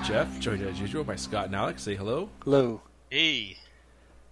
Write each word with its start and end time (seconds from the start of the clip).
I'm 0.00 0.06
Jeff, 0.06 0.40
joined 0.40 0.62
as 0.62 0.80
usual 0.80 1.04
by 1.04 1.14
Scott 1.16 1.44
and 1.46 1.54
Alex. 1.54 1.82
Say 1.82 1.94
hello. 1.94 2.30
Hello. 2.44 2.80
Hey, 3.10 3.58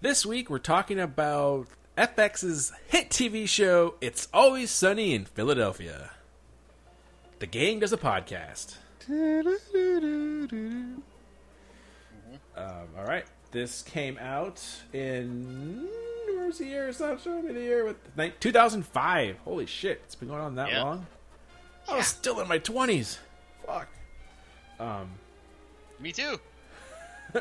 This 0.01 0.25
week 0.25 0.49
we're 0.49 0.59
talking 0.59 0.99
about 0.99 1.67
FX's 1.99 2.73
hit 2.89 3.11
TV 3.11 3.47
show 3.47 3.97
It's 4.01 4.29
Always 4.33 4.71
Sunny 4.71 5.13
in 5.15 5.27
Philadelphia. 5.27 6.13
The 7.41 7.47
gang 7.47 7.81
does 7.81 7.93
a 7.93 7.99
podcast. 7.99 8.77
Um, 9.09 11.03
all 12.57 13.05
right, 13.07 13.25
this 13.51 13.83
came 13.83 14.17
out 14.19 14.65
in 14.95 15.87
where's 16.35 16.57
the 16.59 16.65
year? 16.65 16.89
It's 16.89 17.01
not 17.01 17.21
showing 17.21 17.47
me 17.47 17.53
the 17.53 17.61
year 17.61 17.85
with 17.85 17.97
ni- 18.17 18.33
2005. 18.41 19.37
Holy 19.45 19.67
shit, 19.67 20.01
it's 20.05 20.15
been 20.15 20.29
going 20.29 20.41
on 20.41 20.55
that 20.55 20.71
Yeah. 20.71 20.83
long. 20.83 21.07
I 21.89 21.97
was 21.99 22.07
still 22.07 22.41
in 22.41 22.49
my 22.49 22.59
20s. 22.59 23.19
Fuck. 23.67 23.89
Me 26.01 26.13
too. 26.13 26.39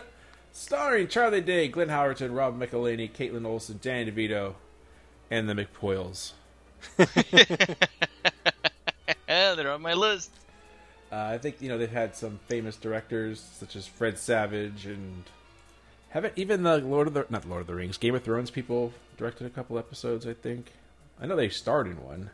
Starring 0.51 1.07
Charlie 1.07 1.41
Day, 1.41 1.67
Glenn 1.67 1.89
Howerton, 1.89 2.35
Rob 2.35 2.59
McElhenney, 2.59 3.11
Kaitlin 3.11 3.45
Olson, 3.45 3.79
Dan 3.81 4.07
DeVito, 4.07 4.55
and 5.29 5.47
the 5.47 5.53
McPoyles. 5.53 6.33
They're 9.27 9.71
on 9.71 9.81
my 9.81 9.93
list. 9.93 10.31
Uh, 11.11 11.15
I 11.15 11.37
think 11.37 11.61
you 11.61 11.69
know 11.69 11.77
they've 11.77 11.89
had 11.89 12.15
some 12.15 12.39
famous 12.47 12.75
directors 12.75 13.39
such 13.39 13.75
as 13.75 13.87
Fred 13.87 14.17
Savage 14.17 14.85
and 14.85 15.23
haven't 16.09 16.33
even 16.35 16.63
the 16.63 16.77
Lord 16.79 17.07
of 17.07 17.13
the 17.13 17.25
not 17.29 17.47
Lord 17.47 17.61
of 17.61 17.67
the 17.67 17.75
Rings 17.75 17.97
Game 17.97 18.13
of 18.13 18.23
Thrones 18.23 18.51
people 18.51 18.93
directed 19.17 19.47
a 19.47 19.49
couple 19.49 19.79
episodes. 19.79 20.27
I 20.27 20.33
think 20.33 20.73
I 21.21 21.25
know 21.25 21.35
they 21.35 21.49
starred 21.49 21.87
in 21.87 22.03
one. 22.03 22.31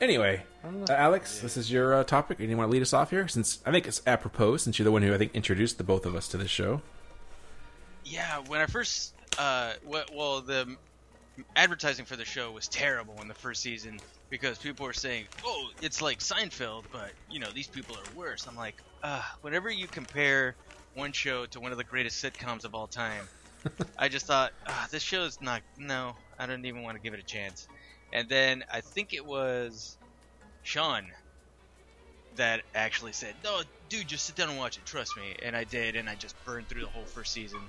Anyway, 0.00 0.42
uh, 0.64 0.92
Alex, 0.92 1.40
this 1.40 1.58
is 1.58 1.70
your 1.70 1.94
uh, 1.94 2.04
topic, 2.04 2.40
and 2.40 2.48
you 2.48 2.56
want 2.56 2.68
to 2.68 2.72
lead 2.72 2.80
us 2.80 2.94
off 2.94 3.10
here 3.10 3.28
since 3.28 3.58
I 3.66 3.70
think 3.70 3.86
it's 3.86 4.00
apropos 4.06 4.56
since 4.56 4.78
you're 4.78 4.84
the 4.84 4.92
one 4.92 5.02
who 5.02 5.12
I 5.12 5.18
think 5.18 5.34
introduced 5.34 5.76
the 5.76 5.84
both 5.84 6.06
of 6.06 6.14
us 6.14 6.26
to 6.28 6.38
this 6.38 6.50
show. 6.50 6.80
Yeah, 8.04 8.38
when 8.48 8.60
I 8.62 8.66
first, 8.66 9.14
uh, 9.38 9.74
well, 9.84 10.40
the 10.40 10.74
advertising 11.54 12.06
for 12.06 12.16
the 12.16 12.24
show 12.24 12.50
was 12.50 12.66
terrible 12.66 13.20
in 13.20 13.28
the 13.28 13.34
first 13.34 13.62
season 13.62 14.00
because 14.30 14.56
people 14.56 14.86
were 14.86 14.94
saying, 14.94 15.26
"Oh, 15.44 15.68
it's 15.82 16.00
like 16.00 16.20
Seinfeld, 16.20 16.84
but 16.90 17.10
you 17.30 17.38
know 17.38 17.50
these 17.54 17.68
people 17.68 17.94
are 17.94 18.16
worse." 18.16 18.46
I'm 18.46 18.56
like, 18.56 18.76
uh, 19.02 19.22
whenever 19.42 19.70
you 19.70 19.86
compare 19.86 20.56
one 20.94 21.12
show 21.12 21.44
to 21.46 21.60
one 21.60 21.72
of 21.72 21.78
the 21.78 21.84
greatest 21.84 22.24
sitcoms 22.24 22.64
of 22.64 22.74
all 22.74 22.86
time, 22.86 23.28
I 23.98 24.08
just 24.08 24.26
thought, 24.26 24.52
ah, 24.66 24.88
this 24.90 25.02
show 25.02 25.24
is 25.24 25.42
not. 25.42 25.60
No, 25.76 26.16
I 26.38 26.46
don't 26.46 26.64
even 26.64 26.82
want 26.82 26.96
to 26.96 27.02
give 27.02 27.12
it 27.12 27.20
a 27.20 27.24
chance. 27.24 27.68
And 28.12 28.28
then 28.28 28.64
I 28.72 28.80
think 28.80 29.12
it 29.12 29.24
was 29.24 29.96
Sean 30.62 31.06
that 32.36 32.62
actually 32.74 33.12
said, 33.12 33.34
"No, 33.44 33.62
dude, 33.88 34.08
just 34.08 34.24
sit 34.26 34.36
down 34.36 34.48
and 34.50 34.58
watch 34.58 34.76
it. 34.76 34.86
Trust 34.86 35.16
me." 35.16 35.36
And 35.42 35.56
I 35.56 35.64
did, 35.64 35.96
and 35.96 36.08
I 36.08 36.14
just 36.14 36.34
burned 36.44 36.68
through 36.68 36.82
the 36.82 36.88
whole 36.88 37.04
first 37.04 37.32
season. 37.32 37.60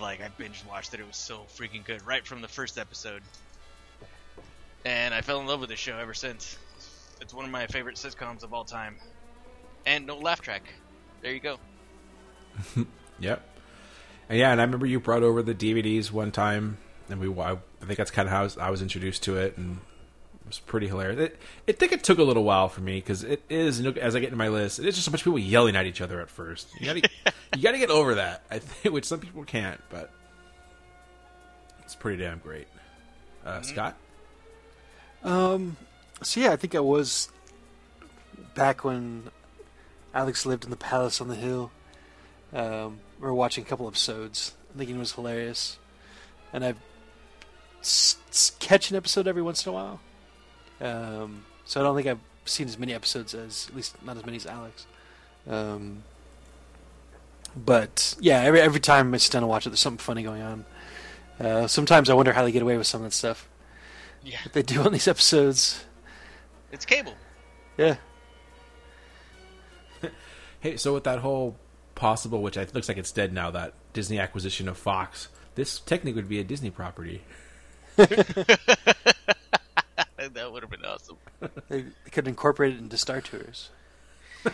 Like 0.00 0.20
I 0.20 0.28
binge 0.28 0.62
watched 0.68 0.94
it. 0.94 1.00
It 1.00 1.06
was 1.06 1.16
so 1.16 1.46
freaking 1.56 1.84
good, 1.84 2.04
right 2.06 2.26
from 2.26 2.42
the 2.42 2.48
first 2.48 2.78
episode. 2.78 3.22
And 4.84 5.14
I 5.14 5.20
fell 5.20 5.40
in 5.40 5.46
love 5.46 5.60
with 5.60 5.68
the 5.68 5.76
show 5.76 5.96
ever 5.98 6.14
since. 6.14 6.56
It's 7.20 7.32
one 7.32 7.44
of 7.44 7.50
my 7.50 7.66
favorite 7.68 7.96
sitcoms 7.96 8.42
of 8.42 8.52
all 8.52 8.64
time. 8.64 8.96
And 9.86 10.06
no 10.06 10.18
laugh 10.18 10.40
track. 10.40 10.62
There 11.20 11.32
you 11.32 11.40
go. 11.40 11.58
Yep. 13.20 13.40
And 14.28 14.38
yeah, 14.38 14.50
and 14.50 14.60
I 14.60 14.64
remember 14.64 14.84
you 14.86 14.98
brought 14.98 15.22
over 15.22 15.42
the 15.42 15.54
DVDs 15.54 16.10
one 16.10 16.32
time, 16.32 16.78
and 17.08 17.20
we 17.20 17.42
I 17.42 17.56
think 17.84 17.96
that's 17.96 18.10
kind 18.10 18.26
of 18.26 18.32
how 18.32 18.40
I 18.40 18.42
was, 18.44 18.58
I 18.58 18.70
was 18.70 18.82
introduced 18.82 19.22
to 19.24 19.36
it, 19.36 19.56
and 19.56 19.78
it 20.42 20.46
was 20.46 20.58
pretty 20.58 20.88
hilarious. 20.88 21.18
It, 21.18 21.38
I 21.68 21.72
think 21.72 21.92
it 21.92 22.02
took 22.04 22.18
a 22.18 22.22
little 22.22 22.44
while 22.44 22.68
for 22.68 22.80
me 22.80 22.96
because 22.96 23.24
it 23.24 23.42
is 23.48 23.84
as 23.86 24.16
I 24.16 24.20
get 24.20 24.26
into 24.26 24.36
my 24.36 24.48
list, 24.48 24.78
it 24.78 24.86
is 24.86 24.94
just 24.94 25.08
a 25.08 25.10
bunch 25.10 25.22
of 25.22 25.24
people 25.24 25.38
yelling 25.38 25.76
at 25.76 25.86
each 25.86 26.00
other 26.00 26.20
at 26.20 26.30
first. 26.30 26.68
You 26.78 26.86
gotta 26.86 27.08
you 27.56 27.62
gotta 27.62 27.78
get 27.78 27.90
over 27.90 28.16
that, 28.16 28.42
I 28.50 28.58
think, 28.58 28.94
which 28.94 29.04
some 29.04 29.20
people 29.20 29.44
can't, 29.44 29.80
but 29.90 30.10
it's 31.80 31.94
pretty 31.94 32.22
damn 32.22 32.38
great. 32.38 32.68
Uh, 33.44 33.60
Scott, 33.62 33.96
Um, 35.24 35.76
so 36.22 36.40
yeah, 36.40 36.52
I 36.52 36.56
think 36.56 36.74
I 36.76 36.80
was 36.80 37.28
back 38.54 38.84
when 38.84 39.30
Alex 40.14 40.46
lived 40.46 40.64
in 40.64 40.70
the 40.70 40.76
palace 40.76 41.20
on 41.20 41.28
the 41.28 41.34
hill. 41.34 41.72
Um, 42.52 43.00
we 43.18 43.26
were 43.26 43.34
watching 43.34 43.64
a 43.64 43.66
couple 43.66 43.86
episodes, 43.88 44.54
thinking 44.76 44.96
it 44.96 44.98
was 45.00 45.12
hilarious, 45.12 45.78
and 46.52 46.64
I 46.64 46.74
s- 47.82 48.16
s- 48.30 48.52
catch 48.58 48.90
an 48.90 48.96
episode 48.96 49.28
every 49.28 49.42
once 49.42 49.66
in 49.66 49.70
a 49.70 49.72
while. 49.74 50.00
Um, 50.80 51.44
so 51.64 51.80
I 51.80 51.84
don't 51.84 51.94
think 51.94 52.08
I've 52.08 52.18
seen 52.44 52.66
as 52.66 52.78
many 52.78 52.92
episodes 52.94 53.34
as, 53.34 53.66
at 53.68 53.76
least 53.76 54.02
not 54.04 54.16
as 54.16 54.24
many 54.24 54.36
as 54.36 54.46
Alex. 54.46 54.86
Um, 55.48 56.02
but 57.54 58.16
yeah, 58.20 58.40
every 58.40 58.60
every 58.60 58.80
time 58.80 59.12
I 59.12 59.18
sit 59.18 59.32
down 59.32 59.42
and 59.42 59.50
watch 59.50 59.66
it, 59.66 59.70
there's 59.70 59.80
something 59.80 59.98
funny 59.98 60.22
going 60.22 60.42
on. 60.42 60.64
Uh, 61.38 61.66
sometimes 61.66 62.08
I 62.08 62.14
wonder 62.14 62.32
how 62.32 62.44
they 62.44 62.52
get 62.52 62.62
away 62.62 62.76
with 62.78 62.86
some 62.86 63.00
of 63.02 63.06
that 63.10 63.12
stuff 63.16 63.48
Yeah, 64.22 64.38
that 64.44 64.52
they 64.52 64.62
do 64.62 64.80
on 64.82 64.92
these 64.92 65.08
episodes. 65.08 65.84
it's 66.70 66.84
cable. 66.86 67.14
Yeah. 67.76 67.96
hey, 70.60 70.76
so 70.76 70.94
with 70.94 71.04
that 71.04 71.18
whole 71.20 71.56
possible, 71.94 72.42
which 72.42 72.56
I, 72.56 72.66
looks 72.72 72.88
like 72.88 72.96
it's 72.98 73.12
dead 73.12 73.32
now, 73.32 73.50
that 73.50 73.74
Disney 73.92 74.18
acquisition 74.18 74.68
of 74.68 74.76
Fox, 74.78 75.28
this 75.54 75.78
technically 75.80 76.12
would 76.20 76.28
be 76.28 76.38
a 76.40 76.44
Disney 76.44 76.70
property. 76.70 77.22
that 77.96 78.58
would 80.52 80.62
have 80.62 80.70
been 80.70 80.84
awesome. 80.84 81.16
They, 81.68 81.82
they 81.82 82.10
could 82.10 82.28
incorporate 82.28 82.74
it 82.74 82.78
into 82.78 82.96
Star 82.96 83.20
Tours. 83.20 83.70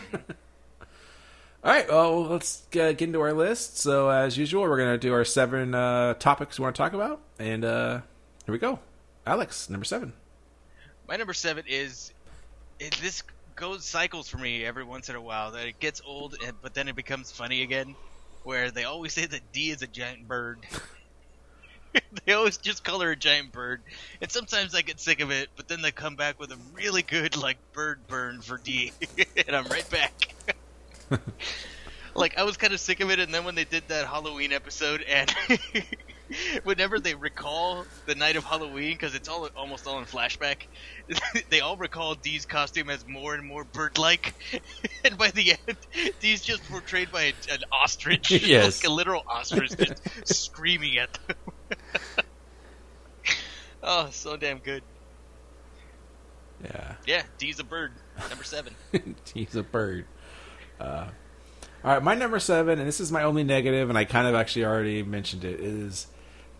All 1.61 1.73
right, 1.73 1.89
well, 1.89 2.23
let's 2.23 2.63
get 2.71 3.01
into 3.01 3.19
our 3.19 3.33
list. 3.33 3.77
So, 3.77 4.09
as 4.09 4.37
usual, 4.37 4.63
we're 4.63 4.77
going 4.77 4.93
to 4.93 4.97
do 4.97 5.13
our 5.13 5.25
seven 5.25 5.75
uh, 5.75 6.13
topics 6.13 6.57
we 6.57 6.63
want 6.63 6.75
to 6.75 6.81
talk 6.81 6.93
about. 6.93 7.19
And 7.37 7.65
uh, 7.65 8.01
here 8.45 8.53
we 8.53 8.59
go. 8.59 8.79
Alex, 9.25 9.69
number 9.69 9.83
seven. 9.83 10.13
My 11.07 11.17
number 11.17 11.33
seven 11.33 11.65
is 11.67 12.13
it, 12.79 12.97
this 13.01 13.23
goes 13.55 13.83
cycles 13.83 14.29
for 14.29 14.37
me 14.37 14.63
every 14.63 14.85
once 14.85 15.09
in 15.09 15.15
a 15.15 15.21
while. 15.21 15.51
That 15.51 15.67
it 15.67 15.79
gets 15.79 16.01
old, 16.05 16.37
and, 16.45 16.53
but 16.61 16.73
then 16.73 16.87
it 16.87 16.95
becomes 16.95 17.31
funny 17.31 17.61
again. 17.61 17.95
Where 18.43 18.71
they 18.71 18.85
always 18.85 19.11
say 19.11 19.25
that 19.25 19.51
D 19.51 19.69
is 19.69 19.81
a 19.81 19.87
giant 19.87 20.27
bird. 20.27 20.59
they 22.25 22.33
always 22.33 22.57
just 22.57 22.83
call 22.83 22.99
her 23.01 23.11
a 23.11 23.15
giant 23.15 23.51
bird, 23.51 23.81
and 24.21 24.31
sometimes 24.31 24.75
I 24.75 24.81
get 24.81 24.99
sick 24.99 25.19
of 25.21 25.31
it. 25.31 25.49
But 25.55 25.67
then 25.67 25.81
they 25.81 25.91
come 25.91 26.15
back 26.15 26.39
with 26.39 26.51
a 26.51 26.57
really 26.73 27.01
good 27.01 27.35
like 27.37 27.57
bird 27.73 28.05
burn 28.07 28.41
for 28.41 28.57
D, 28.57 28.91
and 29.47 29.55
I'm 29.55 29.65
right 29.65 29.89
back. 29.89 30.35
like 32.15 32.37
I 32.37 32.43
was 32.43 32.57
kind 32.57 32.73
of 32.73 32.79
sick 32.79 32.99
of 32.99 33.09
it, 33.11 33.19
and 33.19 33.33
then 33.33 33.43
when 33.45 33.55
they 33.55 33.65
did 33.65 33.83
that 33.87 34.05
Halloween 34.07 34.51
episode, 34.53 35.01
and 35.03 35.33
whenever 36.63 36.99
they 36.99 37.15
recall 37.15 37.85
the 38.05 38.15
night 38.15 38.35
of 38.35 38.43
Halloween, 38.43 38.93
because 38.93 39.15
it's 39.15 39.27
all 39.29 39.47
almost 39.55 39.87
all 39.87 39.97
in 39.99 40.05
flashback, 40.05 40.67
they 41.49 41.61
all 41.61 41.77
recall 41.77 42.15
Dee's 42.15 42.45
costume 42.45 42.89
as 42.89 43.07
more 43.07 43.33
and 43.33 43.45
more 43.45 43.63
bird-like, 43.63 44.35
and 45.03 45.17
by 45.17 45.31
the 45.31 45.51
end, 45.67 45.77
Dee's 46.19 46.41
just 46.41 46.63
portrayed 46.69 47.11
by 47.11 47.23
a, 47.23 47.33
an 47.51 47.59
ostrich, 47.71 48.29
Yes. 48.31 48.83
like 48.83 48.89
a 48.89 48.93
literal 48.93 49.23
ostrich, 49.27 49.71
just 49.77 50.01
screaming 50.27 50.97
at 50.97 51.13
them. 51.27 51.37
oh, 53.83 54.09
so 54.11 54.37
damn 54.37 54.59
good. 54.59 54.83
Yeah. 56.63 56.95
Yeah, 57.05 57.23
D's 57.37 57.59
a 57.59 57.63
bird. 57.63 57.91
Number 58.29 58.43
seven. 58.43 58.75
D's 59.33 59.55
a 59.55 59.63
bird. 59.63 60.05
Uh, 60.79 61.07
all 61.83 61.93
right, 61.93 62.03
my 62.03 62.15
number 62.15 62.39
seven, 62.39 62.79
and 62.79 62.87
this 62.87 62.99
is 62.99 63.11
my 63.11 63.23
only 63.23 63.43
negative, 63.43 63.89
and 63.89 63.97
I 63.97 64.03
kind 64.03 64.27
of 64.27 64.35
actually 64.35 64.65
already 64.65 65.03
mentioned 65.03 65.45
it, 65.45 65.61
is 65.61 66.07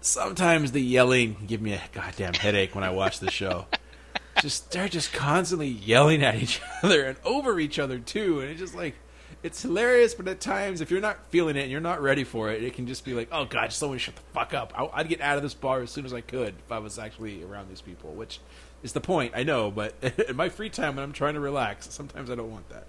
sometimes 0.01 0.71
the 0.71 0.81
yelling 0.81 1.35
give 1.45 1.61
me 1.61 1.73
a 1.73 1.81
goddamn 1.91 2.33
headache 2.33 2.73
when 2.73 2.83
I 2.83 2.91
watch 2.91 3.19
the 3.19 3.29
show. 3.29 3.65
just 4.41 4.71
they're 4.71 4.87
just 4.87 5.11
constantly 5.11 5.67
yelling 5.67 6.23
at 6.23 6.35
each 6.35 6.61
other 6.81 7.03
and 7.03 7.17
over 7.25 7.59
each 7.59 7.79
other 7.79 7.99
too, 7.99 8.39
and 8.39 8.49
it's 8.49 8.59
just 8.59 8.75
like 8.75 8.95
it's 9.43 9.61
hilarious. 9.61 10.13
But 10.13 10.27
at 10.27 10.39
times, 10.39 10.81
if 10.81 10.91
you're 10.91 11.01
not 11.01 11.17
feeling 11.29 11.55
it 11.55 11.61
and 11.63 11.71
you're 11.71 11.81
not 11.81 12.01
ready 12.01 12.23
for 12.23 12.51
it, 12.51 12.63
it 12.63 12.73
can 12.73 12.87
just 12.87 13.05
be 13.05 13.13
like, 13.13 13.29
oh 13.31 13.45
god, 13.45 13.71
someone 13.73 13.97
shut 13.97 14.15
the 14.15 14.21
fuck 14.33 14.53
up. 14.53 14.73
I- 14.77 14.89
I'd 14.99 15.09
get 15.09 15.21
out 15.21 15.37
of 15.37 15.43
this 15.43 15.53
bar 15.53 15.81
as 15.81 15.91
soon 15.91 16.05
as 16.05 16.13
I 16.13 16.21
could 16.21 16.55
if 16.65 16.71
I 16.71 16.79
was 16.79 16.99
actually 16.99 17.43
around 17.43 17.69
these 17.69 17.81
people, 17.81 18.11
which 18.13 18.39
is 18.83 18.93
the 18.93 19.01
point. 19.01 19.33
I 19.35 19.43
know, 19.43 19.71
but 19.71 19.95
in 20.29 20.35
my 20.35 20.49
free 20.49 20.69
time 20.69 20.95
when 20.95 21.03
I'm 21.03 21.13
trying 21.13 21.33
to 21.35 21.39
relax, 21.39 21.91
sometimes 21.91 22.29
I 22.29 22.35
don't 22.35 22.51
want 22.51 22.69
that. 22.69 22.85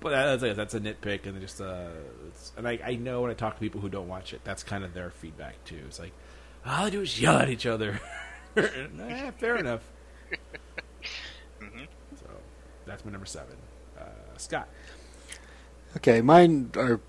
But 0.00 0.10
that's 0.10 0.42
a, 0.44 0.54
that's 0.54 0.74
a 0.74 0.80
nitpick, 0.80 1.26
and 1.26 1.40
just 1.40 1.60
uh, 1.60 1.88
it's, 2.28 2.52
and 2.56 2.68
I, 2.68 2.78
I 2.84 2.94
know 2.94 3.22
when 3.22 3.32
I 3.32 3.34
talk 3.34 3.54
to 3.54 3.60
people 3.60 3.80
who 3.80 3.88
don't 3.88 4.06
watch 4.06 4.32
it, 4.32 4.40
that's 4.44 4.62
kind 4.62 4.84
of 4.84 4.94
their 4.94 5.10
feedback 5.10 5.64
too. 5.64 5.80
It's 5.88 5.98
like 5.98 6.12
all 6.64 6.84
they 6.84 6.90
do 6.92 7.00
is 7.00 7.20
yell 7.20 7.36
at 7.38 7.48
each 7.48 7.66
other. 7.66 8.00
eh, 8.56 9.30
fair 9.38 9.56
enough. 9.56 9.82
So 11.60 12.26
that's 12.86 13.04
my 13.04 13.10
number 13.10 13.26
seven. 13.26 13.56
Scott. 14.38 14.68
Okay, 15.96 16.20
mine 16.20 16.70
are 16.76 17.00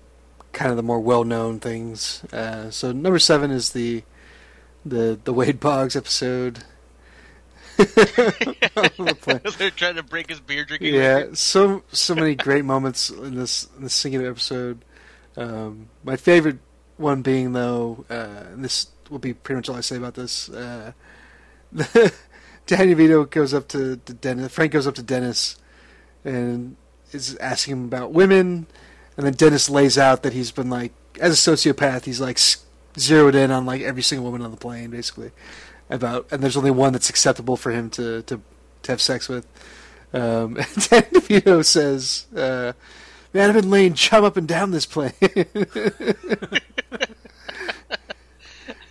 kind 0.52 0.70
of 0.70 0.76
the 0.76 0.82
more 0.82 1.00
well-known 1.00 1.60
things. 1.60 2.24
Uh, 2.32 2.70
so 2.70 2.92
number 2.92 3.18
seven 3.18 3.50
is 3.50 3.70
the 3.70 4.02
the 4.84 5.18
the 5.22 5.32
Wade 5.32 5.60
Boggs 5.60 5.96
episode. 5.96 6.64
The. 7.80 9.54
They're 9.58 9.70
trying 9.70 9.94
to 9.96 10.02
break 10.02 10.28
his 10.28 10.40
beer 10.40 10.64
drinking. 10.64 10.94
yeah, 10.94 11.14
record. 11.14 11.38
so 11.38 11.82
so 11.92 12.14
many 12.14 12.34
great 12.34 12.64
moments 12.64 13.08
in 13.08 13.34
this 13.36 13.68
in 13.76 13.84
this 13.84 13.94
singular 13.94 14.30
episode. 14.30 14.84
Um, 15.36 15.88
my 16.04 16.16
favorite 16.16 16.58
one 16.98 17.22
being 17.22 17.52
though, 17.52 18.04
uh, 18.10 18.44
and 18.52 18.64
this 18.64 18.88
will 19.08 19.18
be 19.18 19.32
pretty 19.32 19.56
much 19.56 19.68
all 19.68 19.76
I 19.76 19.80
say 19.80 19.96
about 19.96 20.14
this. 20.14 20.50
Uh, 20.50 20.92
Danny 22.66 22.94
Vito 22.94 23.24
goes 23.24 23.54
up 23.54 23.68
to, 23.68 23.96
to 23.96 24.12
Dennis. 24.14 24.52
Frank 24.52 24.72
goes 24.72 24.86
up 24.86 24.94
to 24.96 25.02
Dennis 25.02 25.56
and 26.24 26.76
is 27.12 27.36
asking 27.36 27.72
him 27.72 27.84
about 27.84 28.12
women, 28.12 28.66
and 29.16 29.26
then 29.26 29.34
Dennis 29.34 29.68
lays 29.70 29.98
out 29.98 30.22
that 30.22 30.32
he's 30.32 30.50
been 30.50 30.70
like, 30.70 30.92
as 31.20 31.32
a 31.46 31.50
sociopath, 31.50 32.04
he's 32.04 32.20
like 32.20 32.38
zeroed 32.98 33.34
in 33.34 33.50
on 33.50 33.66
like 33.66 33.82
every 33.82 34.02
single 34.02 34.24
woman 34.24 34.42
on 34.42 34.50
the 34.50 34.56
plane, 34.56 34.90
basically. 34.90 35.30
About 35.88 36.26
and 36.30 36.40
there's 36.42 36.56
only 36.56 36.70
one 36.70 36.92
that's 36.92 37.10
acceptable 37.10 37.56
for 37.56 37.72
him 37.72 37.90
to 37.90 38.22
to, 38.22 38.40
to 38.82 38.92
have 38.92 39.02
sex 39.02 39.28
with. 39.28 39.44
Um, 40.12 40.56
and 40.56 40.88
Danny 40.88 41.06
DeVito 41.10 41.64
says, 41.64 42.26
uh, 42.34 42.72
"Man, 43.34 43.48
I've 43.48 43.56
been 43.56 43.70
laying 43.70 43.94
chum 43.94 44.24
up 44.24 44.36
and 44.36 44.46
down 44.46 44.70
this 44.70 44.86
plane, 44.86 45.12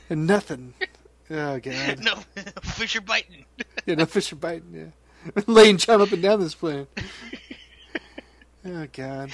and 0.10 0.28
nothing." 0.28 0.74
Oh 1.32 1.60
god, 1.60 2.00
No, 2.04 2.16
fish 2.64 2.96
are 2.96 3.02
biting. 3.02 3.46
yeah, 3.86 3.96
no 3.96 4.06
fish 4.06 4.34
are 4.34 4.38
biting. 4.38 4.92
Yeah, 5.36 5.44
laying 5.48 5.78
chum 5.78 6.02
up 6.02 6.12
and 6.12 6.22
down 6.22 6.40
this 6.40 6.56
plane. 6.56 6.88
Oh 8.72 8.88
god. 8.94 9.32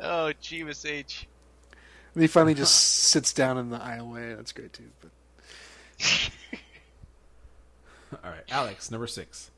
Oh, 0.00 0.32
Jeebus 0.42 0.88
H. 0.88 1.26
And 2.14 2.22
he 2.22 2.26
finally 2.26 2.54
just 2.54 2.74
sits 3.10 3.32
down 3.32 3.58
in 3.58 3.68
the 3.70 3.78
aisleway. 3.78 4.34
That's 4.36 4.52
great 4.52 4.72
too. 4.72 4.88
But 5.00 5.10
All 8.24 8.30
right, 8.30 8.44
Alex, 8.50 8.90
number 8.90 9.06
six. 9.06 9.50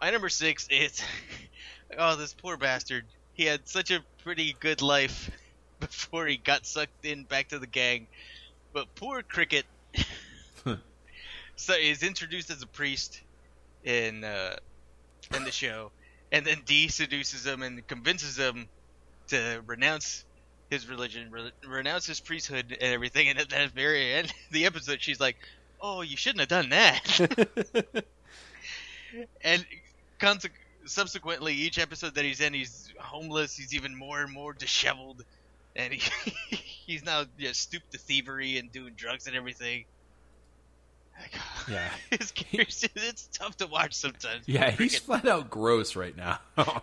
My 0.00 0.10
number 0.10 0.28
six 0.28 0.66
is 0.70 1.02
oh 1.98 2.16
this 2.16 2.32
poor 2.32 2.56
bastard. 2.56 3.04
He 3.34 3.44
had 3.44 3.68
such 3.68 3.90
a 3.92 4.00
pretty 4.24 4.56
good 4.58 4.82
life 4.82 5.30
before 5.78 6.26
he 6.26 6.36
got 6.36 6.66
sucked 6.66 7.04
in 7.04 7.24
back 7.24 7.48
to 7.48 7.58
the 7.58 7.66
gang, 7.66 8.08
but 8.72 8.92
poor 8.96 9.22
Cricket. 9.22 9.66
so 11.56 11.72
he's 11.74 12.02
introduced 12.02 12.50
as 12.50 12.62
a 12.62 12.66
priest 12.66 13.20
in 13.84 14.24
uh, 14.24 14.56
in 15.34 15.44
the 15.44 15.52
show, 15.52 15.92
and 16.32 16.46
then 16.46 16.62
Dee 16.64 16.88
seduces 16.88 17.46
him 17.46 17.62
and 17.62 17.86
convinces 17.86 18.36
him 18.38 18.68
to 19.28 19.62
renounce 19.66 20.24
his 20.70 20.88
religion, 20.88 21.30
re- 21.30 21.52
renounce 21.66 22.06
his 22.06 22.20
priesthood 22.20 22.76
and 22.80 22.94
everything. 22.94 23.28
And 23.28 23.38
at 23.38 23.48
the 23.50 23.70
very 23.74 24.12
end 24.14 24.28
of 24.28 24.34
the 24.52 24.66
episode, 24.66 25.02
she's 25.02 25.20
like, 25.20 25.36
"Oh, 25.80 26.02
you 26.02 26.16
shouldn't 26.16 26.40
have 26.40 26.48
done 26.48 26.70
that." 26.70 28.04
and 29.44 29.66
conse- 30.20 30.50
subsequently, 30.86 31.54
each 31.54 31.78
episode 31.78 32.14
that 32.14 32.24
he's 32.24 32.40
in, 32.40 32.54
he's 32.54 32.92
homeless. 33.00 33.56
He's 33.56 33.74
even 33.74 33.96
more 33.96 34.20
and 34.22 34.32
more 34.32 34.52
disheveled, 34.52 35.22
and 35.74 35.94
he 35.94 36.02
he's 36.86 37.04
now 37.04 37.24
just 37.38 37.60
stooped 37.60 37.92
to 37.92 37.98
thievery 37.98 38.58
and 38.58 38.70
doing 38.72 38.94
drugs 38.96 39.26
and 39.26 39.36
everything. 39.36 39.84
Yeah. 41.68 41.90
His 42.18 42.30
character, 42.32 42.88
it's 42.96 43.28
tough 43.32 43.56
to 43.58 43.66
watch 43.66 43.94
sometimes. 43.94 44.46
Yeah, 44.46 44.70
he's 44.70 44.98
Cricket. 44.98 45.02
flat 45.02 45.26
out 45.28 45.50
gross 45.50 45.94
right 45.96 46.16
now. 46.16 46.38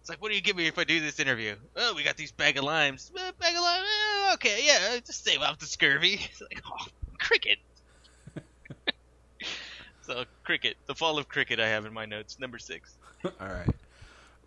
It's 0.00 0.10
like, 0.10 0.20
what 0.20 0.28
do 0.28 0.34
you 0.34 0.42
give 0.42 0.54
me 0.54 0.66
if 0.66 0.78
I 0.78 0.84
do 0.84 1.00
this 1.00 1.18
interview? 1.18 1.56
Oh, 1.76 1.94
we 1.96 2.02
got 2.02 2.18
these 2.18 2.30
bag 2.30 2.58
of 2.58 2.64
limes. 2.64 3.10
Eh, 3.16 3.30
bag 3.40 3.54
of 3.56 3.62
limes. 3.62 3.86
eh, 3.86 4.34
okay, 4.34 4.60
yeah, 4.66 4.98
just 4.98 5.24
save 5.24 5.40
off 5.40 5.58
the 5.58 5.64
scurvy. 5.64 6.20
It's 6.30 6.42
like, 6.42 6.60
oh, 6.70 6.86
cricket. 7.18 7.56
so, 10.02 10.24
cricket. 10.42 10.76
The 10.84 10.94
fall 10.94 11.16
of 11.16 11.26
cricket. 11.28 11.58
I 11.58 11.68
have 11.68 11.86
in 11.86 11.94
my 11.94 12.04
notes. 12.04 12.38
Number 12.38 12.58
six. 12.58 12.94
All 13.24 13.32
right. 13.40 13.74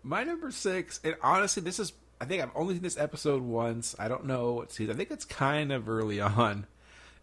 My 0.04 0.22
number 0.22 0.52
six, 0.52 1.00
and 1.02 1.16
honestly, 1.24 1.60
this 1.60 1.80
is, 1.80 1.92
I 2.20 2.24
think 2.24 2.42
I've 2.42 2.50
only 2.54 2.74
seen 2.74 2.82
this 2.82 2.98
episode 2.98 3.42
once. 3.42 3.94
I 3.98 4.08
don't 4.08 4.24
know 4.26 4.52
what 4.52 4.72
season. 4.72 4.94
I 4.94 4.96
think 4.96 5.10
it's 5.10 5.24
kind 5.24 5.70
of 5.72 5.88
early 5.88 6.20
on. 6.20 6.66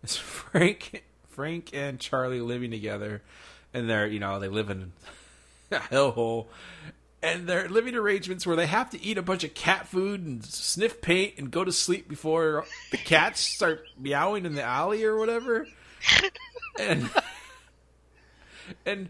It's 0.04 0.16
Frank, 0.16 1.04
Frank 1.30 1.72
and 1.74 2.00
Charlie 2.00 2.42
living 2.42 2.72
together, 2.72 3.22
and 3.74 3.90
they're, 3.90 4.08
you 4.08 4.20
know, 4.20 4.40
they 4.40 4.48
live 4.48 4.70
in 4.70 4.94
a 5.72 5.80
hellhole. 5.80 6.46
And 7.24 7.48
their 7.48 7.68
living 7.68 7.96
arrangements 7.96 8.46
where 8.46 8.56
they 8.56 8.68
have 8.68 8.92
to 8.92 9.02
eat 9.04 9.18
a 9.18 9.24
bunch 9.24 9.44
of 9.44 9.56
cat 9.56 9.88
food 9.88 10.24
and 10.24 10.46
sniff 10.46 11.02
paint 11.02 11.34
and 11.40 11.50
go 11.50 11.64
to 11.64 11.72
sleep 11.72 12.08
before 12.08 12.66
the 12.92 12.98
cats 12.98 13.40
start 13.42 13.84
meowing 13.98 14.46
in 14.46 14.54
the 14.54 14.62
alley 14.62 15.04
or 15.04 15.18
whatever. 15.18 15.66
And 16.80 17.10
and 18.86 19.10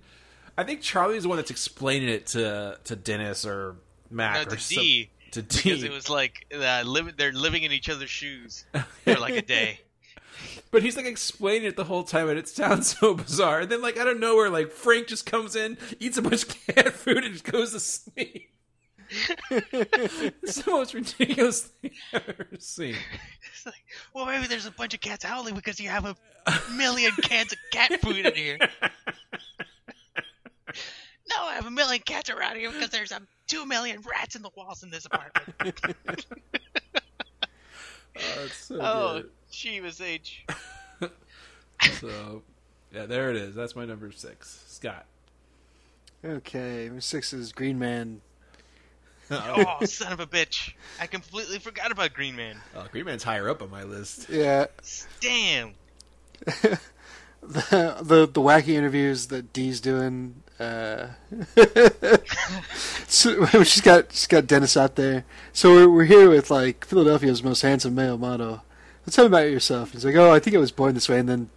I 0.58 0.64
think 0.64 0.80
Charlie's 0.82 1.24
the 1.24 1.30
one 1.30 1.38
that's 1.38 1.52
explaining 1.52 2.08
it 2.08 2.28
to 2.28 2.78
to 2.86 2.96
Dennis 2.96 3.46
or 3.46 3.76
Mac 4.10 4.36
No, 4.36 4.42
or 4.54 4.56
to 4.56 4.62
some- 4.62 4.82
D. 4.84 5.10
to 5.36 5.42
D. 5.42 5.58
Because 5.64 5.84
it 5.84 5.92
was 5.92 6.10
like 6.10 6.48
uh, 6.54 6.84
live, 6.86 7.16
they're 7.18 7.32
living 7.32 7.64
in 7.64 7.72
each 7.72 7.90
other's 7.90 8.10
shoes 8.10 8.66
for 9.04 9.16
like 9.16 9.36
a 9.36 9.42
day. 9.42 9.80
But 10.72 10.84
he's 10.84 10.98
like 10.98 11.06
explaining 11.06 11.68
it 11.68 11.78
the 11.78 11.86
whole 11.86 12.04
time, 12.04 12.30
and 12.30 12.38
it 12.38 12.48
sounds 12.48 12.98
so 13.00 13.14
bizarre. 13.14 13.62
And 13.62 13.72
then, 13.72 13.82
like 13.82 13.98
out 13.98 14.08
of 14.08 14.20
nowhere, 14.20 14.50
like 14.50 14.72
Frank 14.72 15.08
just 15.08 15.26
comes 15.26 15.56
in, 15.56 15.78
eats 16.00 16.18
a 16.18 16.22
bunch 16.22 16.44
of 16.44 16.68
cat 16.68 16.94
food, 16.94 17.24
and 17.24 17.34
just 17.34 17.46
goes 17.46 17.72
to 17.72 17.80
sleep. 17.80 18.50
it's 19.52 20.64
the 20.64 20.72
most 20.72 20.94
ridiculous 20.94 21.62
thing 21.62 21.92
I've 22.12 22.28
ever 22.28 22.48
seen. 22.58 22.96
It's 23.54 23.66
like, 23.66 23.86
well, 24.14 24.26
maybe 24.26 24.48
there's 24.48 24.66
a 24.66 24.72
bunch 24.72 24.96
of 24.96 25.02
cats 25.02 25.24
howling 25.24 25.54
because 25.54 25.80
you 25.80 25.90
have 25.90 26.06
a 26.06 26.16
million 26.76 27.12
cans 27.22 27.54
of 27.54 27.60
cat 27.72 28.02
food 28.02 28.26
in 28.26 28.34
here. 28.34 28.58
No, 31.30 31.44
I 31.44 31.56
have 31.56 31.66
a 31.66 31.72
million 31.72 32.02
cats 32.04 32.30
around 32.30 32.58
here 32.58 32.72
because 32.72 32.90
there's 32.90 33.12
a 33.12 33.22
two 33.48 33.66
million 33.66 34.02
rats 34.02 34.36
in 34.36 34.42
the 34.42 34.52
walls 34.56 34.84
in 34.84 34.90
this 34.90 35.06
apartment. 35.06 35.80
Oh, 38.18 38.44
it's 38.46 38.56
so 38.56 38.80
oh, 38.80 39.24
Chivas 39.52 40.02
H. 40.02 40.46
good. 41.00 41.12
So, 42.00 42.42
yeah, 42.94 43.06
there 43.06 43.30
it 43.30 43.36
is. 43.36 43.54
That's 43.54 43.76
my 43.76 43.84
number 43.84 44.10
six. 44.12 44.64
Scott. 44.68 45.06
okay, 46.24 46.86
number 46.86 47.02
six 47.02 47.34
is 47.34 47.52
Green 47.52 47.78
Man. 47.78 48.22
Oh, 49.30 49.80
son 49.86 50.14
of 50.14 50.22
a 50.22 50.26
bitch! 50.26 50.74
I 51.02 51.08
completely 51.08 51.60
forgot 51.60 51.92
about 51.92 52.14
Green 52.14 52.38
Man. 52.38 52.56
Oh, 52.76 52.86
Green 52.90 53.06
Man's 53.06 53.24
higher 53.24 53.50
up 53.50 53.62
on 53.62 53.70
my 53.70 53.84
list. 53.84 54.30
Yeah, 54.30 54.68
Damn. 55.20 55.74
the 56.46 56.80
the 57.42 58.26
the 58.26 58.42
wacky 58.42 58.70
interviews 58.70 59.28
that 59.28 59.52
Dee's 59.52 59.82
doing. 59.82 60.44
Uh, 60.60 61.08
so, 63.08 63.46
she's 63.64 63.82
got 63.82 64.12
she's 64.12 64.28
got 64.28 64.48
Dennis 64.48 64.78
out 64.78 64.96
there. 64.96 65.26
So 65.54 65.74
we're 65.74 65.90
we're 65.90 66.04
here 66.06 66.30
with 66.30 66.50
like 66.50 66.86
Philadelphia's 66.86 67.44
most 67.44 67.62
handsome 67.62 67.96
male 67.96 68.18
model. 68.18 68.64
Let's 69.06 69.16
tell 69.16 69.26
me 69.26 69.28
about 69.28 69.50
yourself. 69.52 69.92
He's 69.92 70.06
like, 70.06 70.16
oh, 70.16 70.32
I 70.32 70.40
think 70.40 70.56
I 70.56 70.60
was 70.60 70.72
born 70.72 70.94
this 70.96 71.10
way. 71.10 71.20
And 71.20 71.30
then 71.30 71.50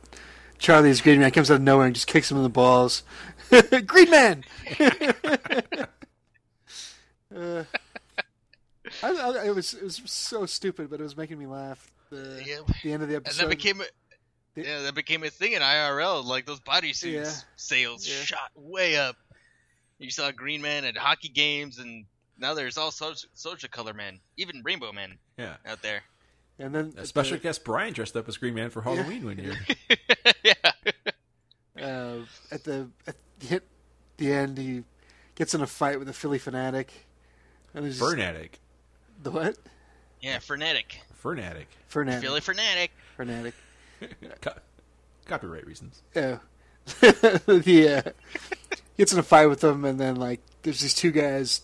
Charlie's 0.58 1.00
Green 1.00 1.20
Man 1.20 1.30
comes 1.30 1.50
out 1.50 1.54
of 1.54 1.62
nowhere 1.62 1.86
and 1.86 1.94
just 1.94 2.06
kicks 2.06 2.30
him 2.30 2.36
in 2.36 2.42
the 2.42 2.48
balls. 2.48 3.02
Green 3.86 4.10
Man. 4.10 4.44
uh, 7.34 7.64
I, 9.02 9.08
I, 9.10 9.46
it 9.46 9.54
was 9.54 9.74
it 9.74 9.82
was 9.84 10.00
so 10.06 10.46
stupid, 10.46 10.90
but 10.90 11.00
it 11.00 11.02
was 11.04 11.16
making 11.16 11.38
me 11.38 11.46
laugh. 11.46 11.90
The, 12.10 12.42
Yeah. 12.44 12.58
the 12.82 12.92
end 12.92 13.02
of 13.02 13.08
the 13.08 13.16
And 13.16 13.26
episode. 13.26 13.42
that 13.44 13.50
became 13.50 13.80
a, 13.80 13.84
yeah, 14.64 14.80
that 14.82 14.94
became 14.94 15.22
a 15.24 15.30
thing 15.30 15.52
in 15.52 15.62
IRL. 15.62 16.24
Like 16.24 16.46
those 16.46 16.60
bodysuits 16.60 17.12
Yeah. 17.12 17.32
sales 17.56 18.08
Yeah. 18.08 18.22
shot 18.22 18.50
way 18.54 18.96
up. 18.96 19.16
You 19.98 20.10
saw 20.10 20.30
Green 20.30 20.62
Man 20.62 20.84
at 20.84 20.96
hockey 20.96 21.28
games, 21.28 21.78
and 21.78 22.04
now 22.38 22.54
there's 22.54 22.78
all 22.78 22.90
sorts, 22.92 23.26
sorts 23.34 23.64
of 23.64 23.70
color 23.70 23.92
men, 23.94 24.20
even 24.36 24.62
Rainbow 24.62 24.92
Men 24.92 25.18
Yeah. 25.36 25.56
out 25.66 25.82
there. 25.82 26.02
and 26.60 26.74
then 26.74 26.92
A 26.96 27.06
special 27.06 27.36
the- 27.36 27.42
guest 27.42 27.62
Brian 27.64 27.92
dressed 27.92 28.16
up 28.16 28.28
as 28.28 28.36
Green 28.36 28.54
Man 28.54 28.70
for 28.70 28.82
Halloween 28.82 29.24
one 29.24 29.38
year. 29.38 29.56
yeah. 30.44 30.54
uh, 31.80 32.18
at 32.50 32.64
the 32.64 32.88
at 33.06 33.16
the, 33.40 33.62
the 34.16 34.32
end, 34.32 34.58
he 34.58 34.82
gets 35.36 35.54
in 35.54 35.60
a 35.60 35.66
fight 35.66 35.98
with 35.98 36.08
a 36.08 36.12
Philly 36.12 36.38
fanatic. 36.38 37.06
And 37.74 37.84
there's 37.84 37.98
just- 37.98 38.12
Fernatic. 38.12 38.50
the 39.22 39.30
what? 39.30 39.56
Yeah, 40.20 40.38
frenetic. 40.40 41.00
Fernatic. 41.22 41.66
Fanatic. 41.88 42.22
Philly 42.22 42.40
frenetic. 42.40 42.90
Fanatic. 43.16 43.54
Co- 44.40 44.52
copyright 45.26 45.66
reasons. 45.66 46.02
Yeah. 46.14 46.38
the 47.00 48.02
uh, 48.06 48.10
gets 48.96 49.12
in 49.12 49.18
a 49.18 49.22
fight 49.22 49.46
with 49.46 49.60
them, 49.60 49.84
and 49.84 50.00
then 50.00 50.16
like 50.16 50.40
there's 50.62 50.80
these 50.80 50.94
two 50.94 51.10
guys 51.10 51.62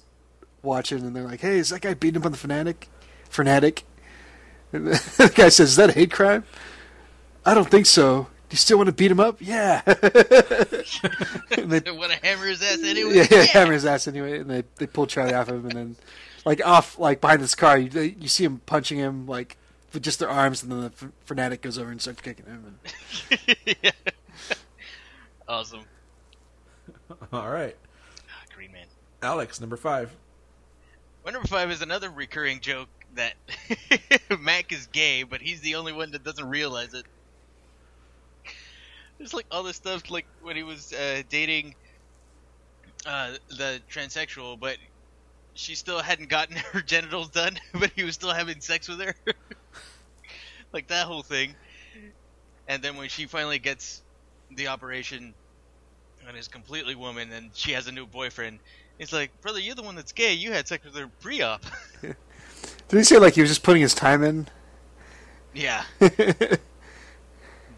watching, 0.63 0.99
and 0.99 1.17
they're 1.17 1.25
like, 1.25 1.41
"Hey, 1.41 1.59
is 1.59 1.71
that 1.71 1.81
guy 1.81 1.95
beating 1.95 2.21
up 2.21 2.27
on 2.27 2.33
the 2.33 2.39
fanatic?" 2.39 2.89
Fanatic. 3.31 3.85
And 4.73 4.87
the 4.89 5.33
guy 5.35 5.49
says, 5.49 5.71
"Is 5.71 5.77
that 5.77 5.91
a 5.91 5.93
hate 5.93 6.13
crime?" 6.13 6.45
I 7.47 7.55
don't 7.55 7.71
think 7.71 7.87
so. 7.87 8.25
Do 8.49 8.55
you 8.55 8.59
still 8.59 8.77
want 8.77 8.89
to 8.89 8.93
beat 8.93 9.11
him 9.11 9.21
up? 9.21 9.39
Yeah. 9.41 9.83
and 9.87 11.71
they, 11.71 11.79
They 11.81 11.91
want 11.91 12.13
to 12.13 12.19
hammer 12.23 12.47
his 12.47 12.63
ass 12.63 12.83
anyway. 12.85 13.15
yeah, 13.17 13.27
yeah, 13.31 13.43
hammer 13.43 13.73
his 13.73 13.85
ass 13.87 14.07
anyway, 14.07 14.39
and 14.41 14.51
they 14.51 14.65
they 14.77 14.87
pull 14.87 15.07
Charlie 15.07 15.35
off 15.35 15.49
of 15.49 15.57
him, 15.57 15.71
and 15.71 15.73
then 15.73 15.97
like 16.45 16.65
off 16.67 16.99
like 16.99 17.21
behind 17.21 17.41
this 17.41 17.55
car, 17.55 17.79
you 17.79 18.15
you 18.19 18.29
see 18.29 18.45
him 18.45 18.61
punching 18.67 18.99
him 18.99 19.27
like 19.27 19.57
with 19.95 20.03
just 20.03 20.19
their 20.19 20.29
arms, 20.31 20.63
and 20.63 20.71
then 20.73 20.81
the 20.81 20.87
f- 20.87 21.13
fanatic 21.25 21.63
goes 21.63 21.79
over 21.79 21.91
and 21.91 22.01
starts 22.01 22.21
kicking 22.21 22.47
him. 22.47 22.79
And, 23.31 23.57
Yeah. 23.83 23.91
Awesome. 25.47 25.85
All 27.33 27.51
right, 27.51 27.77
Ah, 28.31 28.43
Green 28.55 28.73
Man. 28.73 28.87
Alex, 29.23 29.61
number 29.61 29.77
five. 29.77 30.11
My 31.25 31.31
number 31.33 31.47
five 31.49 31.71
is 31.71 31.83
another 31.83 32.09
recurring 32.11 32.61
joke 32.61 32.89
that 33.15 33.35
Mac 34.41 34.73
is 34.73 34.87
gay, 34.87 35.23
but 35.23 35.41
he's 35.43 35.61
the 35.61 35.75
only 35.77 35.93
one 35.93 36.13
that 36.13 36.25
doesn't 36.25 36.49
realize 36.49 36.95
it. 36.95 37.05
There's 39.19 39.35
like 39.35 39.47
all 39.51 39.63
this 39.63 39.77
stuff, 39.77 40.11
like 40.11 40.27
when 40.43 40.57
he 40.57 40.63
was 40.63 40.93
uh, 40.93 41.23
dating 41.29 41.75
uh, 43.07 43.35
the 43.51 43.81
transsexual, 43.91 44.59
but 44.59 44.77
she 45.55 45.75
still 45.75 46.01
hadn't 46.01 46.31
gotten 46.31 46.57
her 46.73 46.81
genitals 46.81 47.29
done, 47.29 47.59
but 47.79 47.91
he 47.95 48.03
was 48.03 48.15
still 48.15 48.33
having 48.33 48.61
sex 48.61 48.89
with 48.89 49.01
her. 49.01 49.15
Like 50.75 50.89
that 50.89 51.07
whole 51.07 51.23
thing. 51.23 51.55
And 52.67 52.83
then 52.83 52.97
when 52.97 53.09
she 53.09 53.27
finally 53.27 53.59
gets 53.59 54.03
the 54.55 54.69
operation 54.69 55.33
and 56.27 56.37
is 56.37 56.49
completely 56.49 56.95
woman, 56.95 57.31
and 57.33 57.51
she 57.55 57.73
has 57.73 57.87
a 57.87 57.93
new 57.93 58.07
boyfriend, 58.07 58.59
he's 58.99 59.13
like, 59.13 59.31
"Brother, 59.41 59.61
you're 59.61 59.77
the 59.77 59.83
one 59.83 59.95
that's 59.95 60.13
gay. 60.13 60.33
You 60.35 60.53
had 60.53 60.67
sex 60.67 60.85
with 60.85 60.97
her 60.97 61.09
pre-op." 61.21 61.65
did 62.03 62.17
he 62.91 63.05
say 63.05 63.19
like 63.19 63.35
he 63.35 63.41
was 63.41 63.51
just 63.51 63.63
putting 63.63 63.83
his 63.83 63.95
time 63.95 64.23
in? 64.23 64.49
yeah. 65.55 65.85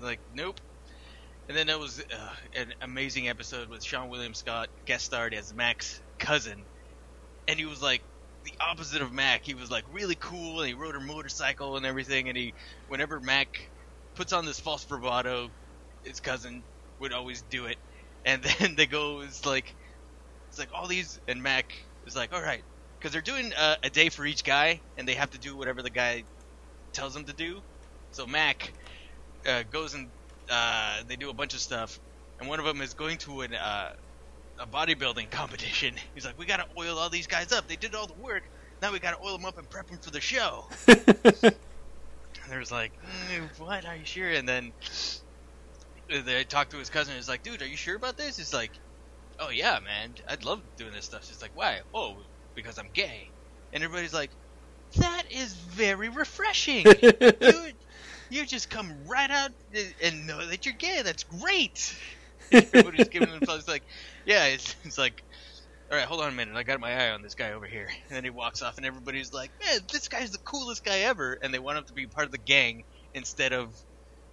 Like, 0.00 0.20
nope. 0.34 0.60
And 1.48 1.56
then 1.56 1.66
there 1.66 1.78
was 1.78 2.00
uh, 2.00 2.34
an 2.54 2.74
amazing 2.82 3.28
episode 3.28 3.68
with 3.68 3.80
Seann 3.80 4.08
William 4.08 4.34
Scott 4.34 4.68
guest 4.84 5.06
starred 5.06 5.32
as 5.32 5.54
Mac's 5.54 6.00
cousin, 6.18 6.62
and 7.48 7.58
he 7.58 7.64
was 7.64 7.80
like 7.82 8.02
the 8.46 8.54
opposite 8.64 9.02
of 9.02 9.12
Mac. 9.12 9.42
He 9.44 9.54
was 9.54 9.70
like 9.70 9.84
really 9.92 10.16
cool, 10.16 10.60
and 10.60 10.68
he 10.68 10.74
rode 10.74 10.96
a 10.96 11.00
motorcycle 11.00 11.76
and 11.76 11.86
everything. 11.86 12.28
And 12.28 12.38
he, 12.38 12.54
whenever 12.88 13.20
Mac 13.20 13.48
puts 14.16 14.32
on 14.32 14.46
this 14.46 14.60
false 14.60 14.84
bravado, 14.86 15.50
his 16.04 16.20
cousin 16.20 16.64
would 17.00 17.12
always 17.12 17.42
do 17.42 17.66
it. 17.66 17.78
And 18.24 18.44
then 18.60 18.76
they 18.76 18.86
go, 18.86 19.22
it's 19.22 19.46
like, 19.46 19.76
it's 20.50 20.58
like 20.58 20.70
all 20.74 20.88
these, 20.88 21.18
and 21.28 21.42
Mac 21.42 21.66
is 22.06 22.16
like, 22.16 22.32
all 22.32 22.42
right, 22.42 22.64
because 23.00 23.12
they're 23.12 23.22
doing 23.22 23.52
uh, 23.58 23.76
a 23.82 23.90
day 23.90 24.10
for 24.10 24.26
each 24.26 24.44
guy, 24.44 24.82
and 24.96 25.08
they 25.08 25.14
have 25.14 25.30
to 25.30 25.38
do 25.38 25.56
whatever 25.56 25.82
the 25.82 25.90
guy 25.90 26.24
tells 26.94 27.14
them 27.14 27.26
to 27.26 27.34
do. 27.34 27.62
So 28.12 28.26
Mac 28.26 28.72
uh, 29.46 29.64
goes 29.64 29.94
and 29.94 30.12
uh, 30.50 31.02
they 31.06 31.16
do 31.16 31.30
a 31.30 31.34
bunch 31.34 31.54
of 31.54 31.60
stuff, 31.60 32.00
and 32.40 32.48
one 32.48 32.60
of 32.60 32.66
them 32.66 32.80
is 32.82 32.94
going 32.94 33.18
to 33.18 33.42
an 33.42 33.54
uh, 33.54 33.90
a 34.58 34.66
bodybuilding 34.66 35.30
competition. 35.30 35.94
He's 36.14 36.24
like, 36.24 36.38
"We 36.38 36.46
gotta 36.46 36.66
oil 36.78 36.98
all 36.98 37.10
these 37.10 37.26
guys 37.26 37.52
up. 37.52 37.66
They 37.66 37.76
did 37.76 37.94
all 37.94 38.06
the 38.06 38.14
work. 38.14 38.42
Now 38.82 38.92
we 38.92 38.98
gotta 38.98 39.18
oil 39.24 39.36
them 39.36 39.44
up 39.44 39.58
and 39.58 39.68
prep 39.68 39.88
them 39.88 39.98
for 39.98 40.10
the 40.10 40.20
show." 40.20 40.64
and 40.88 40.96
there's 42.48 42.70
like, 42.70 42.92
mm, 43.30 43.58
"What? 43.58 43.84
Are 43.84 43.96
you 43.96 44.04
sure?" 44.04 44.30
And 44.30 44.48
then 44.48 44.72
they 46.08 46.44
talk 46.44 46.70
to 46.70 46.78
his 46.78 46.90
cousin. 46.90 47.14
He's 47.16 47.28
like, 47.28 47.42
"Dude, 47.42 47.62
are 47.62 47.66
you 47.66 47.76
sure 47.76 47.96
about 47.96 48.16
this?" 48.16 48.36
He's 48.36 48.54
like, 48.54 48.72
"Oh 49.38 49.50
yeah, 49.50 49.78
man. 49.84 50.14
I'd 50.28 50.44
love 50.44 50.62
doing 50.76 50.92
this 50.92 51.04
stuff." 51.04 51.24
She's 51.24 51.42
like, 51.42 51.52
"Why?" 51.54 51.80
"Oh, 51.94 52.22
because 52.54 52.78
I'm 52.78 52.90
gay." 52.92 53.30
And 53.72 53.82
everybody's 53.82 54.14
like, 54.14 54.30
"That 54.98 55.24
is 55.30 55.52
very 55.52 56.08
refreshing." 56.08 56.86
you, 57.40 57.70
you 58.30 58.46
just 58.46 58.70
come 58.70 58.92
right 59.06 59.30
out 59.30 59.50
and 60.02 60.26
know 60.26 60.46
that 60.46 60.64
you're 60.66 60.74
gay. 60.78 61.02
That's 61.02 61.24
great. 61.24 61.94
Everybody's 62.52 63.08
giving 63.08 63.30
themselves 63.38 63.68
like, 63.68 63.82
yeah, 64.24 64.46
it's, 64.46 64.76
it's 64.84 64.98
like, 64.98 65.22
all 65.90 65.96
right, 65.96 66.06
hold 66.06 66.20
on 66.20 66.28
a 66.28 66.32
minute. 66.32 66.56
I 66.56 66.62
got 66.62 66.80
my 66.80 66.92
eye 66.92 67.10
on 67.10 67.22
this 67.22 67.34
guy 67.34 67.52
over 67.52 67.66
here. 67.66 67.88
And 68.08 68.16
then 68.16 68.24
he 68.24 68.30
walks 68.30 68.62
off, 68.62 68.76
and 68.76 68.86
everybody's 68.86 69.32
like, 69.32 69.50
man, 69.64 69.80
this 69.92 70.08
guy's 70.08 70.30
the 70.30 70.38
coolest 70.38 70.84
guy 70.84 71.00
ever. 71.00 71.38
And 71.42 71.54
they 71.54 71.58
want 71.58 71.78
him 71.78 71.84
to 71.84 71.92
be 71.92 72.06
part 72.06 72.26
of 72.26 72.32
the 72.32 72.38
gang 72.38 72.84
instead 73.14 73.52
of 73.52 73.74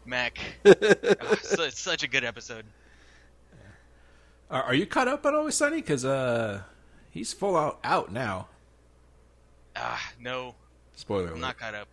Mac. 0.05 0.39
Oh, 0.65 1.35
so 1.41 1.63
it's 1.63 1.79
such 1.79 2.03
a 2.03 2.07
good 2.07 2.23
episode. 2.23 2.65
Are, 4.49 4.63
are 4.63 4.75
you 4.75 4.85
caught 4.85 5.07
up 5.07 5.25
on 5.25 5.35
Always 5.35 5.55
Sunny? 5.55 5.77
Because 5.77 6.05
uh, 6.05 6.61
he's 7.11 7.33
full 7.33 7.55
out 7.55 7.79
out 7.83 8.11
now. 8.11 8.47
Ah, 9.75 10.11
no, 10.19 10.55
Spoiler. 10.95 11.33
I'm 11.33 11.41
not 11.41 11.57
caught 11.57 11.75
up. 11.75 11.87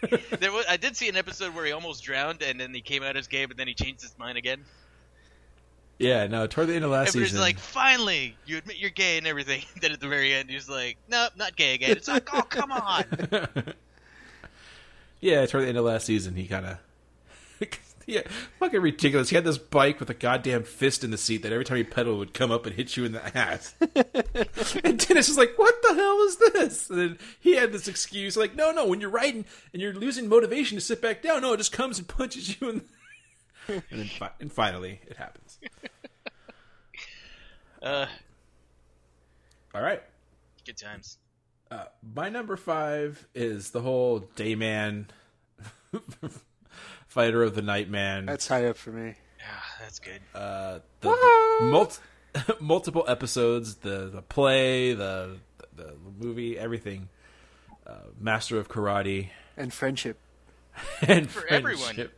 there 0.40 0.52
was, 0.52 0.64
I 0.68 0.76
did 0.76 0.96
see 0.96 1.08
an 1.08 1.16
episode 1.16 1.54
where 1.54 1.64
he 1.64 1.72
almost 1.72 2.02
drowned, 2.02 2.42
and 2.42 2.58
then 2.60 2.72
he 2.72 2.80
came 2.80 3.02
out 3.02 3.16
as 3.16 3.26
gay, 3.26 3.44
but 3.44 3.56
then 3.56 3.68
he 3.68 3.74
changed 3.74 4.02
his 4.02 4.16
mind 4.18 4.38
again. 4.38 4.64
Yeah, 5.98 6.28
no. 6.28 6.46
Toward 6.46 6.68
the 6.68 6.74
end 6.74 6.84
of 6.84 6.92
last 6.92 7.08
Everybody's 7.08 7.30
season, 7.30 7.40
like, 7.40 7.58
finally, 7.58 8.36
you 8.46 8.56
admit 8.56 8.76
you're 8.78 8.90
gay 8.90 9.18
and 9.18 9.26
everything. 9.26 9.62
then 9.80 9.92
at 9.92 10.00
the 10.00 10.08
very 10.08 10.32
end, 10.32 10.48
he's 10.48 10.68
like, 10.68 10.96
nope, 11.08 11.32
not 11.36 11.56
gay 11.56 11.74
again. 11.74 11.90
It's 11.90 12.08
like, 12.08 12.28
oh, 12.32 12.42
come 12.42 12.70
on. 12.70 13.04
yeah, 15.20 15.44
toward 15.46 15.64
the 15.64 15.68
end 15.68 15.78
of 15.78 15.84
last 15.84 16.06
season, 16.06 16.36
he 16.36 16.46
kind 16.46 16.66
of. 16.66 16.78
yeah, 18.06 18.22
fucking 18.60 18.80
ridiculous. 18.80 19.30
He 19.30 19.34
had 19.34 19.44
this 19.44 19.58
bike 19.58 19.98
with 19.98 20.08
a 20.08 20.14
goddamn 20.14 20.62
fist 20.62 21.02
in 21.02 21.10
the 21.10 21.18
seat 21.18 21.42
that 21.42 21.52
every 21.52 21.64
time 21.64 21.78
he 21.78 21.84
pedaled 21.84 22.20
would 22.20 22.32
come 22.32 22.52
up 22.52 22.64
and 22.64 22.76
hit 22.76 22.96
you 22.96 23.04
in 23.04 23.10
the 23.10 23.36
ass. 23.36 23.74
and 24.84 24.98
Dennis 24.98 25.26
was 25.26 25.36
like, 25.36 25.54
"What 25.56 25.74
the 25.82 25.94
hell 25.94 26.20
is 26.20 26.36
this?" 26.36 26.90
And 26.90 26.98
then 27.00 27.18
he 27.40 27.56
had 27.56 27.72
this 27.72 27.88
excuse 27.88 28.36
like, 28.36 28.54
"No, 28.54 28.70
no, 28.70 28.86
when 28.86 29.00
you're 29.00 29.10
riding 29.10 29.44
and 29.72 29.82
you're 29.82 29.92
losing 29.92 30.28
motivation 30.28 30.76
to 30.76 30.80
sit 30.80 31.02
back 31.02 31.22
down, 31.22 31.42
no, 31.42 31.54
it 31.54 31.56
just 31.56 31.72
comes 31.72 31.98
and 31.98 32.06
punches 32.06 32.60
you." 32.60 32.68
In 32.68 32.76
the... 32.78 32.84
and 33.90 34.00
then, 34.00 34.06
fi- 34.06 34.32
and 34.40 34.52
finally, 34.52 35.00
it 35.06 35.16
happens. 35.16 35.58
Uh, 37.80 38.06
All 39.72 39.80
right. 39.82 40.02
good 40.66 40.76
times. 40.76 41.18
Uh, 41.70 41.84
my 42.14 42.28
number 42.28 42.56
five 42.56 43.24
is 43.36 43.70
the 43.70 43.80
whole 43.80 44.20
Dayman 44.34 45.06
fighter 47.06 47.42
of 47.44 47.54
the 47.54 47.62
night 47.62 47.88
man. 47.88 48.26
That's 48.26 48.48
high 48.48 48.66
up 48.66 48.76
for 48.76 48.90
me. 48.90 49.14
Yeah, 49.38 49.44
that's 49.80 50.00
good. 50.00 50.20
uh, 50.34 50.80
the, 51.02 51.08
the 51.60 51.64
mul- 51.66 51.92
multiple 52.60 53.04
episodes, 53.06 53.76
the 53.76 54.10
the 54.12 54.22
play, 54.22 54.94
the 54.94 55.36
the, 55.76 55.84
the 55.84 55.94
movie, 56.18 56.58
everything. 56.58 57.08
Uh, 57.86 57.92
Master 58.20 58.58
of 58.58 58.68
Karate 58.68 59.28
And 59.56 59.72
friendship. 59.72 60.18
and 61.00 61.30
For 61.30 61.46
everyone. 61.46 61.80
friendship. 61.84 62.17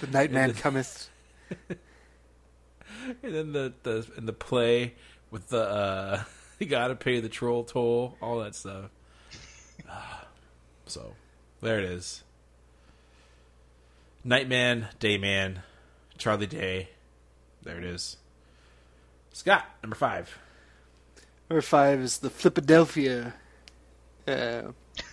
The 0.00 0.06
night 0.06 0.32
man 0.32 0.54
cometh. 0.54 1.10
and 1.68 3.34
then 3.34 3.52
the 3.52 3.72
the 3.82 4.06
and 4.16 4.26
the 4.26 4.32
play 4.32 4.94
with 5.30 5.48
the 5.48 5.62
uh, 5.62 6.22
you 6.58 6.66
gotta 6.66 6.94
pay 6.94 7.20
the 7.20 7.28
troll 7.28 7.64
toll, 7.64 8.16
all 8.20 8.40
that 8.40 8.54
stuff. 8.54 8.90
so 10.86 11.14
there 11.60 11.78
it 11.78 11.84
is. 11.84 12.22
Nightman, 14.24 14.88
Dayman, 14.98 15.58
Charlie 16.18 16.46
Day. 16.46 16.90
There 17.62 17.78
it 17.78 17.84
is. 17.84 18.16
Scott, 19.32 19.64
number 19.82 19.96
five. 19.96 20.38
Number 21.48 21.62
five 21.62 22.00
is 22.00 22.18
the 22.18 22.30
Philadelphia. 22.30 23.34
Uh, 24.26 24.72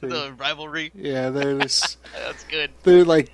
the 0.00 0.34
rivalry. 0.38 0.92
yeah, 0.94 1.30
there's 1.30 1.96
That's 2.14 2.44
good. 2.44 2.70
they're 2.82 3.04
like. 3.04 3.30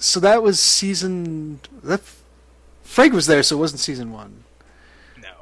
So 0.00 0.20
that 0.20 0.42
was 0.42 0.60
season. 0.60 1.60
That 1.82 2.00
Frank 2.82 3.12
was 3.12 3.26
there, 3.26 3.42
so 3.42 3.56
it 3.56 3.60
wasn't 3.60 3.80
season 3.80 4.12
one. 4.12 4.44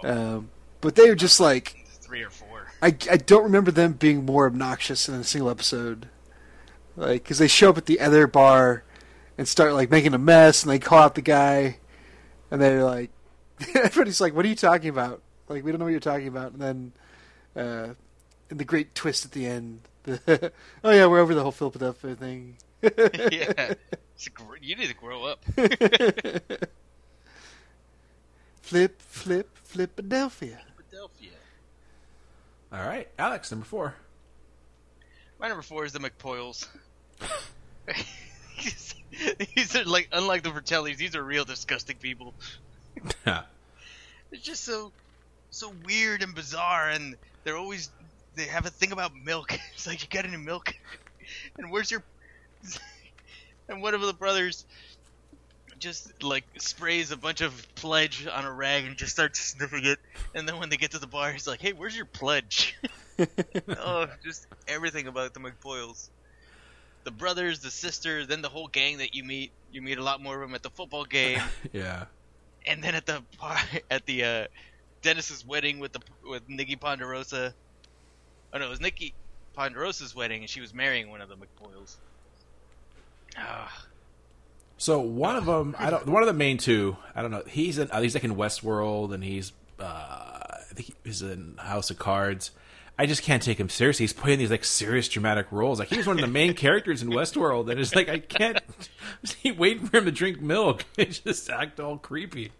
No, 0.02 0.10
Um, 0.10 0.50
but 0.80 0.94
they 0.94 1.08
were 1.08 1.14
just 1.14 1.40
like 1.40 1.86
three 1.86 2.22
or 2.22 2.30
four. 2.30 2.66
I, 2.82 2.88
I 3.10 3.16
don't 3.16 3.44
remember 3.44 3.70
them 3.70 3.92
being 3.92 4.24
more 4.24 4.46
obnoxious 4.46 5.08
in 5.08 5.14
a 5.14 5.24
single 5.24 5.50
episode. 5.50 6.08
Like, 6.96 7.22
because 7.22 7.38
they 7.38 7.48
show 7.48 7.70
up 7.70 7.78
at 7.78 7.86
the 7.86 8.00
other 8.00 8.26
bar 8.26 8.84
and 9.36 9.46
start 9.46 9.74
like 9.74 9.90
making 9.90 10.14
a 10.14 10.18
mess, 10.18 10.62
and 10.62 10.72
they 10.72 10.78
call 10.78 11.00
out 11.00 11.14
the 11.14 11.22
guy, 11.22 11.78
and 12.50 12.60
they're 12.60 12.84
like, 12.84 13.10
everybody's 13.74 14.20
like, 14.20 14.34
"What 14.34 14.44
are 14.44 14.48
you 14.48 14.54
talking 14.56 14.88
about? 14.88 15.22
Like, 15.48 15.64
we 15.64 15.70
don't 15.70 15.78
know 15.78 15.84
what 15.84 15.90
you're 15.90 16.00
talking 16.00 16.28
about." 16.28 16.52
And 16.52 16.62
then, 16.62 16.92
uh, 17.54 17.94
in 18.50 18.56
the 18.56 18.64
great 18.64 18.94
twist 18.94 19.24
at 19.26 19.32
the 19.32 19.46
end, 19.46 19.80
the, 20.04 20.52
oh 20.84 20.90
yeah, 20.90 21.06
we're 21.06 21.20
over 21.20 21.34
the 21.34 21.42
whole 21.42 21.52
Philadelphia 21.52 22.14
thing. 22.14 22.56
Yeah, 23.30 23.74
It's 24.14 24.28
gr- 24.28 24.56
you 24.60 24.76
need 24.76 24.88
to 24.88 24.94
grow 24.94 25.24
up. 25.24 25.44
flip, 28.62 29.00
flip, 29.02 29.58
Flipadelphia. 29.68 30.58
Philadelphia. 30.58 30.58
Philadelphia. 30.76 31.30
All 32.72 32.86
right, 32.86 33.08
Alex, 33.18 33.50
number 33.50 33.66
four. 33.66 33.94
My 35.38 35.48
number 35.48 35.62
four 35.62 35.84
is 35.84 35.92
the 35.92 35.98
McPoyles. 35.98 36.66
these 39.54 39.76
are 39.76 39.84
like 39.84 40.08
unlike 40.12 40.42
the 40.42 40.50
Fratellis. 40.50 40.96
These 40.96 41.14
are 41.14 41.22
real 41.22 41.44
disgusting 41.44 41.96
people. 41.96 42.34
Yeah. 43.26 43.42
It's 44.32 44.42
just 44.42 44.64
so 44.64 44.92
so 45.50 45.72
weird 45.84 46.22
and 46.22 46.34
bizarre, 46.34 46.88
and 46.90 47.16
they're 47.44 47.56
always 47.56 47.90
they 48.34 48.44
have 48.44 48.66
a 48.66 48.70
thing 48.70 48.92
about 48.92 49.12
milk. 49.14 49.52
It's 49.74 49.86
like 49.86 50.02
you 50.02 50.08
got 50.08 50.26
any 50.26 50.36
milk, 50.36 50.74
and 51.58 51.70
where's 51.70 51.90
your? 51.90 52.02
and 53.68 53.82
one 53.82 53.94
of 53.94 54.00
the 54.00 54.12
brothers 54.12 54.64
just 55.78 56.22
like 56.22 56.44
sprays 56.58 57.10
a 57.10 57.16
bunch 57.16 57.40
of 57.40 57.74
pledge 57.74 58.26
on 58.26 58.44
a 58.44 58.52
rag 58.52 58.84
and 58.84 58.96
just 58.96 59.12
starts 59.12 59.40
sniffing 59.40 59.84
it, 59.84 59.98
and 60.34 60.48
then 60.48 60.58
when 60.58 60.68
they 60.68 60.76
get 60.76 60.92
to 60.92 60.98
the 60.98 61.06
bar, 61.06 61.32
he's 61.32 61.46
like, 61.46 61.60
"Hey, 61.60 61.72
where's 61.72 61.96
your 61.96 62.06
pledge?" 62.06 62.76
oh, 63.68 64.06
just 64.24 64.46
everything 64.68 65.06
about 65.06 65.34
the 65.34 65.40
McPoyles. 65.40 66.08
The 67.04 67.10
brothers, 67.10 67.60
the 67.60 67.70
sisters, 67.70 68.26
then 68.26 68.42
the 68.42 68.48
whole 68.48 68.68
gang 68.68 68.98
that 68.98 69.14
you 69.14 69.24
meet. 69.24 69.52
You 69.70 69.82
meet 69.82 69.98
a 69.98 70.02
lot 70.02 70.22
more 70.22 70.42
of 70.42 70.48
them 70.48 70.54
at 70.54 70.62
the 70.62 70.70
football 70.70 71.04
game 71.18 71.40
yeah. 71.72 72.06
and 72.66 72.82
then 72.82 72.94
at 72.94 73.04
the 73.04 73.22
par- 73.38 73.60
at 73.90 74.06
the 74.06 74.24
uh, 74.24 74.46
Dennis's 75.02 75.44
wedding 75.44 75.78
with 75.78 75.92
the 75.92 76.00
with 76.24 76.48
Nikki 76.48 76.76
Ponderosa. 76.76 77.54
Oh 78.52 78.58
no, 78.58 78.66
it 78.66 78.70
was 78.70 78.80
Nikki 78.80 79.14
Ponderosa's 79.54 80.14
wedding, 80.14 80.42
and 80.42 80.50
she 80.50 80.60
was 80.60 80.72
marrying 80.72 81.10
one 81.10 81.20
of 81.20 81.28
the 81.28 81.36
McPoyles. 81.36 81.96
Ah, 83.38 83.84
So 84.78 85.00
one 85.00 85.36
of 85.36 85.44
them, 85.46 85.74
I 85.78 85.90
don't. 85.90 86.06
One 86.06 86.22
of 86.22 86.26
the 86.26 86.32
main 86.34 86.58
two, 86.58 86.96
I 87.14 87.22
don't 87.22 87.30
know. 87.30 87.42
He's 87.46 87.78
in. 87.78 87.90
Uh, 87.90 88.00
he's 88.00 88.14
like 88.14 88.24
in 88.24 88.34
Westworld, 88.36 89.12
and 89.12 89.22
he's. 89.22 89.52
Uh, 89.78 89.82
I 89.84 90.62
think 90.74 90.94
he's 91.04 91.22
in 91.22 91.56
House 91.58 91.90
of 91.90 91.98
Cards. 91.98 92.50
I 92.98 93.04
just 93.04 93.22
can't 93.22 93.42
take 93.42 93.60
him 93.60 93.68
seriously. 93.68 94.04
He's 94.04 94.14
playing 94.14 94.38
these 94.38 94.50
like 94.50 94.64
serious 94.64 95.06
dramatic 95.08 95.48
roles. 95.50 95.78
Like 95.78 95.88
he 95.88 95.98
was 95.98 96.06
one 96.06 96.16
of 96.18 96.22
the 96.22 96.30
main 96.30 96.54
characters 96.54 97.02
in 97.02 97.10
Westworld, 97.10 97.70
and 97.70 97.78
it's 97.78 97.94
like 97.94 98.08
I 98.08 98.18
can't. 98.20 98.58
I 99.44 99.50
waiting 99.52 99.86
for 99.86 99.98
him 99.98 100.06
to 100.06 100.10
drink 100.12 100.40
milk 100.40 100.84
and 100.98 101.12
just 101.24 101.48
act 101.50 101.78
all 101.78 101.98
creepy. 101.98 102.52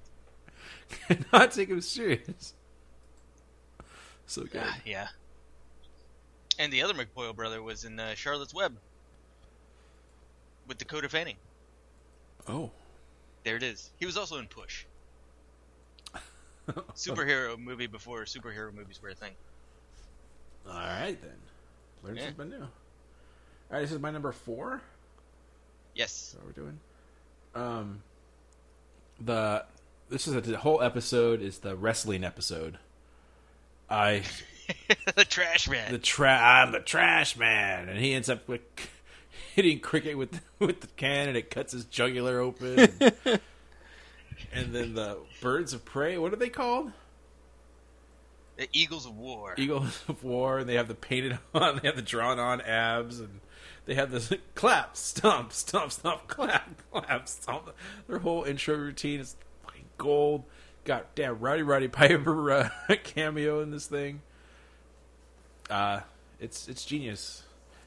Cannot 1.09 1.53
take 1.53 1.69
him 1.71 1.81
serious. 1.81 2.55
So 4.27 4.43
good. 4.45 4.63
yeah. 4.85 5.09
And 6.59 6.73
the 6.73 6.83
other 6.83 6.95
McPoyle 6.95 7.35
brother 7.35 7.63
was 7.63 7.85
in 7.85 7.99
uh, 8.01 8.15
Charlotte's 8.15 8.55
Web 8.55 8.77
with 10.67 10.79
Dakota 10.79 11.09
Fanning. 11.09 11.37
Oh, 12.49 12.71
There 13.45 13.57
it 13.57 13.63
is. 13.63 13.91
He 13.99 14.07
was 14.07 14.17
also 14.17 14.39
in 14.39 14.47
Push. 14.47 14.85
Superhero 16.95 17.59
movie 17.59 17.87
before 17.87 18.25
superhero 18.25 18.75
movies 18.75 19.01
were 19.01 19.11
a 19.11 19.15
thing. 19.15 19.33
all 20.69 20.75
right 20.75 21.17
then. 21.23 21.37
Learn 22.03 22.17
Yeah. 22.17 22.27
something 22.27 22.51
new. 22.51 22.61
All 22.63 22.69
right, 23.71 23.81
this 23.83 23.93
is 23.93 24.01
my 24.01 24.11
number 24.11 24.33
four. 24.33 24.81
Yes. 25.95 26.33
That's 26.35 26.45
what 26.45 26.57
we're 26.57 26.63
doing. 26.63 26.79
Um, 27.55 28.03
the 29.21 29.65
this 30.09 30.27
is 30.29 30.35
a, 30.35 30.41
the 30.41 30.59
whole 30.59 30.83
episode 30.83 31.41
is 31.41 31.59
the 31.59 31.75
wrestling 31.77 32.23
episode. 32.25 32.79
I 33.89 34.23
the 35.17 35.25
trash 35.25 35.69
man. 35.69 35.93
the 35.93 35.99
tra- 35.99 36.39
I'm 36.41 36.73
the 36.73 36.81
trash 36.81 37.37
man, 37.37 37.89
and 37.89 37.99
he 37.99 38.13
ends 38.13 38.29
up 38.29 38.47
with 38.49 38.61
hitting 39.55 39.81
cricket 39.81 40.17
with 40.19 40.41
with 40.59 40.81
the 40.81 40.87
can, 40.89 41.29
and 41.29 41.37
it 41.37 41.51
cuts 41.51 41.73
his 41.73 41.85
jugular 41.85 42.41
open. 42.41 42.79
and, 42.79 43.01
and 44.53 44.75
then 44.75 44.95
the 44.95 45.19
birds 45.41 45.73
of 45.73 45.85
prey. 45.85 46.19
What 46.19 46.33
are 46.33 46.37
they 46.37 46.49
called? 46.49 46.93
the 48.57 48.69
Eagles 48.73 49.07
of 49.07 49.17
War. 49.17 49.55
Eagles 49.57 50.03
of 50.09 50.25
War, 50.25 50.59
and 50.59 50.69
they 50.69 50.75
have 50.75 50.89
the 50.89 50.95
painted 50.95 51.39
on, 51.55 51.81
they 51.83 51.89
have 51.89 51.97
the 51.97 52.03
drawn 52.03 52.39
on 52.39 52.61
abs, 52.61 53.21
and 53.21 53.41
they 53.85 53.95
have 53.95 54.11
this 54.11 54.33
clap, 54.55 54.97
stomp, 54.97 55.53
stomp, 55.53 55.93
stomp, 55.93 56.27
clap, 56.27 56.83
clap, 56.91 57.29
stomp. 57.29 57.71
Their 58.09 58.19
whole 58.19 58.45
intro 58.45 58.77
routine 58.77 59.21
is 59.21 59.37
fucking 59.65 59.85
gold. 59.99 60.45
Got 60.85 61.15
damn 61.15 61.39
Rowdy 61.41 61.63
Roddy 61.63 61.89
Piper 61.89 62.51
uh, 62.51 62.69
cameo 63.05 63.61
in 63.61 63.71
this 63.71 63.87
thing. 63.87 64.23
Uh, 65.69 66.01
it's 66.39 66.69
it's 66.69 66.85
genius. 66.85 67.43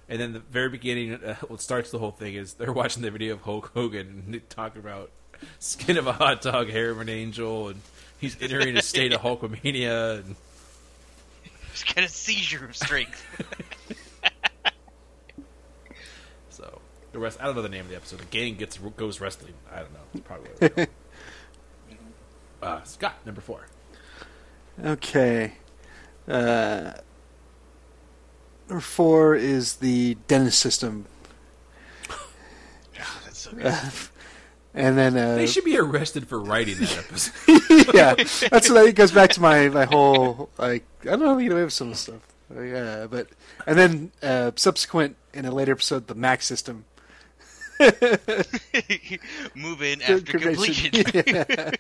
And 0.10 0.20
then 0.20 0.34
the 0.34 0.40
very 0.40 0.70
beginning, 0.70 1.14
uh, 1.14 1.36
what 1.48 1.62
starts 1.62 1.92
the 1.92 2.00
whole 2.00 2.12
thing 2.12 2.34
is 2.34 2.56
they're 2.56 2.74
watching 2.74 3.04
the 3.04 3.12
video 3.12 3.36
of 3.36 3.42
Hulk 3.42 3.72
Hogan 3.74 4.24
and 4.26 4.34
they 4.34 4.40
talk 4.40 4.76
about 4.76 5.12
skin 5.60 5.98
of 5.98 6.08
a 6.08 6.14
hot 6.14 6.42
dog, 6.42 6.70
hair 6.70 6.90
of 6.90 7.00
an 7.00 7.08
angel, 7.10 7.70
and 7.70 7.82
he's 8.20 8.36
entering 8.42 8.76
a 8.76 8.82
state 8.82 9.14
of 9.14 9.22
Hulkamania. 9.24 10.20
And 10.20 10.36
Just 11.72 11.94
get 11.94 12.04
a 12.04 12.10
seizure 12.10 12.66
of 12.66 12.76
strength. 12.76 13.24
So 16.50 16.82
the 17.14 17.20
rest, 17.20 17.40
I 17.40 17.46
don't 17.46 17.56
know 17.56 17.62
the 17.62 17.70
name 17.70 17.86
of 17.86 17.90
the 17.90 17.96
episode. 17.96 18.20
The 18.20 18.26
gang 18.26 18.56
gets 18.56 18.78
goes 18.78 19.22
wrestling. 19.22 19.54
I 19.72 19.78
don't 19.80 19.94
know. 19.94 20.00
It's 20.14 20.28
probably 20.28 20.50
what 20.60 20.90
uh, 22.62 22.84
Scott, 22.84 23.16
number 23.26 23.40
four. 23.40 23.66
Okay. 24.84 25.54
Uh, 26.28 26.92
number 28.70 28.82
four 28.82 29.36
is 29.36 29.76
the 29.76 30.16
Dennis 30.28 30.56
system. 30.56 31.06
That's 33.26 33.40
so 33.40 33.52
good. 33.56 33.74
And 34.74 34.98
then 34.98 35.18
uh, 35.18 35.36
They 35.36 35.48
should 35.48 35.66
be 35.66 35.78
arrested 35.78 36.28
for 36.28 36.40
writing 36.40 36.76
that 36.78 36.98
episode. 37.00 37.94
yeah, 37.94 38.14
that's 38.50 38.70
what 38.70 38.86
it 38.86 38.94
goes 38.96 39.12
back 39.12 39.32
to 39.32 39.42
my 39.42 39.68
my 39.70 39.86
whole 39.86 40.50
like 40.60 40.86
I 41.02 41.06
don't 41.06 41.22
know 41.22 41.30
how 41.30 41.38
to 41.38 41.44
get 41.44 41.52
away 41.52 41.64
with 41.64 41.74
some 41.74 41.96
stuff. 41.96 42.22
Uh, 42.56 42.62
yeah, 42.62 43.08
but 43.10 43.28
and 43.66 43.78
then 43.80 44.12
uh, 44.22 44.52
subsequent 44.56 45.16
in 45.34 45.46
a 45.46 45.52
later 45.52 45.72
episode, 45.72 46.06
the 46.06 46.14
Mac 46.14 46.44
system. 46.44 46.86
Move 49.56 49.82
in 49.82 50.02
after 50.04 50.38
completion. 50.38 50.92
Yeah. 50.94 51.72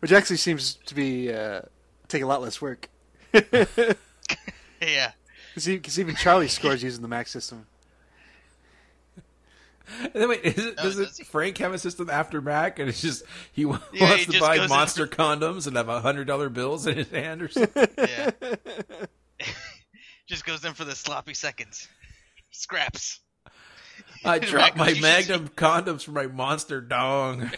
Which 0.00 0.10
actually 0.12 0.38
seems 0.38 0.76
to 0.86 0.94
be 0.94 1.32
uh, 1.32 1.60
take 2.08 2.22
a 2.22 2.26
lot 2.26 2.40
less 2.40 2.62
work. 2.62 2.88
yeah. 4.80 5.12
Because 5.54 5.98
even 5.98 6.14
Charlie 6.16 6.48
scores 6.48 6.82
using 6.82 7.02
the 7.02 7.08
Mac 7.08 7.28
system. 7.28 7.66
and 10.02 10.10
then 10.14 10.28
wait, 10.28 10.40
is 10.44 10.58
it, 10.64 10.74
Oh, 10.78 10.82
does 10.82 10.98
it 10.98 11.04
does 11.04 11.18
he? 11.18 11.24
Frank 11.24 11.58
have 11.58 11.74
a 11.74 11.78
system 11.78 12.08
after 12.08 12.40
Mac? 12.40 12.78
And 12.78 12.88
it's 12.88 13.00
just 13.02 13.24
he 13.52 13.64
wa- 13.64 13.78
Yeah, 13.92 14.08
wants 14.10 14.24
he 14.24 14.32
to 14.32 14.40
buy 14.40 14.56
goes 14.56 14.68
monster 14.70 15.06
condoms 15.08 15.66
and 15.66 15.76
have 15.76 15.88
a 15.88 16.00
hundred 16.00 16.26
dollar 16.26 16.48
bills 16.48 16.86
in 16.86 16.96
his 16.96 17.10
hand 17.10 17.42
or 17.42 17.48
something. 17.48 17.88
Yeah. 17.98 18.30
Just 20.26 20.46
goes 20.46 20.64
in 20.64 20.72
for 20.72 20.84
the 20.84 20.94
sloppy 20.94 21.34
seconds. 21.34 21.88
Scraps. 22.52 23.20
I 24.24 24.38
dropped 24.38 24.76
my 24.76 24.92
Mac- 24.94 25.02
Magnum 25.28 25.48
condoms 25.48 26.04
for 26.04 26.12
my 26.12 26.26
monster 26.28 26.80
dong. 26.80 27.50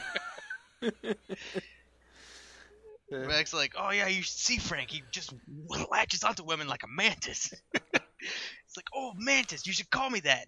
Mac's 3.10 3.52
like, 3.52 3.74
oh 3.78 3.90
yeah, 3.90 4.08
you 4.08 4.22
should 4.22 4.32
see 4.32 4.58
Frank. 4.58 4.90
He 4.90 5.02
just 5.10 5.34
latches 5.90 6.24
onto 6.24 6.44
women 6.44 6.66
like 6.66 6.82
a 6.82 6.88
mantis. 6.88 7.52
it's 7.74 8.76
like, 8.76 8.86
oh, 8.94 9.12
mantis, 9.16 9.66
you 9.66 9.72
should 9.72 9.90
call 9.90 10.10
me 10.10 10.20
that. 10.20 10.46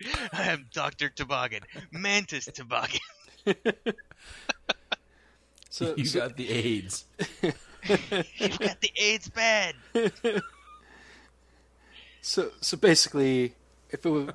I 0.32 0.44
am 0.44 0.66
Doctor 0.72 1.08
Toboggan, 1.10 1.62
Mantis 1.92 2.48
Toboggan. 2.52 3.00
So, 5.70 5.94
you 5.96 6.04
so- 6.04 6.20
got 6.20 6.36
the 6.36 6.50
AIDS. 6.50 7.06
You've 7.42 8.58
got 8.58 8.78
the 8.82 8.92
AIDS 8.94 9.30
bad. 9.30 9.74
So, 12.20 12.50
so 12.60 12.76
basically, 12.76 13.54
if 13.90 14.04
it 14.04 14.08
was, 14.10 14.28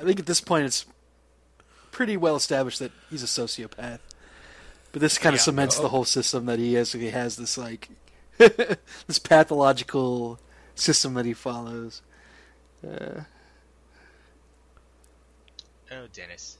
I 0.00 0.04
think 0.04 0.20
at 0.20 0.26
this 0.26 0.40
point 0.40 0.64
it's 0.64 0.86
pretty 1.92 2.16
well 2.16 2.34
established 2.34 2.78
that 2.80 2.92
he's 3.10 3.22
a 3.22 3.26
sociopath. 3.26 4.00
But 4.94 5.00
this 5.00 5.18
kind 5.18 5.34
of 5.34 5.40
Yeah. 5.40 5.44
cements 5.46 5.76
the 5.76 5.88
whole 5.88 6.04
system 6.04 6.46
that 6.46 6.60
he 6.60 6.74
basically 6.74 7.10
has 7.10 7.34
this 7.34 7.58
like 7.58 7.88
this 8.38 9.18
pathological 9.18 10.38
system 10.76 11.14
that 11.14 11.26
he 11.26 11.32
follows. 11.34 12.00
Uh, 12.86 13.22
Oh, 15.90 16.06
Dennis. 16.12 16.58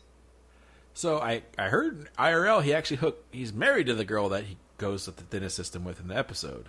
So 0.94 1.18
I, 1.20 1.42
I 1.56 1.68
heard 1.68 2.08
IRL 2.18 2.62
he 2.64 2.74
actually 2.74 2.96
hooked 2.98 3.32
he's 3.32 3.52
married 3.52 3.86
to 3.86 3.94
the 3.94 4.04
girl 4.04 4.28
that 4.30 4.44
he 4.44 4.56
goes 4.78 5.06
with 5.06 5.16
the 5.16 5.22
Dennis 5.24 5.54
system 5.54 5.84
with 5.84 6.00
in 6.00 6.08
the 6.08 6.16
episode. 6.16 6.66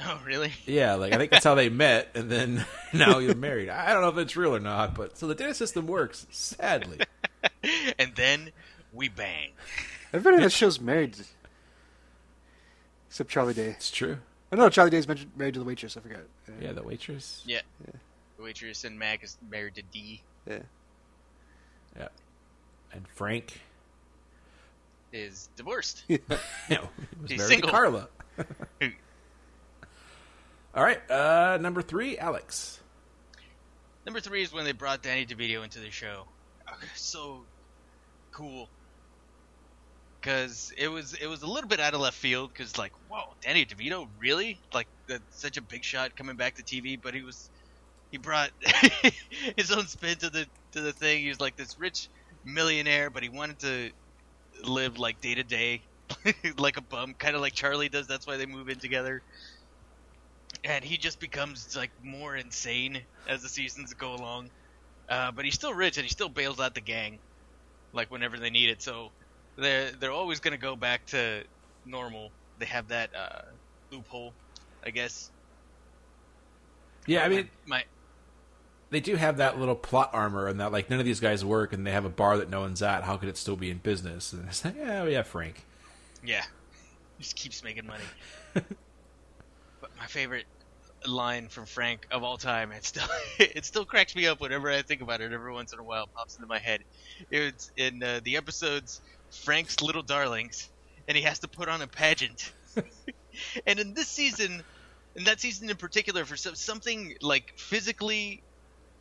Oh, 0.00 0.20
really? 0.26 0.52
Yeah, 0.66 0.94
like 0.94 1.12
I 1.12 1.16
think 1.16 1.30
that's 1.30 1.44
how 1.44 1.54
they 1.54 1.68
met, 1.86 2.10
and 2.16 2.28
then 2.28 2.66
now 2.92 3.18
you're 3.18 3.36
married. 3.36 3.68
I 3.68 3.92
don't 3.92 4.02
know 4.02 4.08
if 4.08 4.18
it's 4.18 4.36
real 4.36 4.54
or 4.54 4.60
not, 4.60 4.94
but 4.96 5.16
so 5.16 5.28
the 5.28 5.34
Dennis 5.36 5.58
system 5.58 5.86
works. 5.86 6.26
Sadly, 6.30 6.98
and 8.00 8.14
then 8.16 8.50
we 8.92 9.08
bang. 9.08 9.50
Everybody 10.16 10.36
on 10.36 10.42
that 10.42 10.50
show's 10.52 10.80
married, 10.80 11.16
except 13.08 13.30
Charlie 13.30 13.54
Day. 13.54 13.68
it's 13.68 13.90
true. 13.90 14.18
Oh 14.52 14.56
no, 14.56 14.68
Charlie 14.68 14.90
Day's 14.90 15.06
married 15.08 15.28
married 15.36 15.54
to 15.54 15.60
the 15.60 15.66
waitress. 15.66 15.96
I 15.96 16.00
forgot. 16.00 16.20
Yeah, 16.60 16.72
the 16.72 16.82
waitress. 16.82 17.42
Yeah. 17.46 17.60
The 18.36 18.42
waitress 18.42 18.84
and 18.84 18.98
Mac 18.98 19.24
is 19.24 19.36
married 19.50 19.74
to 19.76 19.82
D. 19.92 20.22
yeah. 20.48 20.58
Yeah, 21.98 22.08
and 22.92 23.06
Frank. 23.08 23.60
Is 25.12 25.48
divorced. 25.56 26.04
You 26.08 26.18
know, 26.28 26.36
he 26.68 27.22
was 27.22 27.30
He's 27.30 27.38
married 27.38 27.48
single. 27.50 27.68
to 27.70 27.74
Carla. 27.74 28.08
All 30.74 30.84
right, 30.84 31.10
uh, 31.10 31.56
number 31.60 31.80
three, 31.80 32.18
Alex. 32.18 32.80
Number 34.04 34.20
three 34.20 34.42
is 34.42 34.52
when 34.52 34.64
they 34.64 34.72
brought 34.72 35.02
Danny 35.02 35.24
DeVito 35.24 35.64
into 35.64 35.78
the 35.80 35.90
show. 35.90 36.24
So 36.94 37.40
cool. 38.32 38.68
Because 40.26 40.72
it 40.76 40.88
was 40.88 41.14
it 41.14 41.28
was 41.28 41.42
a 41.42 41.46
little 41.46 41.68
bit 41.68 41.78
out 41.78 41.94
of 41.94 42.00
left 42.00 42.16
field. 42.16 42.50
Because 42.52 42.76
like, 42.76 42.90
whoa, 43.08 43.22
Danny 43.42 43.64
DeVito, 43.64 44.08
really? 44.18 44.58
Like 44.74 44.88
such 45.30 45.56
a 45.56 45.62
big 45.62 45.84
shot 45.84 46.16
coming 46.16 46.34
back 46.34 46.56
to 46.56 46.64
TV. 46.64 47.00
But 47.00 47.14
he 47.14 47.22
was 47.22 47.48
he 48.10 48.18
brought 48.18 48.50
his 49.56 49.70
own 49.70 49.86
spin 49.86 50.16
to 50.18 50.30
the 50.30 50.46
to 50.72 50.80
the 50.80 50.92
thing. 50.92 51.22
He 51.22 51.28
was 51.28 51.38
like 51.38 51.54
this 51.54 51.78
rich 51.78 52.08
millionaire, 52.44 53.08
but 53.08 53.22
he 53.22 53.28
wanted 53.28 53.60
to 53.60 53.90
live 54.64 54.98
like 54.98 55.20
day 55.20 55.36
to 55.36 55.44
day, 55.44 55.82
like 56.58 56.76
a 56.76 56.82
bum, 56.82 57.14
kind 57.14 57.36
of 57.36 57.40
like 57.40 57.52
Charlie 57.52 57.88
does. 57.88 58.08
That's 58.08 58.26
why 58.26 58.36
they 58.36 58.46
move 58.46 58.68
in 58.68 58.80
together. 58.80 59.22
And 60.64 60.84
he 60.84 60.96
just 60.96 61.20
becomes 61.20 61.76
like 61.76 61.92
more 62.02 62.34
insane 62.34 63.00
as 63.28 63.42
the 63.42 63.48
seasons 63.48 63.94
go 63.94 64.12
along. 64.14 64.50
Uh, 65.08 65.30
but 65.30 65.44
he's 65.44 65.54
still 65.54 65.72
rich 65.72 65.98
and 65.98 66.04
he 66.04 66.10
still 66.10 66.28
bails 66.28 66.58
out 66.58 66.74
the 66.74 66.80
gang, 66.80 67.20
like 67.92 68.10
whenever 68.10 68.40
they 68.40 68.50
need 68.50 68.70
it. 68.70 68.82
So 68.82 69.12
they're 69.56 69.90
they're 69.92 70.12
always 70.12 70.40
gonna 70.40 70.56
go 70.56 70.76
back 70.76 71.06
to 71.06 71.42
normal. 71.84 72.30
They 72.58 72.66
have 72.66 72.88
that 72.88 73.10
uh, 73.14 73.42
loophole, 73.90 74.32
I 74.84 74.90
guess. 74.90 75.30
Yeah, 77.06 77.24
I 77.24 77.28
mean, 77.28 77.48
my 77.66 77.84
they 78.90 79.00
do 79.00 79.16
have 79.16 79.38
that 79.38 79.58
little 79.58 79.74
plot 79.74 80.10
armor, 80.12 80.46
and 80.46 80.60
that 80.60 80.72
like 80.72 80.90
none 80.90 81.00
of 81.00 81.04
these 81.04 81.20
guys 81.20 81.44
work, 81.44 81.72
and 81.72 81.86
they 81.86 81.90
have 81.90 82.04
a 82.04 82.10
bar 82.10 82.38
that 82.38 82.50
no 82.50 82.60
one's 82.60 82.82
at. 82.82 83.04
How 83.04 83.16
could 83.16 83.28
it 83.28 83.36
still 83.36 83.56
be 83.56 83.70
in 83.70 83.78
business? 83.78 84.32
And 84.32 84.46
it's 84.48 84.64
like, 84.64 84.76
yeah, 84.76 85.04
yeah, 85.04 85.22
Frank. 85.22 85.64
yeah, 86.24 86.44
just 87.18 87.36
keeps 87.36 87.64
making 87.64 87.86
money. 87.86 88.04
but 88.54 89.90
my 89.98 90.06
favorite 90.06 90.46
line 91.06 91.48
from 91.48 91.66
Frank 91.66 92.06
of 92.10 92.22
all 92.22 92.36
time, 92.36 92.70
it 92.72 92.84
still 92.84 93.08
it 93.38 93.64
still 93.64 93.84
cracks 93.84 94.14
me 94.14 94.26
up 94.26 94.40
whenever 94.40 94.70
I 94.70 94.82
think 94.82 95.00
about 95.00 95.20
it. 95.20 95.32
Every 95.32 95.52
once 95.52 95.72
in 95.72 95.78
a 95.78 95.84
while, 95.84 96.04
it 96.04 96.10
pops 96.14 96.36
into 96.36 96.46
my 96.46 96.58
head. 96.58 96.82
It's 97.30 97.72
in 97.76 98.02
uh, 98.02 98.20
the 98.22 98.36
episodes 98.36 99.00
Frank's 99.30 99.80
Little 99.80 100.02
Darlings, 100.02 100.68
and 101.08 101.16
he 101.16 101.22
has 101.24 101.40
to 101.40 101.48
put 101.48 101.68
on 101.68 101.82
a 101.82 101.86
pageant. 101.86 102.52
and 103.66 103.78
in 103.78 103.94
this 103.94 104.08
season, 104.08 104.62
in 105.14 105.24
that 105.24 105.40
season 105.40 105.70
in 105.70 105.76
particular, 105.76 106.24
for 106.24 106.36
some, 106.36 106.54
something 106.54 107.14
like 107.22 107.52
physically 107.56 108.42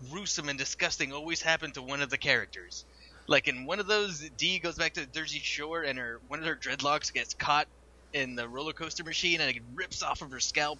gruesome 0.10 0.50
and 0.50 0.58
disgusting 0.60 1.14
always 1.14 1.42
happened 1.42 1.74
to 1.76 1.82
one 1.82 2.02
of 2.02 2.10
the 2.10 2.18
characters. 2.18 2.86
Like 3.28 3.48
in 3.48 3.66
one 3.66 3.80
of 3.80 3.88
those, 3.88 4.20
Dee 4.38 4.60
goes 4.60 4.76
back 4.76 4.94
to 4.94 5.06
Jersey 5.06 5.40
Shore, 5.40 5.84
and 5.84 5.98
her 5.98 6.20
one 6.28 6.40
of 6.40 6.46
her 6.46 6.56
dreadlocks 6.56 7.12
gets 7.12 7.34
caught 7.34 7.68
in 8.14 8.36
the 8.36 8.48
roller 8.48 8.74
coaster 8.74 9.04
machine, 9.04 9.42
and 9.42 9.56
it 9.56 9.62
rips 9.74 10.04
off 10.04 10.22
of 10.22 10.32
her 10.32 10.40
scalp. 10.40 10.80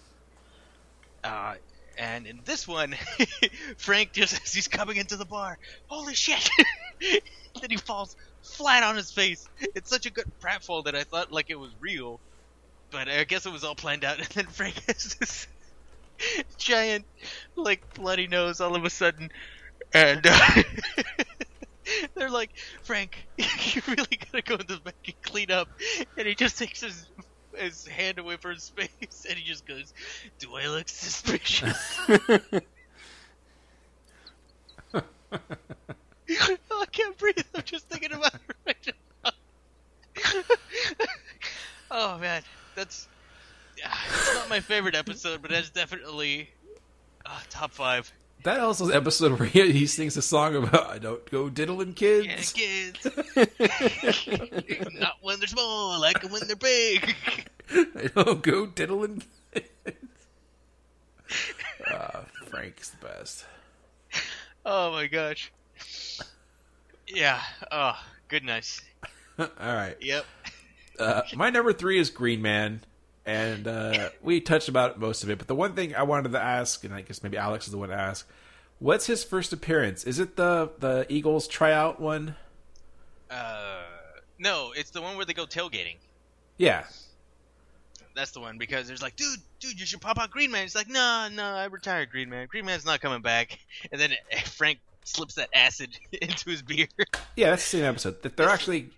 Uh, 1.24 1.56
and 1.98 2.26
in 2.26 2.40
this 2.44 2.68
one, 2.68 2.94
Frank 3.78 4.12
just 4.12 4.40
as 4.44 4.54
he's 4.54 4.68
coming 4.68 4.96
into 4.96 5.16
the 5.16 5.24
bar, 5.24 5.58
holy 5.88 6.14
shit! 6.14 6.48
then 7.00 7.70
he 7.70 7.76
falls 7.76 8.14
flat 8.46 8.82
on 8.82 8.96
his 8.96 9.10
face. 9.10 9.46
It's 9.74 9.90
such 9.90 10.06
a 10.06 10.10
good 10.10 10.26
pratfall 10.40 10.84
that 10.84 10.94
I 10.94 11.04
thought 11.04 11.32
like 11.32 11.50
it 11.50 11.58
was 11.58 11.70
real, 11.80 12.20
but 12.90 13.08
I 13.08 13.24
guess 13.24 13.46
it 13.46 13.52
was 13.52 13.64
all 13.64 13.74
planned 13.74 14.04
out. 14.04 14.18
And 14.20 14.28
then 14.28 14.46
Frank 14.46 14.82
has 14.86 15.16
this 15.20 15.46
giant, 16.56 17.04
like 17.56 17.94
bloody 17.94 18.26
nose 18.26 18.60
all 18.60 18.74
of 18.76 18.84
a 18.84 18.90
sudden, 18.90 19.30
and 19.92 20.26
uh, 20.28 20.62
they're 22.14 22.30
like, 22.30 22.50
Frank, 22.82 23.26
you 23.38 23.82
really 23.86 24.18
gotta 24.32 24.42
go 24.42 24.54
in 24.54 24.66
the 24.66 24.80
back 24.82 24.94
and 25.06 25.22
clean 25.22 25.50
up. 25.50 25.68
And 26.16 26.26
he 26.26 26.34
just 26.34 26.58
takes 26.58 26.80
his 26.80 27.06
his 27.54 27.86
hand 27.86 28.18
away 28.18 28.36
from 28.36 28.54
his 28.54 28.68
face, 28.70 29.26
and 29.28 29.38
he 29.38 29.44
just 29.44 29.66
goes, 29.66 29.92
"Do 30.38 30.54
I 30.56 30.68
look 30.68 30.88
suspicious?" 30.88 32.00
I 36.30 36.84
can't 36.90 37.16
breathe. 37.18 37.44
I'm 37.54 37.62
just 37.62 37.88
thinking 37.88 38.12
about 38.12 38.34
it 38.34 38.56
right 38.66 38.94
now. 39.24 39.30
oh 41.90 42.18
man, 42.18 42.42
that's 42.74 43.08
it's 43.76 44.34
not 44.34 44.48
my 44.48 44.60
favorite 44.60 44.94
episode, 44.94 45.42
but 45.42 45.50
that's 45.50 45.70
definitely 45.70 46.48
uh, 47.24 47.38
top 47.50 47.72
five. 47.72 48.10
That 48.42 48.60
also 48.60 48.88
episode 48.90 49.38
where 49.38 49.48
he, 49.48 49.72
he 49.72 49.86
sings 49.86 50.16
a 50.16 50.22
song 50.22 50.54
about 50.56 50.88
I 50.88 50.98
don't 50.98 51.28
go 51.30 51.48
diddling 51.48 51.94
kids. 51.94 52.54
Yeah, 52.56 52.92
kids. 52.94 53.04
not 55.00 55.14
when 55.20 55.38
they're 55.40 55.48
small, 55.48 55.92
I 55.92 55.98
like 55.98 56.20
them 56.20 56.32
when 56.32 56.42
they're 56.46 56.56
big. 56.56 57.14
I 57.70 58.10
don't 58.14 58.42
go 58.42 58.66
diddling 58.66 59.22
kids. 59.52 59.66
uh, 61.90 62.20
Frank's 62.46 62.90
the 62.90 63.06
best. 63.06 63.46
Oh 64.64 64.92
my 64.92 65.06
gosh. 65.06 65.50
Yeah. 67.08 67.40
Oh, 67.70 67.98
goodness. 68.28 68.80
All 69.38 69.46
right. 69.60 69.96
Yep. 70.00 70.24
Uh, 70.98 71.20
my 71.34 71.50
number 71.50 71.74
three 71.74 71.98
is 71.98 72.08
Green 72.08 72.40
Man, 72.40 72.80
and 73.26 73.68
uh, 73.68 74.08
we 74.22 74.40
touched 74.40 74.70
about 74.70 74.98
most 74.98 75.22
of 75.22 75.28
it. 75.28 75.36
But 75.36 75.46
the 75.46 75.54
one 75.54 75.74
thing 75.74 75.94
I 75.94 76.04
wanted 76.04 76.32
to 76.32 76.40
ask, 76.40 76.84
and 76.84 76.94
I 76.94 77.02
guess 77.02 77.22
maybe 77.22 77.36
Alex 77.36 77.66
is 77.66 77.72
the 77.72 77.76
one 77.76 77.90
to 77.90 77.94
ask, 77.94 78.26
what's 78.78 79.04
his 79.04 79.22
first 79.22 79.52
appearance? 79.52 80.04
Is 80.04 80.18
it 80.18 80.36
the 80.36 80.70
the 80.78 81.04
Eagles 81.10 81.48
tryout 81.48 82.00
one? 82.00 82.34
Uh, 83.30 83.82
no, 84.38 84.72
it's 84.74 84.88
the 84.88 85.02
one 85.02 85.16
where 85.16 85.26
they 85.26 85.34
go 85.34 85.44
tailgating. 85.44 85.96
Yeah. 86.56 86.84
That's 88.14 88.30
the 88.30 88.40
one 88.40 88.56
because 88.56 88.86
there's 88.88 89.02
like, 89.02 89.16
dude, 89.16 89.38
dude, 89.60 89.78
you 89.78 89.84
should 89.84 90.00
pop 90.00 90.18
out 90.18 90.30
Green 90.30 90.50
Man. 90.50 90.62
He's 90.62 90.74
like, 90.74 90.88
no, 90.88 91.28
no, 91.30 91.44
I 91.44 91.66
retired 91.66 92.10
Green 92.10 92.30
Man. 92.30 92.46
Green 92.46 92.64
Man's 92.64 92.86
not 92.86 93.00
coming 93.00 93.20
back. 93.20 93.58
And 93.92 94.00
then 94.00 94.12
Frank 94.46 94.78
slips 95.06 95.34
that 95.34 95.48
acid 95.54 95.98
into 96.12 96.50
his 96.50 96.62
beer. 96.62 96.88
Yeah, 97.36 97.50
that's 97.50 97.70
the 97.70 97.78
same 97.78 97.84
episode. 97.84 98.22
That 98.22 98.36
They're 98.36 98.48
actually 98.48 98.90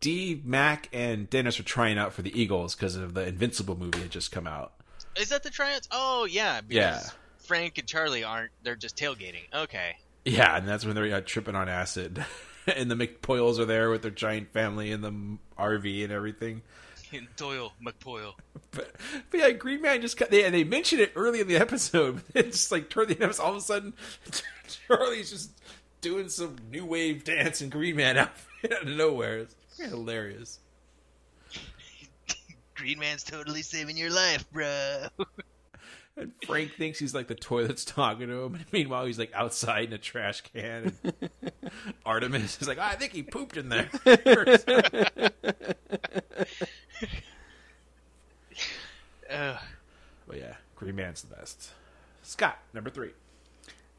D, 0.00 0.40
Mac, 0.44 0.88
and 0.92 1.28
Dennis 1.28 1.58
are 1.60 1.64
trying 1.64 1.98
out 1.98 2.12
for 2.12 2.22
the 2.22 2.40
Eagles 2.40 2.74
because 2.74 2.96
of 2.96 3.14
the 3.14 3.26
Invincible 3.26 3.76
movie 3.78 3.98
that 4.00 4.10
just 4.10 4.32
come 4.32 4.46
out. 4.46 4.72
Is 5.16 5.28
that 5.30 5.42
the 5.42 5.50
tryouts? 5.50 5.88
Oh 5.90 6.24
yeah, 6.24 6.60
because 6.60 6.76
Yeah. 6.76 7.10
Frank 7.38 7.78
and 7.78 7.86
Charlie 7.86 8.22
aren't. 8.24 8.52
They're 8.62 8.76
just 8.76 8.96
tailgating. 8.96 9.42
Okay. 9.52 9.96
Yeah, 10.24 10.56
and 10.56 10.68
that's 10.68 10.84
when 10.84 10.94
they're 10.94 11.12
uh, 11.14 11.20
tripping 11.24 11.54
on 11.56 11.68
acid, 11.68 12.24
and 12.76 12.90
the 12.90 12.94
McPoyles 12.94 13.58
are 13.58 13.64
there 13.64 13.90
with 13.90 14.02
their 14.02 14.10
giant 14.10 14.52
family 14.52 14.92
in 14.92 15.00
the 15.00 15.12
RV 15.58 16.04
and 16.04 16.12
everything. 16.12 16.62
And 17.12 17.26
Doyle 17.36 17.72
McPoyle. 17.84 18.34
But, 18.70 18.94
but 19.30 19.40
yeah, 19.40 19.50
Green 19.50 19.82
Man 19.82 20.00
just 20.00 20.16
got 20.16 20.30
they 20.30 20.44
and 20.44 20.54
they 20.54 20.64
mentioned 20.64 21.00
it 21.00 21.12
early 21.16 21.40
in 21.40 21.48
the 21.48 21.56
episode. 21.56 22.22
But 22.32 22.46
it's 22.46 22.56
just 22.58 22.72
like 22.72 22.88
toward 22.88 23.08
the 23.08 23.14
end, 23.14 23.24
of 23.24 23.30
it, 23.30 23.40
all 23.40 23.50
of 23.50 23.56
a 23.56 23.60
sudden, 23.60 23.94
Charlie's 24.86 25.30
just 25.30 25.50
doing 26.00 26.28
some 26.28 26.56
new 26.70 26.84
wave 26.86 27.24
dance 27.24 27.60
in 27.60 27.68
Green 27.68 27.96
Man 27.96 28.16
outfit 28.16 28.72
out 28.72 28.82
of 28.82 28.88
nowhere. 28.88 29.38
It's 29.38 29.54
hilarious. 29.78 30.60
Green 32.74 32.98
Man's 32.98 33.24
totally 33.24 33.62
saving 33.62 33.96
your 33.96 34.10
life, 34.10 34.50
bro. 34.52 35.08
And 36.16 36.32
Frank 36.46 36.74
thinks 36.74 36.98
he's 36.98 37.14
like 37.14 37.28
the 37.28 37.34
toilet's 37.34 37.84
talking 37.84 38.28
to 38.28 38.44
him. 38.44 38.54
And 38.54 38.64
meanwhile, 38.72 39.06
he's 39.06 39.18
like 39.18 39.32
outside 39.34 39.88
in 39.88 39.92
a 39.92 39.98
trash 39.98 40.42
can. 40.42 40.94
And 41.02 41.30
Artemis 42.06 42.60
is 42.60 42.68
like, 42.68 42.78
I 42.78 42.94
think 42.94 43.12
he 43.12 43.22
pooped 43.22 43.56
in 43.56 43.68
there. 43.68 43.88
Uh, 49.30 49.56
but 50.26 50.38
yeah, 50.38 50.54
Green 50.74 50.96
Man's 50.96 51.22
the 51.22 51.36
best. 51.36 51.70
Scott, 52.24 52.58
number 52.74 52.90
three. 52.90 53.10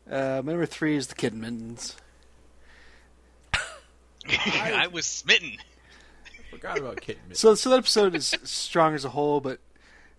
Uh, 0.10 0.42
my 0.44 0.52
number 0.52 0.66
three 0.66 0.98
is 0.98 1.08
the 1.08 1.16
Kitten 1.16 1.40
Mittens. 1.40 1.96
I 4.28 4.88
was 4.92 5.06
smitten. 5.06 5.58
Forgot 6.50 6.80
about 6.80 7.00
Kitten. 7.00 7.22
Mittens. 7.24 7.40
So, 7.40 7.56
so 7.56 7.70
that 7.70 7.78
episode 7.78 8.14
is 8.14 8.36
strong 8.44 8.94
as 8.94 9.06
a 9.06 9.10
whole, 9.10 9.40
but 9.40 9.60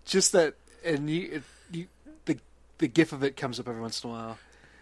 just 0.03 0.31
that, 0.31 0.55
and 0.83 1.09
you, 1.09 1.29
it, 1.31 1.43
you, 1.71 1.87
the 2.25 2.39
the 2.79 2.87
gif 2.87 3.13
of 3.13 3.23
it 3.23 3.37
comes 3.37 3.59
up 3.59 3.67
every 3.67 3.81
once 3.81 4.03
in 4.03 4.09
a 4.09 4.13
while. 4.13 4.37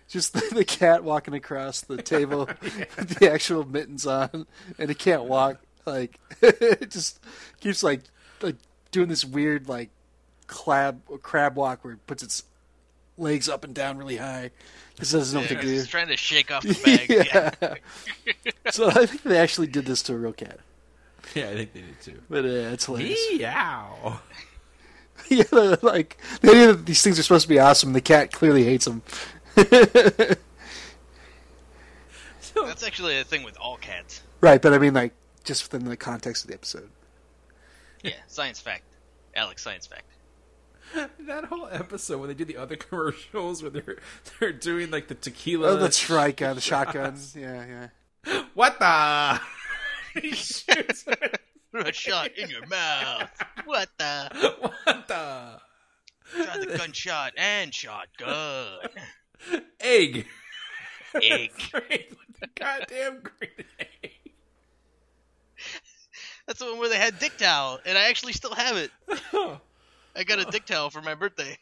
Just 0.08 0.34
the, 0.34 0.48
the 0.56 0.66
cat 0.66 1.04
walking 1.04 1.34
across 1.34 1.82
the 1.82 2.02
table 2.02 2.50
with 2.62 3.20
the 3.20 3.32
actual 3.32 3.66
mittens 3.66 4.06
on, 4.08 4.46
and 4.78 4.90
it 4.90 4.98
can't 4.98 5.24
walk. 5.26 5.58
Like 5.86 6.20
it 6.42 6.92
just 6.92 7.20
keeps 7.60 7.84
like 7.84 8.02
like 8.42 8.56
doing 8.92 9.10
this 9.10 9.26
weird 9.26 9.68
like 9.68 9.90
crab 10.48 11.02
crab 11.22 11.56
walk 11.56 11.84
where 11.84 11.94
it 11.94 12.06
puts 12.08 12.24
its 12.24 12.44
legs 13.18 13.48
up 13.50 13.64
and 13.64 13.74
down 13.74 13.98
really 13.98 14.18
high 14.18 14.52
because 14.94 15.14
it 15.14 15.18
doesn't 15.18 15.36
know 15.36 15.42
what 15.42 15.50
to 15.50 15.62
do. 15.62 15.68
He's 15.68 15.88
trying 15.88 16.08
to 16.08 16.18
shake 16.18 16.52
off 16.52 16.64
the 16.64 16.74
bag. 16.86 17.10
yeah. 17.10 17.76
yeah. 18.26 18.52
so 18.72 18.90
I 18.90 19.06
think 19.06 19.24
they 19.24 19.38
actually 19.38 19.68
did 19.68 19.86
this 19.86 20.02
to 20.04 20.14
a 20.14 20.18
real 20.18 20.34
cat. 20.34 20.60
yeah, 21.36 21.50
I 21.50 21.56
think 21.56 21.74
they 21.74 21.82
did 21.82 22.02
too. 22.02 22.20
But 22.30 22.46
uh, 22.46 22.74
it's 22.74 22.86
hilarious. 22.86 23.20
Meow. 23.38 24.20
yeah, 25.30 25.76
like 25.82 26.18
the 26.42 26.50
idea 26.50 26.68
that 26.74 26.86
these 26.86 27.02
things 27.02 27.18
are 27.20 27.24
supposed 27.24 27.44
to 27.44 27.50
be 27.50 27.60
awesome. 27.60 27.94
The 27.94 28.02
cat 28.02 28.32
clearly 28.32 28.64
hates 28.64 28.86
them. 28.86 29.02
That's 32.54 32.84
actually 32.86 33.18
a 33.20 33.24
thing 33.24 33.44
with 33.44 33.58
all 33.58 33.78
cats. 33.78 34.22
right, 34.42 34.62
but 34.62 34.74
I 34.74 34.78
mean, 34.80 34.94
like 34.94 35.14
just 35.44 35.72
within 35.72 35.88
the 35.88 35.98
context 35.98 36.44
of 36.44 36.50
the 36.50 36.54
episode. 36.54 36.90
Yeah, 38.04 38.14
science 38.28 38.60
fact. 38.60 38.84
Alex, 39.36 39.64
science 39.64 39.88
fact. 39.88 40.06
that 41.20 41.46
whole 41.46 41.68
episode 41.72 42.20
when 42.20 42.28
they 42.28 42.34
do 42.34 42.46
the 42.46 42.58
other 42.58 42.76
commercials 42.90 43.62
where 43.62 43.72
they're 43.72 43.98
they're 44.40 44.52
doing 44.52 44.92
like 44.92 45.08
the 45.08 45.16
tequila. 45.16 45.70
Oh, 45.70 45.78
that's 45.78 46.10
right, 46.10 46.36
guy. 46.36 46.54
The 46.54 46.62
shotgun. 46.62 47.18
Yeah, 47.36 47.66
yeah. 48.26 48.44
What 48.54 48.80
the? 48.80 49.40
he 50.22 50.32
shoots 50.32 51.06
a 51.74 51.94
shot 51.94 52.38
in 52.38 52.50
your 52.50 52.68
mouth. 52.68 53.30
What 53.66 53.90
the? 53.98 54.56
What 54.84 55.08
the? 55.08 55.62
Try 56.36 56.58
the 56.60 56.78
gunshot 56.78 57.34
and 57.38 57.74
shotgun. 57.74 58.90
Egg. 59.80 60.28
Egg. 61.16 61.52
Great 61.72 62.10
with 62.10 62.40
the 62.40 62.48
goddamn 62.56 63.22
green 63.22 63.66
egg. 63.80 63.88
That's 66.52 66.60
the 66.60 66.66
one 66.66 66.80
where 66.80 66.90
they 66.90 66.98
had 66.98 67.18
dick 67.18 67.38
towel, 67.38 67.80
and 67.86 67.98
I 67.98 68.10
actually 68.10 68.34
still 68.34 68.54
have 68.54 68.76
it. 68.76 68.92
I 70.14 70.26
got 70.26 70.40
a 70.40 70.44
dick 70.52 70.66
towel 70.66 70.90
for 70.90 71.02
my 71.02 71.16
birthday. 71.16 71.58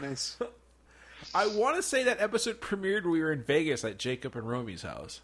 Nice. 0.00 0.36
I 1.34 1.48
want 1.48 1.74
to 1.74 1.82
say 1.82 2.04
that 2.04 2.20
episode 2.20 2.60
premiered 2.60 3.02
when 3.02 3.10
we 3.10 3.20
were 3.20 3.32
in 3.32 3.42
Vegas 3.42 3.84
at 3.84 3.98
Jacob 3.98 4.36
and 4.36 4.48
Romy's 4.48 4.82
house. 4.82 5.22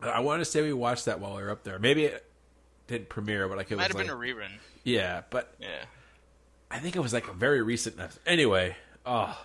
I 0.00 0.20
want 0.20 0.42
to 0.42 0.44
say 0.44 0.62
we 0.62 0.72
watched 0.72 1.06
that 1.06 1.18
while 1.18 1.34
we 1.34 1.42
were 1.42 1.50
up 1.50 1.64
there. 1.64 1.80
Maybe 1.80 2.04
it 2.04 2.24
didn't 2.86 3.08
premiere, 3.08 3.48
but 3.48 3.56
like 3.58 3.72
it 3.72 3.78
Might 3.78 3.88
have 3.88 3.94
was 3.96 4.06
been 4.06 4.14
a 4.14 4.16
rerun. 4.16 4.50
yeah. 4.84 5.22
But 5.28 5.52
Yeah. 5.58 5.86
I 6.70 6.78
think 6.78 6.94
it 6.94 7.00
was 7.00 7.12
like 7.12 7.26
a 7.26 7.32
very 7.32 7.62
recent. 7.62 7.96
Anyway, 8.24 8.76
oh, 9.04 9.36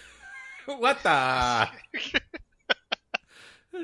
what 0.64 1.02
the? 1.02 1.68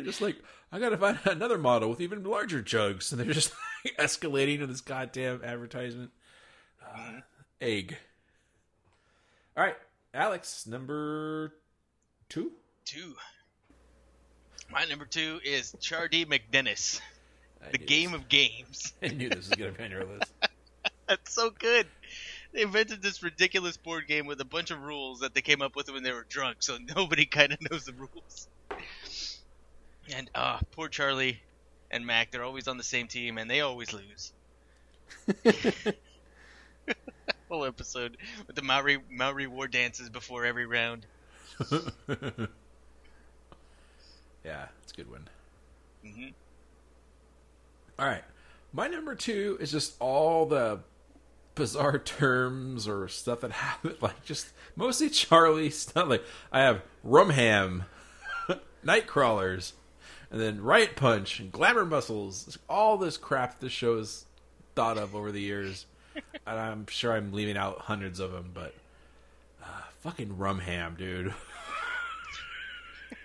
Just 0.03 0.23
like 0.23 0.37
I 0.72 0.79
gotta 0.79 0.96
find 0.96 1.18
another 1.24 1.59
model 1.59 1.88
with 1.90 2.00
even 2.00 2.24
larger 2.24 2.62
jugs, 2.62 3.12
and 3.12 3.20
they're 3.20 3.33
just 3.33 3.52
like, 3.85 3.96
escalating 3.96 4.61
in 4.61 4.68
this 4.68 4.81
goddamn 4.81 5.42
advertisement. 5.44 6.11
Uh, 6.85 7.20
egg. 7.61 7.96
All 9.57 9.64
right, 9.64 9.76
Alex, 10.12 10.66
number 10.66 11.55
two. 12.29 12.52
Two. 12.85 13.14
My 14.70 14.85
number 14.85 15.05
two 15.05 15.40
is 15.44 15.74
Chardee 15.81 16.26
MacDennis, 16.26 17.00
I 17.64 17.70
the 17.70 17.79
game 17.79 18.12
this. 18.12 18.20
of 18.20 18.29
games. 18.29 18.92
I 19.02 19.09
knew 19.09 19.29
this 19.29 19.48
was 19.48 19.57
gonna 19.57 19.72
be 19.72 19.85
on 19.85 19.90
your 19.90 20.05
list. 20.05 20.33
That's 21.09 21.33
so 21.33 21.50
good. 21.50 21.87
They 22.52 22.62
invented 22.62 23.00
this 23.02 23.22
ridiculous 23.22 23.76
board 23.76 24.09
game 24.09 24.26
with 24.26 24.40
a 24.40 24.44
bunch 24.44 24.70
of 24.70 24.83
rules 24.83 25.20
that 25.20 25.35
they 25.35 25.42
came 25.42 25.62
up 25.62 25.76
with 25.76 25.90
when 25.90 26.02
they 26.02 26.12
were 26.12 26.26
drunk, 26.29 26.59
so 26.61 26.79
nobody 26.96 27.26
kind 27.26 27.52
of 27.52 27.59
knows 27.70 27.85
the 27.85 27.92
rules. 27.92 28.48
And 30.14 30.31
ah, 30.35 30.61
poor 30.73 30.88
Charlie 30.88 31.40
and 31.90 32.07
Mac, 32.07 32.31
they're 32.31 32.45
always 32.45 32.69
on 32.69 32.77
the 32.77 32.85
same 32.85 33.09
team, 33.09 33.38
and 33.38 33.51
they 33.51 33.61
always 33.61 33.92
lose. 33.92 34.33
Whole 37.49 37.64
episode 37.64 38.16
with 38.47 38.57
the 38.57 38.62
Maori 38.62 38.99
Maori 39.11 39.47
war 39.47 39.69
dances 39.69 40.09
before 40.09 40.45
every 40.45 40.66
round. 40.66 41.07
yeah, 44.45 44.66
it's 44.83 44.92
a 44.92 44.97
good 44.97 45.11
one. 45.11 45.29
hmm 46.05 46.29
All 47.99 48.07
right. 48.07 48.25
My 48.73 48.88
number 48.88 49.14
two 49.14 49.57
is 49.61 49.71
just 49.73 49.95
all 50.01 50.45
the 50.47 50.81
bizarre 51.55 51.99
terms 51.99 52.87
or 52.87 53.09
stuff 53.09 53.40
that 53.40 53.53
happen. 53.53 53.95
Like, 54.01 54.25
just 54.25 54.49
mostly 54.75 55.09
Charlie 55.09 55.71
stuff. 55.71 56.09
Like, 56.09 56.25
I 56.53 56.61
have 56.61 56.83
Rumham, 57.07 57.85
Nightcrawlers, 58.85 59.73
and 60.31 60.41
then 60.41 60.62
Riot 60.62 60.97
Punch 60.97 61.41
and 61.41 61.53
Glamour 61.53 61.85
Muscles. 61.85 62.59
All 62.69 62.97
this 62.97 63.17
crap 63.17 63.61
this 63.61 63.81
has 63.81 64.25
thought 64.75 64.99
of 64.99 65.15
over 65.15 65.33
the 65.33 65.41
years. 65.41 65.87
and 66.47 66.59
I'm 66.59 66.87
sure 66.87 67.12
I'm 67.12 67.33
leaving 67.33 67.57
out 67.57 67.81
hundreds 67.81 68.21
of 68.21 68.33
them, 68.33 68.51
but 68.55 68.75
uh, 69.62 69.83
fucking 70.01 70.37
Rumham, 70.37 70.97
dude. 70.97 71.35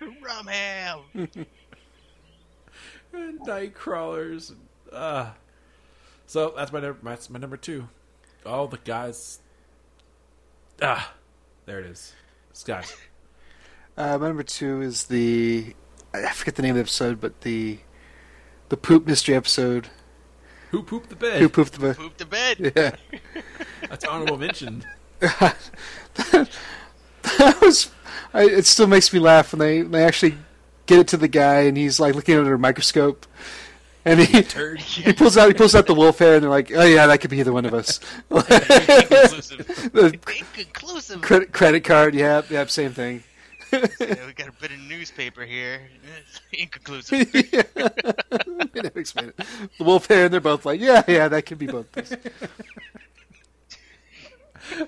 Rumham. 0.00 1.02
and 3.12 3.40
Nightcrawlers. 3.40 4.54
Uh, 4.90 5.30
so 6.26 6.52
that's 6.56 6.72
my, 6.72 6.80
num- 6.80 6.98
that's 7.02 7.30
my 7.30 7.38
number 7.38 7.56
two. 7.56 7.88
All 8.44 8.66
the 8.68 8.78
guys. 8.78 9.38
Ah, 10.80 11.14
there 11.66 11.78
it 11.78 11.86
is. 11.86 12.14
Scott. 12.52 12.94
Uh, 13.96 14.18
my 14.18 14.28
number 14.28 14.42
two 14.42 14.80
is 14.80 15.04
the 15.04 15.74
I 16.14 16.32
forget 16.32 16.56
the 16.56 16.62
name 16.62 16.72
of 16.72 16.76
the 16.76 16.80
episode, 16.82 17.20
but 17.20 17.40
the 17.42 17.78
the 18.68 18.76
poop 18.76 19.06
mystery 19.06 19.34
episode. 19.34 19.88
Who 20.70 20.82
pooped 20.82 21.10
the 21.10 21.16
bed? 21.16 21.40
Who 21.40 21.48
pooped 21.48 21.72
the 21.78 21.94
Poop 21.94 22.16
to 22.16 22.26
bed. 22.26 22.72
Yeah. 22.74 22.94
That's 23.88 24.04
honorable 24.04 24.38
mention. 24.38 24.84
that 25.20 26.48
was. 27.60 27.90
I, 28.34 28.44
it 28.44 28.64
still 28.64 28.86
makes 28.86 29.12
me 29.12 29.18
laugh 29.18 29.52
when 29.52 29.58
they 29.58 29.82
they 29.82 30.04
actually 30.04 30.38
get 30.86 30.98
it 30.98 31.08
to 31.08 31.16
the 31.16 31.28
guy 31.28 31.60
and 31.60 31.76
he's 31.76 32.00
like 32.00 32.14
looking 32.14 32.36
under 32.36 32.54
a 32.54 32.58
microscope, 32.58 33.26
and 34.04 34.20
he 34.20 34.42
Turd. 34.42 34.80
he 34.80 35.12
pulls 35.12 35.36
out 35.36 35.48
he 35.48 35.54
pulls 35.54 35.74
out 35.74 35.86
the 35.86 35.94
wolf 35.94 36.18
hair 36.18 36.34
and 36.36 36.42
they're 36.42 36.50
like, 36.50 36.72
oh 36.74 36.84
yeah, 36.84 37.06
that 37.06 37.20
could 37.20 37.30
be 37.30 37.38
either 37.38 37.52
one 37.52 37.66
of 37.66 37.74
us. 37.74 38.00
Inconclusive. 38.30 39.92
the 39.92 40.18
Inconclusive. 40.26 41.20
credit 41.20 41.52
credit 41.52 41.84
card, 41.84 42.14
yeah, 42.14 42.42
yeah, 42.48 42.64
same 42.66 42.92
thing. 42.92 43.22
Yeah, 43.72 44.26
we 44.26 44.32
got 44.34 44.48
a 44.48 44.52
bit 44.60 44.70
of 44.72 44.78
newspaper 44.80 45.44
here. 45.44 45.82
Inconclusive. 46.52 47.32
They 48.72 48.80
never 48.80 49.00
explain 49.00 49.28
it. 49.28 49.36
The 49.78 49.84
wolf 49.84 50.06
hair, 50.06 50.24
and 50.24 50.32
they're 50.32 50.40
both 50.40 50.64
like, 50.64 50.80
yeah, 50.80 51.02
yeah, 51.06 51.28
that 51.28 51.42
could 51.42 51.58
be 51.58 51.66
both. 51.66 51.94
of 51.94 52.04
us. 52.04 52.16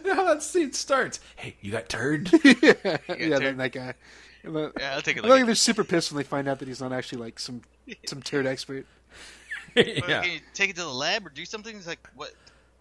How 0.07 0.25
that 0.25 0.43
scene 0.43 0.73
starts. 0.73 1.21
Hey, 1.37 1.57
you 1.61 1.71
got 1.73 1.89
turd? 1.91 2.31
yeah, 2.43 2.97
turd. 2.97 3.43
then 3.43 3.57
that 3.59 3.73
guy. 3.73 3.95
And 4.43 4.55
Yeah, 4.79 4.95
I'll 4.95 5.03
take 5.03 5.19
a 5.19 5.21
I 5.21 5.27
look. 5.27 5.37
think 5.37 5.47
they're 5.47 5.55
super 5.55 5.85
pissed 5.85 6.11
when 6.13 6.17
they 6.17 6.23
find 6.25 6.49
out 6.49 6.59
that 6.61 6.69
he's 6.69 6.81
not 6.81 6.93
actually 6.93 7.21
like 7.23 7.39
some 7.39 7.61
some 8.07 8.23
turd 8.23 8.47
expert. 8.47 8.87
Well, 9.77 9.85
yeah. 9.87 10.23
Can 10.23 10.33
you 10.33 10.41
take 10.55 10.71
it 10.71 10.77
to 10.77 10.83
the 10.83 10.89
lab 10.89 11.27
or 11.27 11.31
do 11.31 11.45
something? 11.45 11.75
He's 11.75 11.87
like, 11.87 11.99
what? 12.15 12.33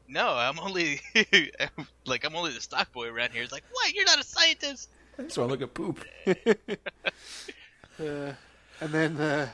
No, 0.08 0.30
I'm 0.30 0.60
only 0.60 1.02
like 2.06 2.24
I'm 2.26 2.36
only 2.36 2.52
the 2.54 2.62
stock 2.62 2.92
boy 2.94 3.08
around 3.10 3.32
here. 3.32 3.42
He's 3.42 3.52
like, 3.52 3.64
what? 3.72 3.94
You're 3.94 4.06
not 4.06 4.20
a 4.20 4.24
scientist. 4.24 4.90
I 5.18 5.24
just 5.24 5.38
want 5.38 5.50
to 5.50 5.54
look 5.58 5.62
at 5.62 5.74
poop. 5.74 6.06
Uh, 8.00 8.34
and 8.82 8.90
then 8.92 9.16
uh, 9.18 9.48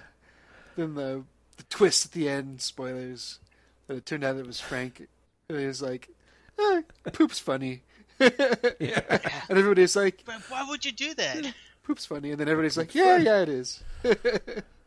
then 0.77 0.95
the 0.95 1.23
the 1.57 1.63
twist 1.63 2.05
at 2.05 2.11
the 2.13 2.29
end, 2.29 2.61
spoilers, 2.61 3.39
that 3.87 3.97
it 3.97 4.05
turned 4.05 4.23
out 4.23 4.37
it 4.37 4.47
was 4.47 4.61
Frank. 4.61 5.07
And 5.49 5.59
he 5.59 5.65
was 5.65 5.81
like, 5.81 6.07
eh, 6.57 6.81
poop's 7.11 7.39
funny. 7.39 7.81
Yeah. 8.21 9.01
And 9.49 9.57
everybody's 9.57 9.95
like, 9.97 10.23
But 10.25 10.41
why 10.49 10.65
would 10.69 10.85
you 10.85 10.93
do 10.93 11.13
that? 11.15 11.53
poop's 11.83 12.05
funny. 12.05 12.31
And 12.31 12.39
then 12.39 12.47
everybody's 12.47 12.77
like, 12.77 12.95
yeah, 12.95 13.17
yeah, 13.17 13.41
it 13.41 13.49
is. 13.49 13.83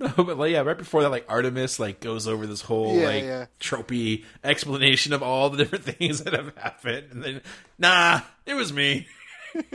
No, 0.00 0.08
but 0.16 0.36
like, 0.38 0.50
yeah, 0.52 0.60
right 0.62 0.76
before 0.78 1.02
that, 1.02 1.10
like 1.10 1.26
Artemis 1.28 1.78
like 1.78 2.00
goes 2.00 2.26
over 2.26 2.46
this 2.46 2.62
whole 2.62 2.96
Yeah, 2.98 3.06
like 3.06 3.22
yeah. 3.24 3.46
tropey 3.60 4.24
explanation 4.42 5.12
of 5.12 5.22
all 5.22 5.50
the 5.50 5.58
different 5.58 5.84
things 5.98 6.24
that 6.24 6.32
have 6.32 6.56
happened, 6.56 7.08
and 7.12 7.22
then 7.22 7.40
nah, 7.78 8.20
it 8.46 8.54
was 8.54 8.72
me. 8.72 9.06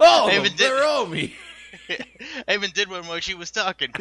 oh, 0.00 0.28
David 0.30 0.50
did- 0.56 0.58
they're 0.58 0.84
all 0.84 1.06
me. 1.06 1.34
I 2.46 2.54
even 2.54 2.70
did 2.70 2.88
one 2.90 3.06
while 3.06 3.18
she 3.20 3.34
was 3.34 3.50
talking. 3.50 3.92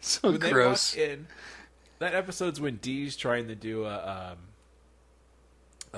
So 0.00 0.30
When 0.30 0.40
they 0.40 0.50
gross. 0.52 0.94
in, 0.94 1.26
that 1.98 2.14
episode's 2.14 2.60
when 2.60 2.76
Dee's 2.76 3.16
trying 3.16 3.48
to 3.48 3.54
do 3.54 3.84
a, 3.84 4.32
um, 4.32 4.38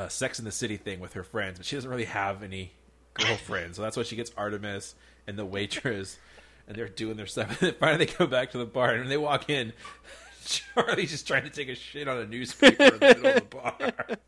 a 0.05 0.11
Sex 0.11 0.39
in 0.39 0.45
the 0.45 0.51
City 0.53 0.77
thing 0.77 1.01
with 1.01 1.13
her 1.13 1.23
friends, 1.23 1.59
but 1.59 1.67
she 1.67 1.77
doesn't 1.77 1.91
really 1.91 2.05
have 2.07 2.43
any 2.43 2.73
girlfriends, 3.15 3.77
so 3.77 3.83
that's 3.83 3.97
why 3.97 4.03
she 4.03 4.17
gets 4.17 4.33
Artemis 4.37 4.95
and 5.27 5.39
the 5.39 5.45
waitress, 5.45 6.19
and 6.67 6.77
they're 6.77 6.89
doing 6.89 7.17
their 7.17 7.27
stuff. 7.27 7.49
And 7.63 7.73
then 7.73 7.75
finally, 7.79 8.05
they 8.07 8.13
go 8.13 8.27
back 8.27 8.51
to 8.53 8.59
the 8.59 8.67
bar, 8.67 8.91
and 8.91 9.01
when 9.01 9.09
they 9.09 9.17
walk 9.17 9.49
in, 9.51 9.73
Charlie's 10.45 11.11
just 11.11 11.27
trying 11.27 11.45
to 11.45 11.51
take 11.51 11.69
a 11.69 11.75
shit 11.75 12.09
on 12.09 12.19
a 12.19 12.27
newspaper 12.27 12.83
in 12.85 12.99
the 12.99 12.99
middle 12.99 13.27
of 13.27 13.35
the 13.35 13.41
bar. 13.51 14.19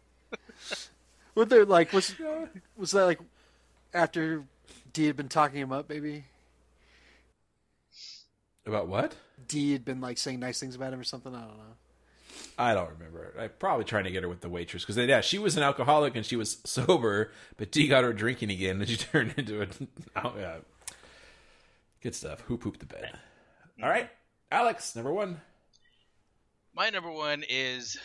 What 1.35 1.49
they're 1.49 1.64
like 1.64 1.92
was 1.92 2.14
was 2.77 2.90
that 2.90 3.05
like 3.05 3.21
after 3.95 4.45
D 4.92 5.07
had 5.07 5.16
been 5.16 5.29
talking 5.29 5.61
him 5.61 5.73
up, 5.73 5.88
maybe? 5.88 6.25
About 8.66 8.87
what? 8.87 9.16
D 9.49 9.73
had 9.73 9.85
been 9.85 10.01
like 10.01 10.18
saying 10.18 10.40
nice 10.40 10.61
things 10.61 10.77
about 10.77 10.92
him 10.92 11.01
or 11.01 11.05
something. 11.05 11.35
I 11.35 11.40
don't 11.40 11.57
know. 11.57 11.77
I 12.62 12.75
don't 12.75 12.90
remember. 12.90 13.35
I 13.37 13.48
probably 13.48 13.85
trying 13.85 14.05
to 14.05 14.12
get 14.12 14.22
her 14.22 14.29
with 14.29 14.40
the 14.40 14.48
waitress 14.48 14.85
because 14.85 14.96
yeah, 14.96 15.20
she 15.20 15.37
was 15.37 15.57
an 15.57 15.64
alcoholic 15.64 16.14
and 16.14 16.25
she 16.25 16.37
was 16.37 16.59
sober, 16.64 17.33
but 17.57 17.72
Dee 17.72 17.88
got 17.88 18.05
her 18.05 18.12
drinking 18.12 18.51
again 18.53 18.81
and 18.81 18.88
she 18.88 18.96
turned 19.12 19.35
into 19.37 19.62
a. 19.62 19.66
Oh, 20.14 20.35
yeah. 20.38 20.57
Good 22.01 22.14
stuff. 22.14 22.42
Who 22.42 22.57
pooped 22.57 22.79
the 22.79 22.87
bed? 22.87 23.18
All 23.83 23.88
right, 23.88 24.09
Alex, 24.53 24.94
number 24.94 25.12
one. 25.12 25.40
My 26.72 26.90
number 26.90 27.11
one 27.11 27.42
is 27.48 27.98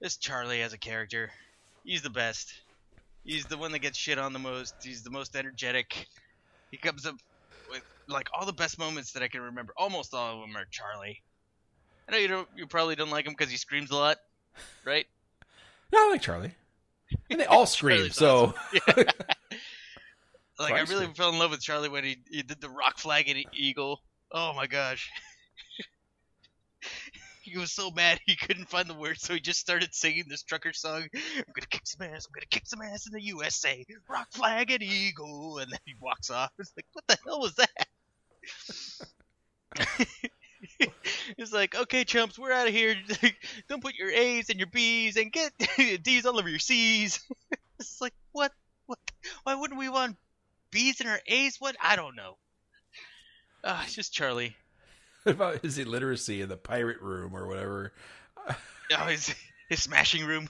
this 0.00 0.16
Charlie 0.16 0.62
as 0.62 0.72
a 0.72 0.78
character. 0.78 1.30
He's 1.84 2.00
the 2.00 2.10
best. 2.10 2.54
He's 3.24 3.44
the 3.44 3.58
one 3.58 3.72
that 3.72 3.80
gets 3.80 3.98
shit 3.98 4.18
on 4.18 4.32
the 4.32 4.38
most. 4.38 4.74
He's 4.82 5.02
the 5.02 5.10
most 5.10 5.36
energetic. 5.36 6.06
He 6.70 6.78
comes 6.78 7.04
up 7.04 7.16
with 7.70 7.82
like 8.08 8.28
all 8.32 8.46
the 8.46 8.52
best 8.54 8.78
moments 8.78 9.12
that 9.12 9.22
I 9.22 9.28
can 9.28 9.42
remember. 9.42 9.74
Almost 9.76 10.14
all 10.14 10.36
of 10.36 10.40
them 10.40 10.56
are 10.56 10.64
Charlie. 10.70 11.22
I 12.08 12.12
know 12.12 12.18
you 12.18 12.28
don't. 12.28 12.48
You 12.56 12.66
probably 12.66 12.94
don't 12.94 13.10
like 13.10 13.26
him 13.26 13.32
because 13.36 13.50
he 13.50 13.56
screams 13.56 13.90
a 13.90 13.96
lot, 13.96 14.18
right? 14.84 15.06
Yeah, 15.92 16.00
I 16.00 16.10
like 16.10 16.22
Charlie. 16.22 16.54
And 17.30 17.40
they 17.40 17.46
all 17.46 17.66
scream, 17.66 18.10
so 18.10 18.54
Like 20.58 20.74
I 20.74 20.80
really 20.82 21.06
fell 21.14 21.30
in 21.30 21.38
love 21.38 21.50
with 21.50 21.60
Charlie 21.60 21.88
when 21.88 22.04
he, 22.04 22.16
he 22.30 22.42
did 22.42 22.60
the 22.60 22.70
rock 22.70 22.98
flag 22.98 23.28
and 23.28 23.44
eagle. 23.52 24.00
Oh 24.32 24.54
my 24.54 24.66
gosh. 24.66 25.10
he 27.42 27.58
was 27.58 27.72
so 27.72 27.90
mad 27.90 28.18
he 28.24 28.36
couldn't 28.36 28.68
find 28.68 28.88
the 28.88 28.94
words, 28.94 29.20
so 29.22 29.34
he 29.34 29.40
just 29.40 29.60
started 29.60 29.94
singing 29.94 30.24
this 30.28 30.42
trucker 30.42 30.72
song. 30.72 31.08
I'm 31.14 31.44
gonna 31.54 31.66
kick 31.68 31.82
some 31.84 32.06
ass, 32.06 32.26
I'm 32.26 32.32
gonna 32.32 32.46
kick 32.50 32.66
some 32.66 32.80
ass 32.80 33.06
in 33.06 33.12
the 33.12 33.22
USA. 33.22 33.84
Rock 34.08 34.28
flag 34.32 34.70
and 34.70 34.82
eagle 34.82 35.58
and 35.58 35.70
then 35.70 35.78
he 35.84 35.94
walks 36.00 36.30
off. 36.30 36.50
It's 36.58 36.72
like 36.76 36.86
what 36.92 37.06
the 37.06 37.18
hell 37.26 37.40
was 37.40 37.54
that? 37.56 37.86
It's 41.38 41.52
like, 41.52 41.74
okay, 41.74 42.04
chumps, 42.04 42.38
we're 42.38 42.52
out 42.52 42.68
of 42.68 42.72
here. 42.74 42.94
Don't 43.68 43.82
put 43.82 43.94
your 43.94 44.10
A's 44.10 44.48
and 44.48 44.58
your 44.58 44.68
B's 44.68 45.16
and 45.16 45.32
get 45.32 45.52
D's 46.02 46.24
all 46.24 46.38
over 46.38 46.48
your 46.48 46.58
C's. 46.60 47.20
it's 47.80 48.00
like, 48.00 48.14
what? 48.32 48.52
What? 48.86 48.98
Why 49.42 49.54
wouldn't 49.56 49.78
we 49.80 49.88
want 49.88 50.16
B's 50.70 51.00
and 51.00 51.08
our 51.08 51.20
A's? 51.26 51.56
What? 51.58 51.76
I 51.82 51.96
don't 51.96 52.14
know. 52.14 52.36
Ah, 53.64 53.82
it's 53.84 53.94
just 53.94 54.12
Charlie. 54.12 54.54
what 55.24 55.34
about 55.34 55.62
his 55.62 55.78
illiteracy 55.78 56.40
in 56.42 56.48
the 56.48 56.56
pirate 56.56 57.00
room 57.00 57.34
or 57.34 57.46
whatever? 57.48 57.92
Oh, 58.48 59.04
his 59.06 59.34
his 59.68 59.82
smashing 59.82 60.24
room. 60.24 60.48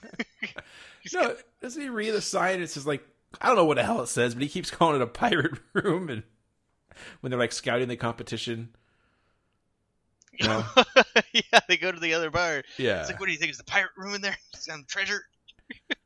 No, 1.13 1.21
got- 1.21 1.37
doesn't 1.61 1.81
he 1.81 1.89
read 1.89 2.11
the 2.13 2.21
sign? 2.21 2.61
It's 2.61 2.75
just 2.75 2.85
like 2.85 3.03
I 3.41 3.47
don't 3.47 3.55
know 3.55 3.65
what 3.65 3.77
the 3.77 3.83
hell 3.83 4.01
it 4.03 4.07
says, 4.07 4.35
but 4.35 4.43
he 4.43 4.49
keeps 4.49 4.69
calling 4.69 4.97
it 4.97 5.01
a 5.01 5.07
pirate 5.07 5.59
room, 5.73 6.09
and 6.09 6.21
when 7.21 7.31
they're 7.31 7.39
like 7.39 7.51
scouting 7.51 7.87
the 7.87 7.95
competition, 7.95 8.69
No. 10.41 10.63
yeah, 11.33 11.59
they 11.67 11.77
go 11.77 11.91
to 11.91 11.99
the 11.99 12.13
other 12.13 12.29
bar. 12.29 12.63
yeah, 12.77 12.99
It's 12.99 13.09
like, 13.09 13.19
what 13.19 13.25
do 13.27 13.31
you 13.31 13.37
think? 13.37 13.51
Is 13.51 13.57
the 13.57 13.63
pirate 13.63 13.91
room 13.97 14.13
in 14.15 14.21
there? 14.21 14.37
Some 14.55 14.85
treasure? 14.87 15.21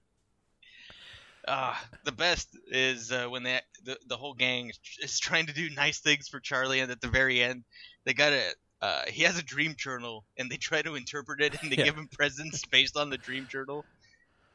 Ah, 1.48 1.84
the 2.04 2.12
best 2.12 2.50
is 2.68 3.12
uh, 3.12 3.26
when 3.28 3.42
they, 3.44 3.60
the 3.84 3.98
the 4.08 4.16
whole 4.16 4.36
gang 4.36 4.72
is 5.02 5.20
trying 5.20 5.48
to 5.48 5.54
do 5.54 5.70
nice 5.72 6.00
things 6.00 6.28
for 6.28 6.40
Charlie, 6.40 6.82
and 6.82 6.92
at 6.92 7.02
the 7.02 7.08
very 7.08 7.42
end, 7.42 7.64
they 8.06 8.14
got 8.14 8.32
a 8.32 8.52
uh, 8.82 9.04
he 9.08 9.24
has 9.24 9.40
a 9.40 9.44
dream 9.44 9.74
journal, 9.78 10.24
and 10.38 10.52
they 10.52 10.58
try 10.58 10.84
to 10.84 10.96
interpret 10.96 11.42
it, 11.42 11.60
and 11.62 11.72
they 11.72 11.78
Yeah. 11.78 11.86
give 11.86 11.98
him 11.98 12.08
presents 12.12 12.64
based 12.72 12.96
on 12.96 13.10
the 13.10 13.18
dream 13.18 13.48
journal, 13.50 13.88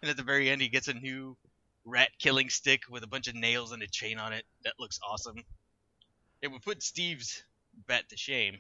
and 0.01 0.11
at 0.11 0.17
the 0.17 0.23
very 0.23 0.49
end, 0.49 0.63
he 0.63 0.69
gets 0.69 0.87
a 0.89 0.95
new 0.95 1.37
rat 1.85 2.11
killing 2.21 2.49
stick 2.51 2.83
with 2.89 3.03
a 3.03 3.09
bunch 3.09 3.27
of 3.27 3.35
nails 3.35 3.73
and 3.73 3.83
a 3.83 3.89
chain 3.89 4.19
on 4.19 4.33
it. 4.33 4.45
That 4.65 4.75
looks 4.79 5.01
awesome. 5.09 5.37
It 6.41 6.49
would 6.49 6.63
put 6.63 6.83
Steve's 6.85 7.43
bet 7.89 8.09
to 8.11 8.17
shame. 8.17 8.59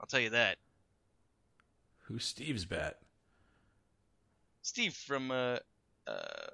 I'll 0.00 0.06
tell 0.06 0.20
you 0.20 0.30
that. 0.30 0.56
who's 2.04 2.24
Steve's 2.24 2.64
bat? 2.64 2.98
Steve 4.62 4.94
from 4.94 5.30
uh, 5.30 5.58
uh, 6.06 6.46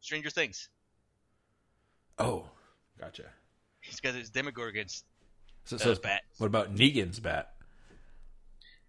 Stranger 0.00 0.30
Things. 0.30 0.68
Oh, 2.18 2.44
gotcha. 3.00 3.24
He's 3.80 4.00
got 4.00 4.14
his 4.14 4.30
Demogorgons 4.30 5.02
So, 5.64 5.76
uh, 5.76 5.94
bat. 6.02 6.22
what 6.38 6.46
about 6.46 6.74
Negan's 6.74 7.18
bat? 7.18 7.52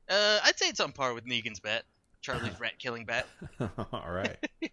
Uh, 0.10 0.40
I'd 0.44 0.58
say 0.60 0.68
it's 0.68 0.80
on 0.80 0.92
par 0.92 1.14
with 1.14 1.26
Negan's 1.26 1.60
bat. 1.60 1.84
Charlie's 2.22 2.60
rat 2.60 2.78
killing 2.78 3.06
bat. 3.06 3.26
All 3.60 4.12
right. 4.12 4.38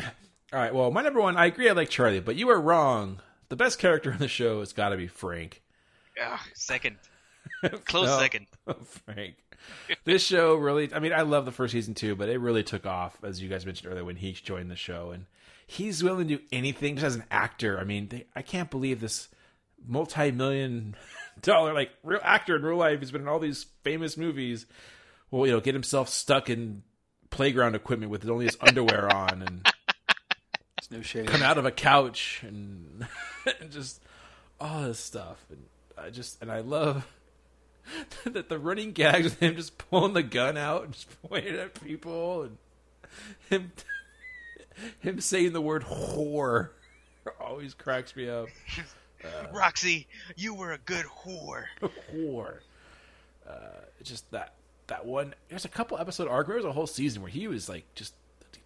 All 0.00 0.58
right. 0.58 0.74
Well, 0.74 0.90
my 0.90 1.02
number 1.02 1.20
one, 1.20 1.36
I 1.36 1.46
agree. 1.46 1.68
I 1.68 1.72
like 1.72 1.88
Charlie, 1.88 2.20
but 2.20 2.36
you 2.36 2.48
are 2.50 2.60
wrong. 2.60 3.20
The 3.48 3.56
best 3.56 3.78
character 3.78 4.10
in 4.12 4.18
the 4.18 4.28
show 4.28 4.60
has 4.60 4.72
got 4.72 4.90
to 4.90 4.96
be 4.96 5.06
Frank. 5.06 5.62
Ah, 6.22 6.44
second, 6.54 6.96
close 7.86 8.06
No. 8.06 8.18
second. 8.18 8.46
Oh, 8.66 8.74
Frank. 9.06 9.34
This 10.04 10.22
show 10.24 10.54
really, 10.54 10.92
I 10.94 10.98
mean, 11.00 11.12
I 11.12 11.22
love 11.22 11.44
the 11.44 11.52
first 11.52 11.72
season 11.72 11.94
too, 11.94 12.14
but 12.16 12.28
it 12.28 12.38
really 12.38 12.62
took 12.64 12.86
off, 12.86 13.16
as 13.24 13.40
you 13.42 13.48
guys 13.48 13.64
mentioned 13.66 13.90
earlier, 13.92 14.04
when 14.04 14.16
he 14.16 14.32
joined 14.32 14.70
the 14.70 14.76
show. 14.76 15.10
And 15.10 15.26
he's 15.66 16.02
willing 16.02 16.28
to 16.28 16.36
do 16.36 16.42
anything 16.52 16.94
just 16.96 17.04
as 17.06 17.14
an 17.16 17.24
actor. 17.30 17.78
I 17.78 17.84
mean, 17.84 18.08
they, 18.08 18.26
I 18.36 18.42
can't 18.42 18.70
believe 18.70 19.00
this 19.00 19.28
multi 19.86 20.30
million 20.32 20.96
dollar, 21.42 21.72
like, 21.74 21.90
real 22.02 22.20
actor 22.22 22.54
in 22.56 22.62
real 22.62 22.76
life. 22.76 23.00
He's 23.00 23.10
been 23.10 23.22
in 23.22 23.28
all 23.28 23.38
these 23.40 23.66
famous 23.82 24.16
movies. 24.16 24.66
Well, 25.30 25.46
you 25.46 25.52
know, 25.52 25.60
get 25.60 25.74
himself 25.74 26.08
stuck 26.08 26.50
in 26.50 26.82
playground 27.30 27.74
equipment 27.74 28.10
with 28.10 28.28
only 28.28 28.44
his 28.46 28.58
underwear 28.60 29.12
on 29.14 29.42
and 29.42 29.68
It's 30.78 30.90
no 30.90 31.00
shade. 31.02 31.26
come 31.26 31.42
out 31.42 31.56
of 31.58 31.64
a 31.64 31.70
couch 31.70 32.42
and, 32.46 33.06
and 33.60 33.70
just 33.70 34.02
all 34.60 34.82
this 34.82 34.98
stuff 35.00 35.44
and 35.50 35.64
I 35.96 36.10
just 36.10 36.40
and 36.42 36.50
I 36.52 36.60
love 36.60 37.06
that 38.24 38.48
the 38.48 38.58
running 38.58 38.92
gags 38.92 39.24
with 39.24 39.40
him 39.40 39.56
just 39.56 39.78
pulling 39.78 40.12
the 40.12 40.22
gun 40.22 40.56
out 40.56 40.84
and 40.84 40.92
just 40.92 41.08
pointing 41.22 41.56
at 41.56 41.80
people 41.82 42.42
and 42.42 42.58
him 43.48 43.72
him 45.00 45.20
saying 45.20 45.52
the 45.52 45.60
word 45.60 45.82
whore 45.84 46.70
always 47.40 47.74
cracks 47.74 48.14
me 48.16 48.28
up. 48.28 48.48
Roxy, 49.52 50.08
you 50.36 50.54
were 50.54 50.72
a 50.72 50.78
good 50.78 51.06
whore. 51.06 51.64
Whore. 52.12 52.58
Uh, 53.48 53.54
just 54.02 54.28
that 54.32 54.54
that 54.88 55.06
one. 55.06 55.34
There's 55.48 55.64
a 55.64 55.68
couple 55.68 55.96
episode 55.98 56.26
arc. 56.28 56.48
There 56.48 56.56
was 56.56 56.64
a 56.64 56.72
whole 56.72 56.88
season 56.88 57.22
where 57.22 57.30
he 57.30 57.46
was 57.46 57.68
like 57.68 57.84
just 57.94 58.14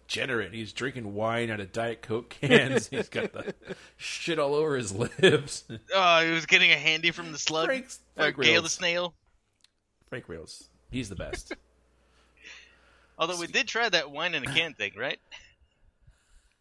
degenerate. 0.07 0.53
He's 0.53 0.73
drinking 0.73 1.13
wine 1.13 1.49
out 1.49 1.59
of 1.59 1.71
Diet 1.71 2.01
Coke 2.01 2.29
cans. 2.29 2.87
He's 2.91 3.09
got 3.09 3.33
the 3.33 3.53
shit 3.97 4.39
all 4.39 4.55
over 4.55 4.75
his 4.77 4.91
lips. 4.93 5.65
Oh, 5.93 6.25
he 6.25 6.31
was 6.31 6.45
getting 6.45 6.71
a 6.71 6.75
handy 6.75 7.11
from 7.11 7.31
the 7.31 7.37
slug. 7.37 7.65
Frank's- 7.67 7.99
uh, 8.17 8.23
Frank 8.23 8.41
Gail 8.41 8.61
the 8.61 8.69
snail. 8.69 9.13
Frank 10.09 10.27
Reynolds. 10.29 10.69
He's 10.89 11.09
the 11.09 11.15
best. 11.15 11.53
Although 13.19 13.37
we 13.39 13.47
did 13.47 13.67
try 13.67 13.89
that 13.89 14.11
wine 14.11 14.35
in 14.35 14.43
a 14.43 14.53
can 14.53 14.73
thing, 14.73 14.93
right? 14.95 15.19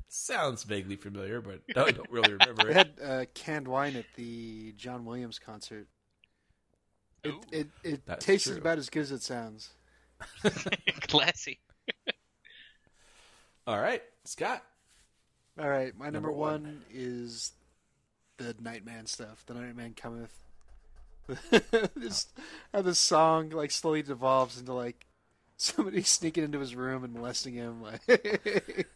Sounds 0.08 0.62
vaguely 0.64 0.96
familiar, 0.96 1.40
but 1.40 1.60
I 1.76 1.90
don't 1.92 2.08
really 2.10 2.32
remember 2.32 2.64
We 2.64 2.70
it. 2.70 2.76
had 2.76 2.90
uh, 3.04 3.24
canned 3.34 3.68
wine 3.68 3.94
at 3.96 4.06
the 4.16 4.72
John 4.72 5.04
Williams 5.04 5.38
concert. 5.38 5.86
It 7.22 7.28
Ooh. 7.30 7.40
it, 7.52 7.68
it 7.84 8.00
tastes 8.20 8.48
true. 8.48 8.56
about 8.56 8.78
as 8.78 8.88
good 8.88 9.00
as 9.02 9.12
it 9.12 9.22
sounds. 9.22 9.70
Classy. 11.02 11.58
All 13.66 13.80
right, 13.80 14.02
Scott. 14.24 14.62
All 15.58 15.68
right, 15.68 15.96
my 15.98 16.06
number, 16.06 16.28
Number 16.28 16.32
one. 16.32 16.62
one. 16.62 16.82
is 16.92 17.52
the 18.36 18.54
Nightman 18.60 19.06
stuff. 19.06 19.44
The 19.46 19.54
Nightman 19.54 19.94
cometh. 19.94 20.32
this 21.96 22.28
how 22.72 22.82
this 22.82 23.00
song 23.00 23.50
like 23.50 23.72
slowly 23.72 24.02
devolves 24.02 24.60
into 24.60 24.72
like 24.72 25.06
somebody 25.56 26.02
sneaking 26.04 26.44
into 26.44 26.60
his 26.60 26.76
room 26.76 27.02
and 27.02 27.12
molesting 27.14 27.54
him. 27.54 27.82
Like, 27.82 28.00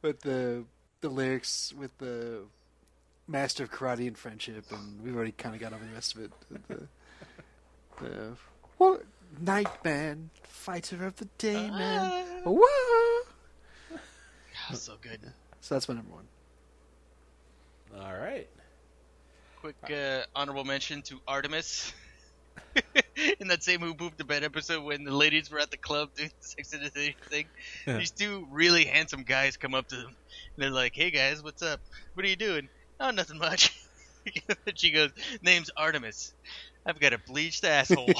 but 0.00 0.20
the 0.20 0.64
the 1.02 1.08
lyrics 1.10 1.74
with 1.76 1.98
the 1.98 2.44
master 3.28 3.64
of 3.64 3.70
karate 3.70 4.06
and 4.06 4.16
friendship, 4.16 4.64
and 4.70 5.02
we've 5.02 5.14
already 5.14 5.32
kind 5.32 5.54
of 5.54 5.60
got 5.60 5.74
over 5.74 5.84
the 5.84 5.92
rest 5.92 6.14
of 6.14 6.22
it. 6.22 6.30
The, 6.68 6.88
the 8.02 8.36
what 8.78 9.02
Nightman, 9.40 10.30
fighter 10.42 11.04
of 11.04 11.16
the 11.16 11.26
day, 11.36 11.68
man. 11.70 12.24
Ah. 12.46 12.50
Whoa! 12.50 13.25
Oh, 14.70 14.74
so 14.74 14.94
good. 15.00 15.20
So 15.60 15.74
that's 15.74 15.88
my 15.88 15.94
number 15.94 16.12
one. 16.12 16.26
All 18.00 18.16
right. 18.18 18.48
Quick 19.60 19.76
uh, 19.90 20.22
honorable 20.34 20.64
mention 20.64 21.02
to 21.02 21.20
Artemis. 21.26 21.92
in 23.40 23.48
that 23.48 23.62
same 23.62 23.80
Who 23.80 23.94
Pooped 23.94 24.18
the 24.18 24.24
Bed 24.24 24.44
episode 24.44 24.82
when 24.82 25.04
the 25.04 25.12
ladies 25.14 25.50
were 25.50 25.58
at 25.58 25.70
the 25.70 25.76
club 25.76 26.10
doing 26.16 26.30
the 26.40 26.46
Sex 26.46 26.72
and 26.72 26.82
the 26.82 26.90
City 26.90 27.16
thing, 27.28 27.46
Yeah. 27.86 27.98
these 27.98 28.10
two 28.10 28.46
really 28.50 28.84
handsome 28.84 29.22
guys 29.22 29.56
come 29.56 29.74
up 29.74 29.88
to 29.88 29.96
them. 29.96 30.06
And 30.06 30.14
they're 30.58 30.70
like, 30.70 30.94
hey 30.94 31.10
guys, 31.10 31.42
what's 31.42 31.62
up? 31.62 31.80
What 32.14 32.24
are 32.26 32.28
you 32.28 32.36
doing? 32.36 32.68
Oh, 33.00 33.10
nothing 33.10 33.38
much. 33.38 33.78
she 34.74 34.90
goes, 34.90 35.10
name's 35.42 35.70
Artemis. 35.76 36.32
I've 36.84 37.00
got 37.00 37.12
a 37.12 37.18
bleached 37.18 37.64
asshole. 37.64 38.08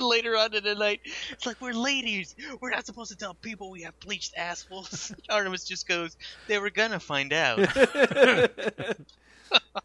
then 0.00 0.08
later 0.08 0.36
on 0.36 0.54
in 0.54 0.64
the 0.64 0.74
night, 0.74 1.00
it's 1.30 1.46
like, 1.46 1.60
we're 1.60 1.72
ladies. 1.72 2.34
We're 2.60 2.70
not 2.70 2.86
supposed 2.86 3.10
to 3.10 3.16
tell 3.16 3.34
people 3.34 3.70
we 3.70 3.82
have 3.82 3.98
bleached 4.00 4.34
assholes. 4.36 5.12
Artemis 5.30 5.64
just 5.64 5.86
goes, 5.88 6.16
they 6.46 6.58
were 6.58 6.70
gonna 6.70 7.00
find 7.00 7.32
out. 7.32 7.58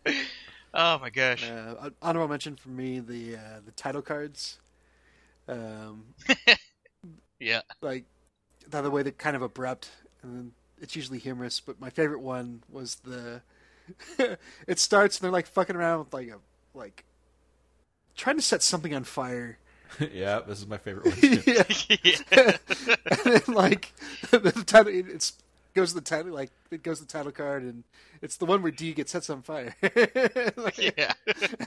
oh 0.74 1.00
my 1.00 1.10
gosh. 1.10 1.50
Uh, 1.50 1.90
honorable 2.02 2.28
mention 2.30 2.56
for 2.56 2.70
me 2.70 3.00
the 3.00 3.36
uh, 3.38 3.60
the 3.66 3.72
title 3.72 4.02
cards. 4.02 4.60
Um, 5.48 6.06
Yeah. 7.40 7.62
like 7.82 8.06
the 8.70 8.80
other 8.80 8.90
way 8.92 9.04
they're 9.04 9.12
kind 9.12 9.36
of 9.36 9.42
abrupt, 9.42 9.90
and 10.22 10.36
then 10.36 10.52
it's 10.82 10.96
usually 10.96 11.20
humorous. 11.20 11.60
But 11.60 11.80
my 11.80 11.90
favorite 11.90 12.22
one 12.22 12.64
was 12.70 12.96
the. 12.96 13.42
it 14.68 14.80
starts 14.80 15.18
and 15.18 15.26
they're 15.26 15.32
like 15.32 15.48
fucking 15.48 15.76
around 15.76 16.00
with 16.00 16.14
like 16.14 16.30
a 16.30 16.40
like 16.74 17.04
trying 18.16 18.38
to 18.38 18.42
set 18.42 18.62
something 18.64 18.94
on 18.96 19.04
fire. 19.04 19.58
yeah, 20.14 20.40
this 20.40 20.60
is 20.60 20.68
my 20.68 20.78
favorite 20.78 21.06
one. 21.06 21.16
Too. 21.16 21.42
yeah. 21.52 21.64
yeah. 22.04 22.58
and 23.12 23.20
then 23.26 23.42
like 23.56 23.92
the 24.32 24.64
title, 24.66 24.92
it's 24.94 25.34
goes 25.76 25.90
to 25.90 25.96
the 25.96 26.02
title 26.02 26.32
like 26.34 26.52
it 26.72 26.84
goes 26.84 27.00
to 27.00 27.06
the 27.06 27.12
title 27.12 27.32
card, 27.32 27.64
and 27.64 27.84
it's 28.22 28.38
the 28.38 28.46
one 28.46 28.62
where 28.62 28.72
D 28.72 28.94
gets 28.94 29.12
set 29.12 29.30
on 29.30 29.42
fire. 29.42 29.76
like, 30.56 30.78
Yeah. 30.98 31.14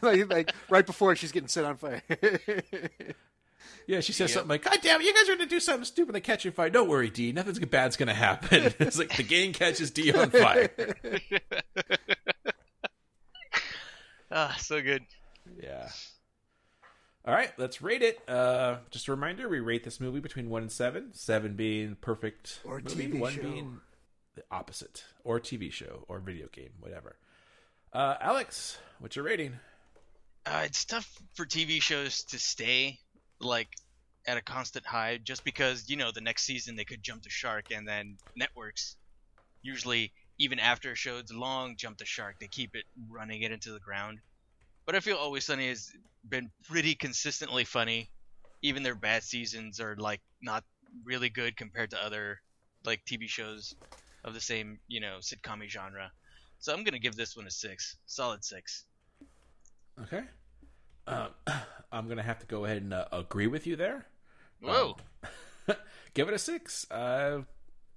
like, 0.02 0.30
like 0.30 0.52
right 0.70 0.86
before 0.86 1.14
she's 1.16 1.32
getting 1.32 1.48
set 1.48 1.64
on 1.64 1.76
fire. 1.76 2.02
Yeah, 3.88 4.00
she 4.00 4.12
says 4.12 4.30
Yep. 4.30 4.34
something 4.34 4.48
like, 4.48 4.62
God 4.64 4.78
damn 4.82 5.00
it, 5.00 5.04
you 5.04 5.14
guys 5.14 5.24
are 5.24 5.36
going 5.36 5.48
to 5.48 5.54
do 5.54 5.60
something 5.60 5.84
stupid 5.84 6.14
like 6.14 6.24
catch 6.24 6.44
you 6.44 6.50
fire. 6.50 6.70
Don't 6.70 6.88
worry, 6.88 7.08
D. 7.10 7.32
Nothing's 7.32 7.58
bad's 7.60 7.96
going 7.96 8.08
to 8.08 8.14
happen. 8.14 8.74
it's 8.80 8.98
like 8.98 9.16
the 9.16 9.22
game 9.22 9.52
catches 9.52 9.90
D 9.92 10.12
on 10.12 10.30
fire. 10.30 10.70
Ah, 14.30 14.56
so 14.58 14.82
good. 14.82 15.04
Yeah. 15.62 15.88
All 17.26 17.34
right, 17.34 17.50
let's 17.58 17.82
rate 17.82 18.02
it. 18.02 18.20
Uh, 18.28 18.76
just 18.90 19.08
a 19.08 19.10
reminder, 19.10 19.48
we 19.48 19.58
rate 19.58 19.82
this 19.82 19.98
movie 20.00 20.20
between 20.20 20.48
1 20.48 20.62
and 20.62 20.70
7. 20.70 21.12
7 21.12 21.54
being 21.54 21.96
perfect 22.00 22.60
Or 22.64 22.80
movie, 22.80 23.08
TV 23.08 23.18
1 23.18 23.32
show. 23.32 23.42
being 23.42 23.80
the 24.36 24.44
opposite. 24.50 25.04
Or 25.24 25.40
TV 25.40 25.72
show, 25.72 26.04
or 26.06 26.20
video 26.20 26.46
game, 26.52 26.70
whatever. 26.78 27.16
Uh, 27.92 28.14
Alex, 28.20 28.78
what's 29.00 29.16
your 29.16 29.24
rating? 29.24 29.54
Uh, 30.44 30.62
it's 30.64 30.84
tough 30.84 31.10
for 31.34 31.44
TV 31.44 31.82
shows 31.82 32.22
to 32.24 32.38
stay 32.38 33.00
like 33.40 33.68
at 34.28 34.36
a 34.36 34.42
constant 34.42 34.86
high, 34.86 35.18
just 35.22 35.42
because 35.44 35.88
you 35.90 35.96
know 35.96 36.12
the 36.12 36.20
next 36.20 36.44
season 36.44 36.76
they 36.76 36.84
could 36.84 37.02
jump 37.02 37.22
the 37.24 37.30
shark, 37.30 37.72
and 37.74 37.88
then 37.88 38.16
networks 38.36 38.96
usually 39.62 40.12
even 40.38 40.60
after 40.60 40.92
a 40.92 40.94
show's 40.94 41.32
long 41.32 41.74
jump 41.76 41.98
the 41.98 42.04
shark, 42.04 42.36
they 42.38 42.46
keep 42.46 42.76
it 42.76 42.84
running 43.10 43.42
it 43.42 43.50
into 43.50 43.72
the 43.72 43.80
ground. 43.80 44.18
But 44.86 44.94
I 44.94 45.00
feel 45.00 45.16
Always 45.16 45.44
Sunny 45.44 45.68
has 45.68 45.92
been 46.28 46.50
pretty 46.68 46.94
consistently 46.94 47.64
funny. 47.64 48.08
Even 48.62 48.82
their 48.82 48.94
bad 48.94 49.22
seasons 49.22 49.80
are 49.80 49.96
like 49.96 50.20
not 50.40 50.64
really 51.04 51.28
good 51.28 51.56
compared 51.56 51.90
to 51.90 52.02
other 52.02 52.40
like 52.84 53.04
TV 53.04 53.28
shows 53.28 53.74
of 54.24 54.32
the 54.32 54.40
same 54.40 54.78
you 54.88 55.00
know 55.00 55.18
sitcom 55.20 55.68
genre. 55.68 56.10
So 56.58 56.72
I'm 56.72 56.84
gonna 56.84 56.98
give 56.98 57.16
this 57.16 57.36
one 57.36 57.46
a 57.46 57.50
six, 57.50 57.96
solid 58.06 58.44
six. 58.44 58.84
Okay. 60.02 60.22
Um, 61.06 61.28
I'm 61.92 62.06
going 62.06 62.16
to 62.16 62.22
have 62.22 62.38
to 62.40 62.46
go 62.46 62.64
ahead 62.64 62.78
and 62.78 62.92
uh, 62.92 63.06
agree 63.12 63.46
with 63.46 63.66
you 63.66 63.76
there. 63.76 64.06
Whoa. 64.60 64.96
Give 66.14 66.28
it 66.28 66.34
a 66.34 66.38
6. 66.38 66.90
Uh, 66.90 67.42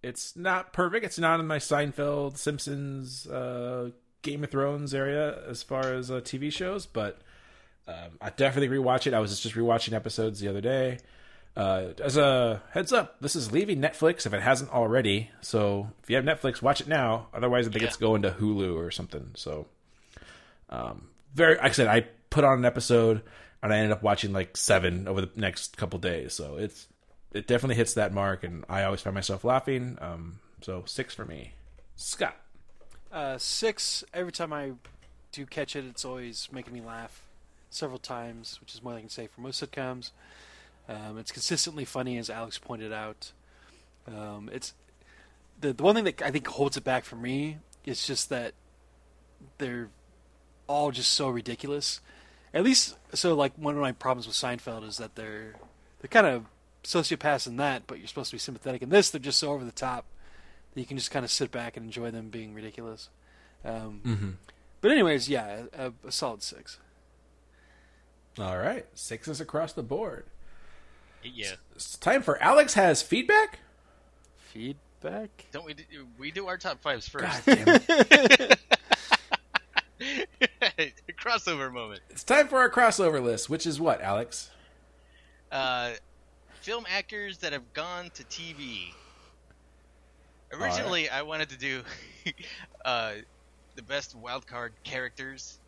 it's 0.04 0.36
not 0.36 0.74
perfect. 0.74 1.06
It's 1.06 1.20
not 1.20 1.40
in 1.40 1.48
my 1.48 1.58
Seinfeld, 1.58 2.38
Simpsons, 2.38 3.28
uh, 3.28 3.92
Game 4.22 4.44
of 4.44 4.52
Thrones 4.52 4.94
area 4.94 5.42
as 5.48 5.64
far 5.64 5.94
as 5.94 6.10
uh, 6.12 6.16
TV 6.22 6.52
shows, 6.52 6.86
but 6.86 7.20
um, 7.88 8.18
I 8.22 8.30
definitely 8.30 8.76
rewatch 8.78 9.08
it. 9.08 9.14
I 9.14 9.20
was 9.20 9.40
just 9.40 9.56
rewatching 9.56 9.94
episodes 9.94 10.40
the 10.40 10.48
other 10.48 10.62
day. 10.62 11.00
Uh, 11.58 11.94
as 12.02 12.16
a 12.16 12.62
heads 12.72 12.94
up, 12.94 13.20
this 13.22 13.36
is 13.36 13.52
leaving 13.52 13.82
Netflix 13.82 14.26
if 14.26 14.34
it 14.34 14.42
hasn't 14.42 14.72
already. 14.72 15.30
So 15.42 15.90
if 16.04 16.10
you 16.10 16.16
have 16.16 16.24
Netflix, 16.26 16.62
watch 16.62 16.80
it 16.82 16.88
now. 16.88 17.28
Otherwise, 17.34 17.68
I 17.68 17.72
think 17.72 17.82
Yeah. 17.82 17.88
it's 17.88 17.98
going 17.98 18.22
to 18.22 18.32
Hulu 18.32 18.76
or 18.76 18.92
something. 18.92 19.32
So, 19.36 19.66
um, 20.70 21.10
very 21.34 21.56
like 21.56 21.66
I 21.66 21.72
said, 21.72 21.88
I 21.88 22.02
put 22.30 22.44
on 22.44 22.60
an 22.60 22.66
episode 22.66 23.24
and 23.62 23.74
I 23.74 23.78
ended 23.78 23.92
up 23.92 24.04
watching 24.04 24.32
like 24.32 24.56
seven 24.56 25.08
over 25.08 25.22
the 25.22 25.30
next 25.36 25.76
couple 25.78 26.00
days. 26.00 26.34
So 26.34 26.58
it's 26.58 26.88
it 27.34 27.46
definitely 27.48 27.76
hits 27.76 27.94
that 27.96 28.14
mark, 28.14 28.44
and 28.44 28.64
I 28.70 28.84
always 28.84 29.02
find 29.02 29.14
myself 29.14 29.44
laughing. 29.44 29.98
Um, 30.02 30.40
so 30.62 30.84
six 30.86 31.14
for 31.14 31.26
me. 31.26 31.54
Scott. 31.96 32.36
Uh, 33.12 33.38
six. 33.38 34.04
Every 34.14 34.32
time 34.32 34.54
I 34.54 34.74
do 35.32 35.46
catch 35.46 35.76
it, 35.76 35.86
it's 35.86 36.06
always 36.06 36.50
making 36.52 36.74
me 36.74 36.82
laugh 36.82 37.24
several 37.70 38.00
times, 38.00 38.58
which 38.62 38.74
is 38.74 38.84
more 38.84 38.94
than 38.94 39.00
I 39.00 39.02
can 39.02 39.10
say 39.10 39.28
for 39.28 39.42
most 39.42 39.64
sitcoms. 39.64 40.12
Um, 40.88 41.18
it's 41.18 41.32
consistently 41.32 41.86
funny, 41.86 42.18
as 42.18 42.30
Alex 42.30 42.58
pointed 42.58 42.94
out. 42.94 43.32
Um, 44.08 44.50
it's 44.52 44.74
the 45.60 45.74
the 45.74 45.84
one 45.84 45.96
thing 45.96 46.04
that 46.06 46.22
I 46.22 46.32
think 46.32 46.48
holds 46.48 46.78
it 46.78 46.84
back 46.84 47.04
for 47.04 47.16
me 47.16 47.58
is 47.86 48.06
just 48.06 48.30
that 48.30 48.54
they're 49.58 49.90
all 50.68 50.92
just 50.92 51.12
so 51.12 51.30
ridiculous. 51.30 52.02
At 52.54 52.64
least, 52.64 52.96
so 53.14 53.36
like 53.36 53.54
one 53.56 53.76
of 53.76 53.82
my 53.82 53.92
problems 53.92 54.28
with 54.28 54.36
Seinfeld 54.36 54.88
is 54.88 54.98
that 54.98 55.16
they're 55.16 55.56
they're 56.00 56.10
kind 56.10 56.28
of 56.28 56.46
sociopaths 56.84 57.48
in 57.48 57.58
that, 57.58 57.84
but 57.88 58.00
you're 58.00 58.08
supposed 58.08 58.30
to 58.32 58.36
be 58.36 58.40
sympathetic. 58.40 58.82
In 58.82 58.90
this, 58.90 59.10
they're 59.10 59.20
just 59.20 59.40
so 59.40 59.52
over 59.52 59.66
the 59.66 59.72
top 59.72 60.06
that 60.74 60.80
you 60.80 60.86
can 60.86 60.98
just 60.98 61.12
kind 61.12 61.26
of 61.26 61.32
sit 61.32 61.52
back 61.52 61.76
and 61.78 61.86
enjoy 61.86 62.12
them 62.12 62.30
being 62.30 62.54
ridiculous. 62.54 63.10
Um, 63.66 64.02
Mm-hmm. 64.06 64.30
But 64.82 64.92
anyways, 64.92 65.28
yeah, 65.28 65.64
a, 65.78 65.92
a 66.08 66.12
solid 66.12 66.42
six. 66.42 66.78
All 68.40 68.58
right, 68.58 68.86
sixes 68.94 69.42
across 69.42 69.74
the 69.74 69.84
board. 69.84 70.26
Yeah. 71.22 71.52
It's 71.76 71.98
time 71.98 72.22
for 72.22 72.42
Alex 72.42 72.76
has 72.76 73.02
feedback. 73.02 73.60
Feedback. 74.38 75.48
Don't 75.52 75.66
we? 75.66 75.74
Do, 75.74 75.84
we 76.18 76.32
do 76.32 76.48
our 76.48 76.58
top 76.58 76.82
fives 76.82 77.10
first. 77.10 77.46
God 77.46 77.58
damn 77.58 77.68
it. 77.68 78.60
Crossover 81.22 81.72
moment. 81.74 82.02
it's 82.10 82.24
time 82.24 82.48
for 82.48 82.60
our 82.60 82.70
crossover 82.70 83.22
list, 83.22 83.50
which 83.50 83.66
is 83.68 83.82
what, 83.82 84.02
Alex? 84.02 84.50
Uh, 85.52 85.92
film 86.62 86.86
actors 86.90 87.40
that 87.40 87.52
have 87.52 87.74
gone 87.74 88.10
to 88.14 88.24
TV. 88.24 88.94
Originally, 90.52 91.10
I 91.10 91.22
wanted 91.22 91.50
to 91.50 91.58
do 91.58 91.82
uh, 92.86 93.14
the 93.76 93.84
best 93.84 94.16
wild 94.16 94.48
card 94.48 94.74
characters 94.84 95.60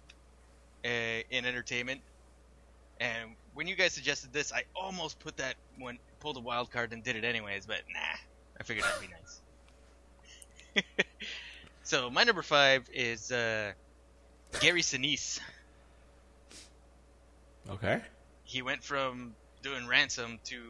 uh, 0.83 0.87
in 1.29 1.45
entertainment, 1.45 2.01
and 2.99 3.31
when 3.53 3.67
you 3.67 3.75
guys 3.75 3.93
suggested 3.93 4.31
this, 4.31 4.51
I 4.53 4.63
almost 4.75 5.19
put 5.19 5.37
that 5.37 5.55
one, 5.77 5.97
pulled 6.19 6.37
a 6.37 6.39
wild 6.39 6.71
card 6.71 6.93
and 6.93 7.03
did 7.03 7.15
it 7.15 7.23
anyways. 7.23 7.65
But 7.65 7.81
nah, 7.91 7.99
I 8.59 8.63
figured 8.63 8.85
that'd 8.85 9.01
be 9.01 9.07
nice. 9.07 10.85
so 11.83 12.09
my 12.09 12.23
number 12.23 12.41
five 12.41 12.89
is 12.93 13.31
uh, 13.31 13.73
Gary 14.59 14.81
Sinise. 14.81 15.39
Okay. 17.69 18.01
he 18.43 18.61
went 18.61 18.83
from 18.83 19.33
doing 19.61 19.87
ransom 19.87 20.39
to 20.43 20.61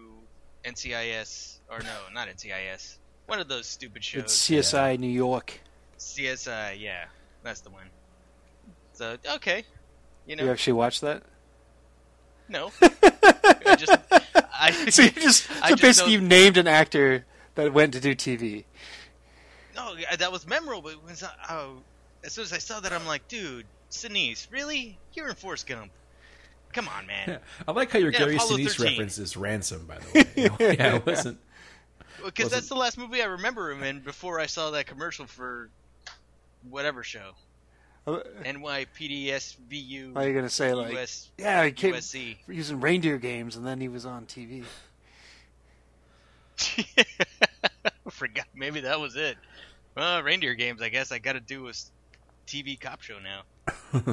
NCIS 0.65 1.57
or 1.69 1.79
no, 1.79 1.97
not 2.13 2.27
NCIS. 2.27 2.97
One 3.27 3.39
of 3.39 3.47
those 3.47 3.67
stupid 3.67 4.03
shows. 4.03 4.23
It's 4.23 4.49
CSI 4.49 4.97
New 4.99 5.07
York. 5.09 5.59
CSI, 5.97 6.79
yeah, 6.79 7.05
that's 7.43 7.61
the 7.61 7.69
one. 7.69 7.85
So 8.93 9.17
okay, 9.35 9.63
you 10.27 10.35
know, 10.35 10.43
You 10.45 10.51
actually 10.51 10.73
watched 10.73 11.01
that? 11.01 11.23
no, 12.49 12.71
I 12.81 13.75
just, 13.77 13.97
I, 14.53 14.71
so 14.89 15.03
you 15.03 15.11
just 15.11 15.49
I 15.63 15.69
so 15.69 15.75
just 15.75 15.81
basically 15.81 16.17
know- 16.17 16.21
you 16.23 16.27
named 16.27 16.57
an 16.57 16.67
actor 16.67 17.25
that 17.55 17.71
went 17.73 17.93
to 17.93 17.99
do 18.01 18.13
TV. 18.15 18.65
no, 19.75 19.95
that 20.17 20.31
was 20.31 20.45
memorable. 20.47 20.89
It 20.89 21.01
was, 21.03 21.23
uh, 21.23 21.67
as 22.23 22.33
soon 22.33 22.43
as 22.43 22.51
I 22.53 22.57
saw 22.57 22.79
that, 22.81 22.91
I'm 22.91 23.05
like, 23.07 23.27
dude, 23.27 23.65
Sinise, 23.89 24.51
really? 24.51 24.97
You're 25.13 25.29
in 25.29 25.35
Forrest 25.35 25.67
Gump. 25.67 25.91
Come 26.73 26.87
on, 26.87 27.05
man. 27.07 27.39
I 27.67 27.71
like 27.71 27.91
how 27.91 27.99
your 27.99 28.11
Yeah, 28.11 28.19
Gary 28.19 28.35
Apollo 28.35 28.57
Sinise 28.57 28.75
13. 28.77 28.85
reference 28.91 29.17
is 29.17 29.35
ransom, 29.37 29.85
by 29.85 29.97
the 29.99 30.49
way. 30.59 30.75
yeah, 30.77 30.95
it 30.95 31.05
wasn't. 31.05 31.37
Because 32.25 32.45
Wasn't- 32.45 32.51
that's 32.61 32.69
the 32.69 32.75
last 32.75 32.97
movie 32.97 33.21
I 33.21 33.25
remember 33.25 33.71
him 33.71 33.83
in 33.83 33.99
before 33.99 34.39
I 34.39 34.45
saw 34.45 34.71
that 34.71 34.87
commercial 34.87 35.25
for 35.27 35.69
whatever 36.69 37.03
show. 37.03 37.31
NYPDSVU 38.07 40.15
Are 40.15 40.27
you 40.27 40.33
gonna 40.33 40.49
say 40.49 40.73
like, 40.73 40.93
US, 40.97 41.29
yeah, 41.37 41.63
he 41.65 41.71
came 41.71 41.93
USC. 41.93 42.37
for 42.45 42.53
using 42.53 42.81
reindeer 42.81 43.19
games, 43.19 43.55
and 43.55 43.65
then 43.65 43.79
he 43.79 43.87
was 43.87 44.05
on 44.07 44.25
TV? 44.25 44.63
Forgot. 48.09 48.47
Maybe 48.55 48.81
that 48.81 48.99
was 48.99 49.15
it. 49.15 49.37
Well, 49.95 50.23
reindeer 50.23 50.55
games. 50.55 50.81
I 50.81 50.89
guess 50.89 51.11
I 51.11 51.19
got 51.19 51.33
to 51.33 51.39
do 51.39 51.67
a 51.67 51.73
TV 52.47 52.79
cop 52.79 53.01
show 53.01 53.17
now. 53.19 53.43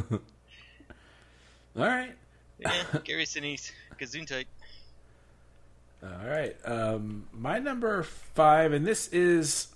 All 1.76 1.76
right. 1.76 2.14
Yeah, 2.58 2.82
Gary 3.04 3.24
Sinise, 3.24 3.70
Gesundheit. 4.00 4.46
All 6.02 6.28
right. 6.28 6.56
Um, 6.64 7.26
my 7.32 7.58
number 7.58 8.02
five, 8.02 8.72
and 8.72 8.86
this 8.86 9.08
is 9.08 9.68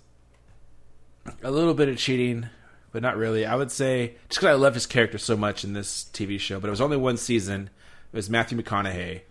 a 1.43 1.51
little 1.51 1.73
bit 1.73 1.89
of 1.89 1.97
cheating, 1.97 2.47
but 2.91 3.01
not 3.01 3.17
really. 3.17 3.45
I 3.45 3.55
would 3.55 3.71
say 3.71 4.15
just 4.29 4.39
because 4.39 4.45
I 4.45 4.53
love 4.53 4.73
his 4.73 4.85
character 4.85 5.17
so 5.17 5.35
much 5.35 5.63
in 5.63 5.73
this 5.73 6.05
TV 6.13 6.39
show, 6.39 6.59
but 6.59 6.67
it 6.67 6.71
was 6.71 6.81
only 6.81 6.97
one 6.97 7.17
season. 7.17 7.69
It 8.11 8.15
was 8.15 8.29
Matthew 8.29 8.57
McConaughey 8.61 9.21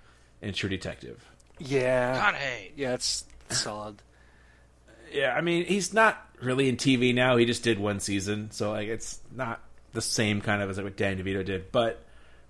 in 0.42 0.52
True 0.52 0.68
Detective. 0.68 1.24
Yeah, 1.58 2.32
McConaughey. 2.32 2.70
yeah, 2.76 2.94
it's 2.94 3.24
solid. 3.48 4.02
Yeah, 5.12 5.34
I 5.34 5.40
mean 5.40 5.64
he's 5.64 5.92
not 5.94 6.26
really 6.40 6.68
in 6.68 6.76
TV 6.76 7.14
now. 7.14 7.36
He 7.36 7.44
just 7.44 7.62
did 7.62 7.78
one 7.78 8.00
season, 8.00 8.50
so 8.50 8.70
like 8.72 8.88
it's 8.88 9.20
not 9.34 9.60
the 9.92 10.02
same 10.02 10.40
kind 10.40 10.62
of 10.62 10.70
as 10.70 10.76
like 10.76 10.84
what 10.84 10.96
Dan 10.96 11.18
DeVito 11.18 11.44
did. 11.44 11.70
But 11.70 12.02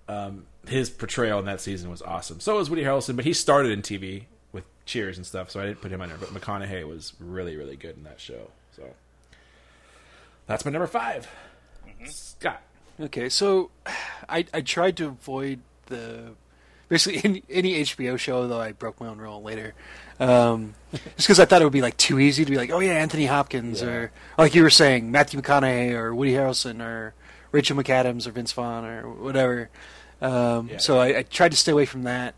um, 0.08 0.46
his 0.66 0.90
portrayal 0.90 1.38
in 1.38 1.46
that 1.46 1.60
season 1.60 1.90
was 1.90 2.02
awesome. 2.02 2.40
So 2.40 2.56
was 2.56 2.70
Woody 2.70 2.82
Harrelson, 2.82 3.16
but 3.16 3.24
he 3.24 3.32
started 3.32 3.72
in 3.72 3.82
TV 3.82 4.24
with 4.24 4.31
Cheers 4.84 5.16
and 5.16 5.26
stuff, 5.26 5.50
so 5.50 5.60
I 5.60 5.66
didn't 5.66 5.80
put 5.80 5.90
him 5.92 6.00
on 6.00 6.08
there. 6.08 6.18
But 6.18 6.30
McConaughey 6.30 6.86
was 6.88 7.12
really, 7.20 7.56
really 7.56 7.76
good 7.76 7.96
in 7.96 8.02
that 8.04 8.20
show. 8.20 8.50
So 8.76 8.82
that's 10.46 10.64
my 10.64 10.70
number 10.70 10.86
5 10.86 11.28
Scott. 12.06 12.62
Okay, 13.00 13.28
so 13.28 13.70
I 14.28 14.44
I 14.52 14.60
tried 14.60 14.96
to 14.98 15.06
avoid 15.06 15.60
the 15.86 16.32
basically 16.88 17.20
any, 17.24 17.42
any 17.48 17.82
HBO 17.84 18.18
show. 18.18 18.46
Though 18.48 18.60
I 18.60 18.72
broke 18.72 19.00
my 19.00 19.06
own 19.08 19.18
rule 19.18 19.40
later, 19.42 19.72
um, 20.20 20.74
just 20.92 21.28
because 21.28 21.40
I 21.40 21.44
thought 21.44 21.62
it 21.62 21.64
would 21.64 21.72
be 21.72 21.80
like 21.80 21.96
too 21.96 22.18
easy 22.18 22.44
to 22.44 22.50
be 22.50 22.56
like, 22.56 22.70
oh 22.70 22.80
yeah, 22.80 22.92
Anthony 22.92 23.26
Hopkins, 23.26 23.80
Yeah. 23.82 23.88
or 23.88 24.12
like 24.36 24.54
you 24.54 24.62
were 24.62 24.70
saying, 24.70 25.10
Matthew 25.10 25.40
McConaughey, 25.40 25.92
or 25.92 26.14
Woody 26.14 26.32
Harrelson, 26.32 26.82
or 26.84 27.14
Rachel 27.52 27.76
McAdams, 27.76 28.26
or 28.26 28.32
Vince 28.32 28.52
Vaughn, 28.52 28.84
or 28.84 29.08
whatever. 29.10 29.70
Um, 30.20 30.68
Yeah. 30.70 30.78
So 30.78 30.98
I, 30.98 31.18
I 31.18 31.22
tried 31.22 31.52
to 31.52 31.56
stay 31.56 31.72
away 31.72 31.86
from 31.86 32.02
that, 32.02 32.34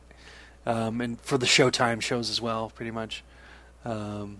um, 0.67 1.01
and 1.01 1.21
for 1.21 1.39
the 1.39 1.47
Showtime 1.47 2.01
shows 2.01 2.31
as 2.31 2.41
well, 2.41 2.71
pretty 2.71 2.91
much. 2.91 3.23
Um, 3.85 4.39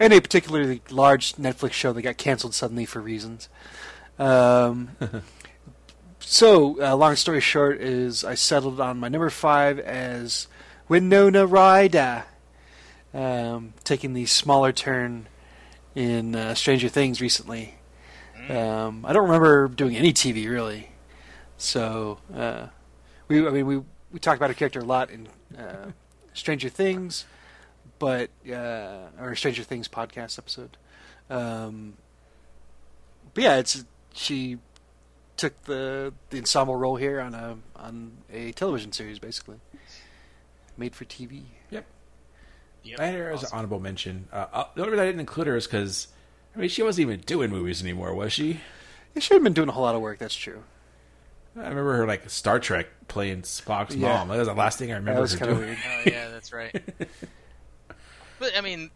and 0.00 0.12
a 0.12 0.20
particularly 0.20 0.82
large 0.90 1.34
Netflix 1.34 1.72
show 1.72 1.92
that 1.92 2.02
got 2.02 2.16
canceled 2.16 2.54
suddenly 2.54 2.84
for 2.84 3.00
reasons. 3.00 3.48
Um, 4.18 4.90
so, 6.18 6.80
uh, 6.82 6.96
long 6.96 7.16
story 7.16 7.40
short, 7.40 7.80
is 7.80 8.24
I 8.24 8.34
settled 8.34 8.80
on 8.80 8.98
my 8.98 9.08
number 9.08 9.30
five 9.30 9.78
as 9.78 10.48
Winona 10.88 11.46
Ryder, 11.46 12.24
um, 13.12 13.74
taking 13.84 14.12
the 14.14 14.26
smaller 14.26 14.72
turn 14.72 15.28
in 15.94 16.34
uh, 16.34 16.54
Stranger 16.54 16.88
Things 16.88 17.20
recently. 17.20 17.76
Um, 18.48 19.06
I 19.06 19.12
don't 19.12 19.24
remember 19.24 19.68
doing 19.68 19.96
any 19.96 20.12
TV 20.12 20.48
really, 20.50 20.90
so 21.56 22.18
uh, 22.36 22.66
we 23.26 23.46
I 23.46 23.50
mean 23.50 23.66
we 23.66 23.78
we 24.12 24.18
talked 24.20 24.36
about 24.36 24.50
her 24.50 24.54
character 24.54 24.80
a 24.80 24.84
lot 24.84 25.10
in 25.10 25.28
uh, 25.58 25.90
Stranger 26.32 26.68
Things, 26.68 27.24
but 27.98 28.30
uh, 28.50 29.08
or 29.20 29.34
Stranger 29.34 29.62
Things 29.62 29.88
podcast 29.88 30.38
episode. 30.38 30.76
Um, 31.30 31.94
but 33.32 33.44
yeah, 33.44 33.56
it's 33.56 33.84
she 34.12 34.58
took 35.36 35.60
the 35.64 36.12
the 36.30 36.38
ensemble 36.38 36.76
role 36.76 36.96
here 36.96 37.20
on 37.20 37.34
a 37.34 37.56
on 37.76 38.12
a 38.32 38.52
television 38.52 38.92
series, 38.92 39.18
basically 39.18 39.56
made 40.76 40.94
for 40.94 41.04
TV. 41.04 41.42
Yep. 41.70 41.86
Yep. 42.84 43.00
I 43.00 43.06
had 43.06 43.14
her 43.14 43.30
as 43.30 43.42
an 43.42 43.48
honorable 43.52 43.80
mention. 43.80 44.28
Uh, 44.32 44.46
uh, 44.52 44.64
the 44.74 44.82
only 44.82 44.92
reason 44.92 45.02
I 45.02 45.06
didn't 45.06 45.20
include 45.20 45.46
her 45.46 45.56
is 45.56 45.66
because, 45.66 46.08
I 46.54 46.58
mean, 46.58 46.68
she 46.68 46.82
wasn't 46.82 47.08
even 47.08 47.20
doing 47.20 47.50
movies 47.50 47.82
anymore, 47.82 48.14
was 48.14 48.32
she? 48.32 48.60
Yeah, 49.14 49.20
she 49.20 49.32
hadn't 49.32 49.44
been 49.44 49.52
doing 49.54 49.68
a 49.68 49.72
whole 49.72 49.84
lot 49.84 49.94
of 49.94 50.00
work. 50.02 50.18
That's 50.18 50.34
true. 50.34 50.64
I 51.56 51.68
remember 51.68 51.96
her 51.98 52.06
like 52.06 52.28
Star 52.30 52.58
Trek 52.58 52.88
playing 53.08 53.42
Spock's 53.42 53.94
Yeah. 53.94 54.08
mom. 54.08 54.28
That 54.28 54.38
was 54.38 54.48
the 54.48 54.54
last 54.54 54.78
thing 54.78 54.90
I 54.90 54.96
remember 54.96 55.14
That 55.14 55.20
was 55.22 55.32
her 55.34 55.38
kind 55.38 55.50
of 55.52 55.56
doing. 55.58 55.68
weird. 55.70 55.78
Oh 55.86 56.02
yeah, 56.06 56.28
that's 56.30 56.52
right. 56.52 56.82
but 58.38 58.56
I 58.56 58.60
mean, 58.60 58.90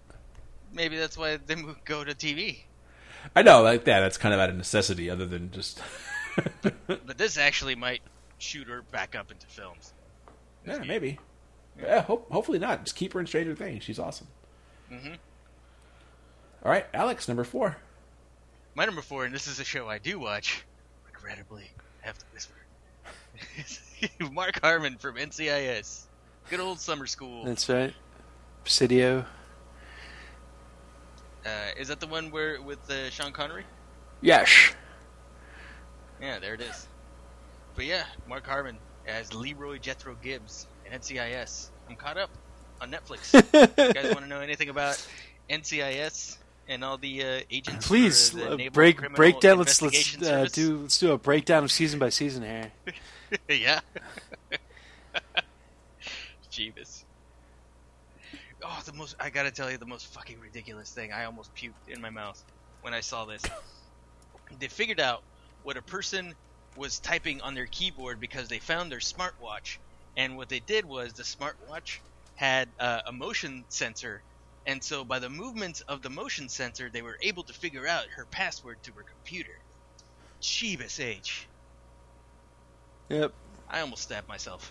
maybe 0.73 0.97
that's 0.99 1.17
why 1.17 1.37
they 1.37 1.55
mo- 1.55 1.77
go 1.85 2.03
to 2.05 2.15
TV. 2.15 2.59
I 3.37 3.43
know, 3.43 3.63
like 3.63 3.85
that. 3.85 4.01
That's 4.01 4.17
kind 4.19 4.33
of 4.35 4.41
out 4.41 4.49
of 4.51 4.57
necessity, 4.57 5.11
other 5.11 5.27
than 5.27 5.51
just. 5.51 5.81
But 6.87 7.19
this 7.19 7.37
actually 7.37 7.75
might 7.75 8.01
shoot 8.39 8.69
her 8.69 8.83
back 8.93 9.17
up 9.17 9.33
into 9.33 9.47
films. 9.49 9.93
yeah, 10.65 10.79
maybe. 10.79 11.19
Yeah, 11.81 12.03
hope, 12.03 12.31
hopefully 12.31 12.61
not. 12.61 12.85
Just 12.85 12.95
keep 12.97 13.13
her 13.15 13.21
in 13.21 13.27
Stranger 13.27 13.57
Things. 13.57 13.83
She's 13.83 13.99
awesome. 13.99 14.29
hmm 14.89 15.15
All 16.65 16.71
right, 16.71 16.87
Alex, 16.95 17.27
number 17.27 17.43
four. 17.45 17.77
My 18.77 18.85
number 18.85 19.03
four, 19.03 19.25
and 19.25 19.35
this 19.35 19.49
is 19.49 19.59
a 19.59 19.65
show 19.65 19.89
I 19.89 19.99
do 19.99 20.21
watch. 20.21 20.65
Regrettably, 21.13 21.69
I 22.05 22.07
have 22.07 22.19
to 22.19 22.25
whisper. 22.33 22.55
Mark 24.39 24.61
Harmon 24.63 24.97
from 24.99 25.17
NCIS. 25.17 26.05
Good 26.49 26.61
old 26.61 26.79
summer 26.79 27.09
school. 27.09 27.45
That's 27.45 27.69
right. 27.69 27.93
Presidio. 28.63 29.25
Uh, 31.45 31.49
is 31.77 31.89
that 31.89 31.99
the 31.99 32.07
one 32.07 32.31
where 32.31 32.63
with 32.63 32.79
uh, 32.89 33.11
Sean 33.11 33.33
Connery? 33.33 33.65
Yes. 34.21 34.49
Yeah, 36.23 36.39
there 36.39 36.55
it 36.55 36.61
is. 36.61 36.87
But 37.75 37.87
yeah, 37.87 38.05
Mark 38.29 38.47
Harmon 38.47 38.79
as 39.09 39.35
Leroy 39.35 39.79
Jethro 39.79 40.17
Gibbs 40.23 40.69
in 40.87 40.97
NCIS. 40.97 41.71
I'm 41.89 41.97
caught 41.97 42.17
up 42.17 42.31
on 42.81 42.93
Netflix. 42.93 43.35
you 43.43 43.93
guys 43.93 44.15
want 44.15 44.21
to 44.21 44.29
know 44.29 44.39
anything 44.39 44.69
about 44.69 45.05
NCIS 45.51 46.39
and 46.69 46.85
all 46.85 46.99
the 46.99 47.23
uh, 47.23 47.41
agents? 47.51 47.87
Please 47.87 48.31
for 48.31 48.37
the 48.37 48.53
uh, 48.53 48.57
Naval 48.57 48.75
break 48.75 48.97
Criminal 48.99 49.17
break 49.17 49.41
down. 49.41 49.59
Let's 49.59 49.81
let's 49.83 50.23
uh, 50.23 50.47
do 50.53 50.79
let's 50.79 50.99
do 50.99 51.13
a 51.13 51.19
breakdown 51.19 51.65
of 51.65 51.73
season 51.73 51.99
by 51.99 52.11
season 52.11 52.43
here. 52.43 52.73
yeah. 53.49 53.81
Jeebus. 56.53 57.05
Oh, 58.63 58.83
the 58.85 58.93
most, 58.93 59.17
I 59.21 59.31
gotta 59.31 59.51
tell 59.51 59.71
you, 59.71 59.79
the 59.79 59.87
most 59.87 60.07
fucking 60.09 60.41
ridiculous 60.41 60.91
thing. 60.91 61.13
I 61.13 61.25
almost 61.25 61.55
puked 61.55 61.89
in 61.89 62.01
my 62.01 62.11
mouth 62.11 62.43
when 62.83 62.93
I 62.93 63.01
saw 63.01 63.25
this. 63.25 63.43
They 64.59 64.69
figured 64.69 65.01
out 65.01 65.23
what 65.63 65.77
a 65.77 65.83
person 65.83 66.35
was 66.77 66.99
typing 66.99 67.41
on 67.41 67.55
their 67.55 67.67
keyboard 67.67 68.21
because 68.21 68.49
they 68.49 68.59
found 68.59 68.91
their 68.91 68.99
smartwatch. 68.99 69.79
And 70.17 70.37
what 70.37 70.49
they 70.49 70.61
did 70.61 70.85
was 70.85 71.13
the 71.13 71.23
smartwatch 71.23 71.99
had 72.35 72.69
uh, 72.79 73.03
a 73.07 73.13
motion 73.13 73.65
sensor. 73.69 74.23
And 74.69 74.85
so 74.85 75.03
by 75.03 75.19
the 75.19 75.31
movements 75.31 75.81
of 75.89 76.03
the 76.03 76.11
motion 76.11 76.47
sensor, 76.51 76.91
they 76.93 77.01
were 77.01 77.19
able 77.23 77.43
to 77.45 77.55
figure 77.55 77.89
out 77.89 78.05
her 78.15 78.27
password 78.27 78.77
to 78.83 78.93
her 78.93 79.03
computer. 79.03 79.59
Jeebus 80.43 81.03
H. 81.03 81.49
Yep. 83.09 83.33
I 83.71 83.81
almost 83.81 84.03
stabbed 84.03 84.29
myself. 84.29 84.71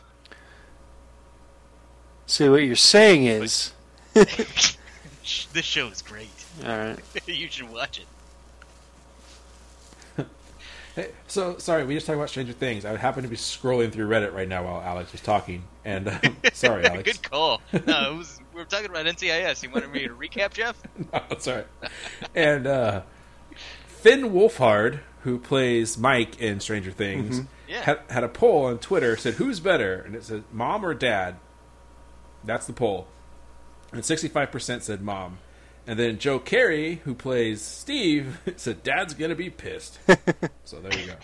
So 2.28 2.52
what 2.52 2.58
you're 2.58 2.76
saying 2.76 3.26
is, 3.26 3.74
this 4.14 4.78
show 5.66 5.88
is 5.88 6.04
great. 6.04 6.30
all 6.64 6.78
right. 6.78 7.00
you 7.26 7.50
should 7.50 7.70
watch 7.70 8.00
it. 8.00 8.06
Hey, 10.96 11.12
so 11.28 11.58
sorry, 11.60 11.86
we 11.86 11.94
just 11.94 12.08
talked 12.08 12.18
about 12.18 12.30
Stranger 12.30 12.54
Things. 12.54 12.84
I 12.84 12.96
happen 12.98 13.22
to 13.22 13.30
be 13.30 13.36
scrolling 13.36 13.92
through 13.92 14.08
Reddit 14.08 14.34
right 14.34 14.48
now 14.48 14.64
while 14.64 14.82
Alex 14.82 15.12
was 15.12 15.22
talking, 15.22 15.64
and 15.88 16.10
um, 16.10 16.20
sorry, 16.54 16.86
Alex. 16.86 17.04
Good 17.04 17.32
call. 17.32 17.62
No, 17.86 18.14
it 18.14 18.18
was, 18.18 18.40
we 18.54 18.60
were 18.60 18.66
talking 18.66 18.90
about 18.90 19.06
NCIS. 19.06 19.64
You 19.64 19.70
wanted 19.72 19.90
me 19.92 20.06
to 20.08 20.14
recap, 20.14 20.54
Jeff? 20.54 20.76
no, 20.98 21.24
that's 21.30 21.48
all 21.48 21.56
right. 21.56 21.68
And 22.36 22.68
uh, 22.68 23.02
Finn 23.88 24.32
Wolfhard, 24.32 25.00
who 25.22 25.40
plays 25.40 25.98
Mike 25.98 26.40
in 26.42 26.60
Stranger 26.60 26.92
Things, 26.92 27.42
Yeah. 27.70 27.82
had, 27.84 28.00
had 28.10 28.24
a 28.26 28.28
poll 28.28 28.66
on 28.66 28.80
Twitter 28.80 29.16
said, 29.16 29.36
"Who's 29.36 29.60
better?" 29.62 30.02
And 30.02 30.14
it 30.14 30.24
said, 30.26 30.44
"Mom 30.52 30.86
or 30.86 30.94
Dad." 30.94 31.38
That's 32.44 32.68
the 32.68 32.74
poll, 32.74 33.08
and 33.94 34.04
sixty-five 34.06 34.52
percent 34.52 34.84
said 34.84 35.02
Mom. 35.02 35.40
And 35.90 35.98
then 35.98 36.18
Joe 36.20 36.38
Keery, 36.40 37.00
who 37.00 37.14
plays 37.16 37.62
Steve, 37.62 38.40
said, 38.58 38.84
"Dad's 38.84 39.14
gonna 39.14 39.36
be 39.36 39.50
pissed." 39.50 40.00
so 40.66 40.80
there 40.82 40.98
you 41.00 41.08
go. 41.08 41.16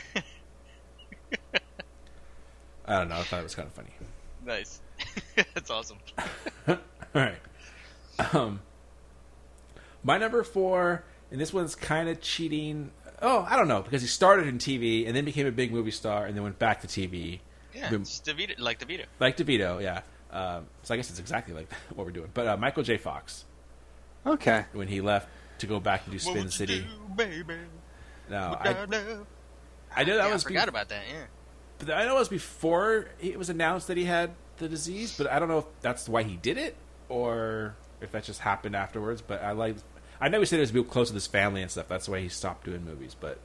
I 2.85 2.99
don't 2.99 3.09
know. 3.09 3.17
I 3.17 3.23
thought 3.23 3.39
it 3.39 3.43
was 3.43 3.55
kind 3.55 3.67
of 3.67 3.73
funny. 3.73 3.89
Nice. 4.45 4.81
That's 5.53 5.69
awesome. 5.69 5.97
All 6.67 6.77
right. 7.13 7.37
Um, 8.33 8.61
my 10.03 10.17
number 10.17 10.43
four, 10.43 11.03
and 11.31 11.39
this 11.39 11.53
one's 11.53 11.75
kind 11.75 12.09
of 12.09 12.21
cheating. 12.21 12.91
Oh, 13.21 13.45
I 13.49 13.55
don't 13.55 13.67
know 13.67 13.81
because 13.81 14.01
he 14.01 14.07
started 14.07 14.47
in 14.47 14.57
TV 14.57 15.07
and 15.07 15.15
then 15.15 15.23
became 15.25 15.47
a 15.47 15.51
big 15.51 15.71
movie 15.71 15.91
star 15.91 16.25
and 16.25 16.35
then 16.35 16.43
went 16.43 16.59
back 16.59 16.81
to 16.81 16.87
TV, 16.87 17.39
Yeah, 17.73 17.89
Boom. 17.89 18.03
DeVito, 18.03 18.59
like 18.59 18.79
DeVito. 18.85 19.05
like 19.19 19.37
DeVito. 19.37 19.81
Yeah. 19.81 20.01
Um, 20.31 20.65
so 20.81 20.93
I 20.93 20.97
guess 20.97 21.09
it's 21.09 21.19
exactly 21.19 21.53
like 21.53 21.71
what 21.95 22.05
we're 22.05 22.11
doing. 22.11 22.29
But 22.33 22.47
uh, 22.47 22.57
Michael 22.57 22.83
J. 22.83 22.97
Fox 22.97 23.45
Okay. 24.25 24.65
when 24.73 24.87
he 24.87 24.99
left 24.99 25.29
to 25.59 25.67
go 25.67 25.79
back 25.79 26.03
to 26.05 26.11
do 26.11 26.19
Spin 26.19 26.33
What 26.33 26.37
would 26.37 26.45
you 26.45 26.51
City. 26.51 26.79
do, 26.81 27.13
baby? 27.15 27.55
No, 28.29 28.57
I, 28.59 28.69
I, 28.69 28.75
I 29.95 30.03
know 30.05 30.15
that 30.17 30.25
yeah, 30.27 30.33
was 30.33 30.43
I 30.43 30.47
forgot 30.47 30.65
be- 30.65 30.69
about 30.69 30.89
that. 30.89 31.03
Yeah. 31.09 31.23
But 31.83 31.95
I 31.95 32.05
know 32.05 32.15
it 32.15 32.19
was 32.19 32.29
before 32.29 33.07
it 33.21 33.37
was 33.37 33.49
announced 33.49 33.87
that 33.87 33.97
he 33.97 34.05
had 34.05 34.31
the 34.57 34.67
disease, 34.69 35.15
but 35.17 35.31
I 35.31 35.39
don't 35.39 35.47
know 35.49 35.59
if 35.59 35.65
that's 35.81 36.07
why 36.07 36.23
he 36.23 36.35
did 36.37 36.57
it 36.57 36.75
or 37.09 37.75
if 38.01 38.11
that 38.11 38.23
just 38.23 38.39
happened 38.41 38.75
afterwards. 38.75 39.21
But 39.21 39.43
I 39.43 39.51
like, 39.51 39.75
I 40.21 40.29
know 40.29 40.39
he 40.39 40.45
said 40.45 40.57
it 40.57 40.61
was 40.61 40.69
to 40.71 40.81
be 40.81 40.89
close 40.89 41.09
with 41.09 41.15
his 41.15 41.27
family 41.27 41.61
and 41.61 41.69
stuff. 41.71 41.87
That's 41.87 42.07
why 42.07 42.19
he 42.19 42.29
stopped 42.29 42.65
doing 42.65 42.83
movies. 42.85 43.15
But 43.19 43.39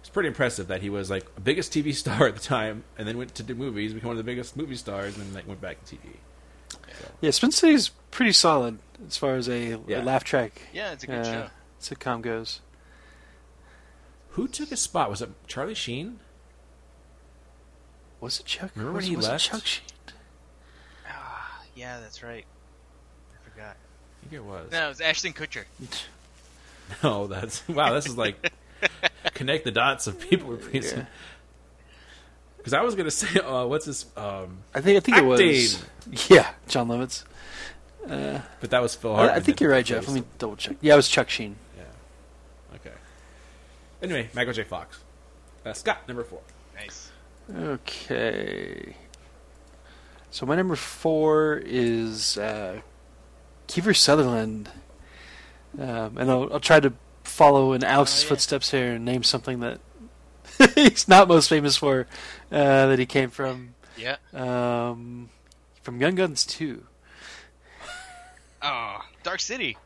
it's 0.00 0.08
pretty 0.08 0.28
impressive 0.28 0.68
that 0.68 0.82
he 0.82 0.90
was 0.90 1.10
like 1.10 1.34
the 1.34 1.40
biggest 1.40 1.72
TV 1.72 1.94
star 1.94 2.26
at 2.26 2.34
the 2.34 2.40
time, 2.42 2.84
and 2.98 3.06
then 3.08 3.16
went 3.18 3.34
to 3.36 3.42
do 3.42 3.54
movies, 3.54 3.92
became 3.92 4.08
one 4.08 4.14
of 4.16 4.24
the 4.24 4.30
biggest 4.30 4.56
movie 4.56 4.76
stars, 4.76 5.16
and 5.16 5.26
then 5.26 5.34
like 5.34 5.46
went 5.46 5.60
back 5.60 5.84
to 5.84 5.96
TV. 5.96 6.00
Yeah, 7.20 7.30
Spin 7.30 7.50
City's 7.50 7.88
pretty 8.10 8.32
solid 8.32 8.78
as 9.06 9.16
far 9.16 9.36
as 9.36 9.48
a, 9.48 9.78
Yeah. 9.86 10.02
a 10.02 10.04
laugh 10.04 10.22
track 10.24 10.62
Yeah, 10.72 10.92
it's 10.92 11.04
a 11.04 11.06
good 11.08 11.20
uh, 11.20 11.24
show. 11.24 11.50
sitcom 11.80 12.22
goes. 12.22 12.60
Who 14.30 14.48
took 14.48 14.68
his 14.70 14.80
spot? 14.80 15.10
Was 15.10 15.22
it 15.22 15.30
Charlie 15.46 15.74
Sheen? 15.74 16.18
Was 18.24 18.40
it 18.40 18.46
Chuck? 18.46 18.70
Remember 18.74 18.92
when 18.92 18.96
was, 19.02 19.06
he 19.06 19.16
was 19.16 19.28
left? 19.28 19.44
It 19.44 19.50
Chuck 19.50 19.66
Sheen? 19.66 19.84
Ah, 21.06 21.62
yeah, 21.74 22.00
that's 22.00 22.22
right. 22.22 22.46
I 23.34 23.50
forgot. 23.50 23.76
I 23.76 24.20
think 24.22 24.32
it 24.32 24.44
was. 24.44 24.72
No, 24.72 24.86
it 24.86 24.88
was 24.88 25.00
Ashton 25.02 25.34
Kutcher. 25.34 25.64
No, 27.02 27.26
that's 27.26 27.66
wow. 27.66 27.94
This 27.94 28.04
is 28.04 28.18
like 28.18 28.52
connect 29.34 29.64
the 29.64 29.70
dots 29.70 30.06
of 30.06 30.20
people 30.20 30.48
were 30.48 30.56
being. 30.56 30.84
Yeah. 30.84 31.06
Because 32.58 32.74
I 32.74 32.82
was 32.82 32.94
gonna 32.94 33.10
say, 33.10 33.40
uh, 33.40 33.64
what's 33.64 33.86
this? 33.86 34.04
Um, 34.18 34.58
I 34.74 34.82
think 34.82 34.98
I 34.98 35.00
think 35.00 35.16
it 35.16 35.24
was. 35.24 35.82
Yeah, 36.28 36.50
Jon 36.68 36.88
Lovitz. 36.88 37.24
Uh, 38.06 38.40
but 38.60 38.68
that 38.68 38.82
was 38.82 38.94
Phil 38.94 39.12
I, 39.12 39.16
Hartman. 39.16 39.36
I 39.36 39.40
think 39.40 39.62
you're 39.62 39.70
right, 39.70 39.84
Jeff. 39.84 40.06
Let 40.06 40.14
me 40.14 40.24
double 40.36 40.56
check. 40.56 40.76
Yeah, 40.82 40.92
it 40.92 40.96
was 40.96 41.08
Chuck 41.08 41.30
Sheen. 41.30 41.56
Yeah. 41.74 41.84
Okay. 42.74 42.94
Anyway, 44.02 44.28
Michael 44.34 44.52
J. 44.52 44.64
Fox. 44.64 45.00
Uh, 45.64 45.72
Scott, 45.72 46.06
number 46.06 46.22
four. 46.22 46.40
Nice. 47.48 47.58
Okay. 47.66 48.96
So 50.30 50.46
my 50.46 50.56
number 50.56 50.76
four 50.76 51.62
is 51.64 52.36
uh, 52.38 52.80
Kiefer 53.68 53.96
Sutherland, 53.96 54.68
um, 55.78 56.18
and 56.18 56.30
I'll, 56.30 56.52
I'll 56.54 56.60
try 56.60 56.80
to 56.80 56.92
follow 57.22 57.72
in 57.72 57.84
Alex's 57.84 58.22
Oh, 58.22 58.24
yeah. 58.24 58.28
footsteps 58.30 58.70
here 58.70 58.92
and 58.94 59.04
name 59.04 59.22
something 59.22 59.60
that 59.60 59.78
he's 60.74 61.06
not 61.08 61.28
most 61.28 61.48
famous 61.48 61.76
for, 61.76 62.06
uh, 62.50 62.86
that 62.86 62.98
he 62.98 63.06
came 63.06 63.30
from. 63.30 63.74
Yeah. 63.96 64.16
Um, 64.32 65.30
from 65.82 66.00
Young 66.00 66.16
Guns 66.16 66.44
2. 66.46 66.82
Oh, 68.62 68.98
Dark 69.22 69.38
City. 69.40 69.76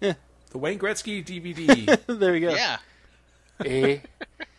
Yeah. 0.00 0.14
The 0.50 0.58
Wayne 0.58 0.78
Gretzky 0.78 1.24
DVD. 1.24 1.98
there 2.18 2.32
we 2.32 2.40
go. 2.40 2.54
Yeah. 2.54 2.78
A. 3.64 4.02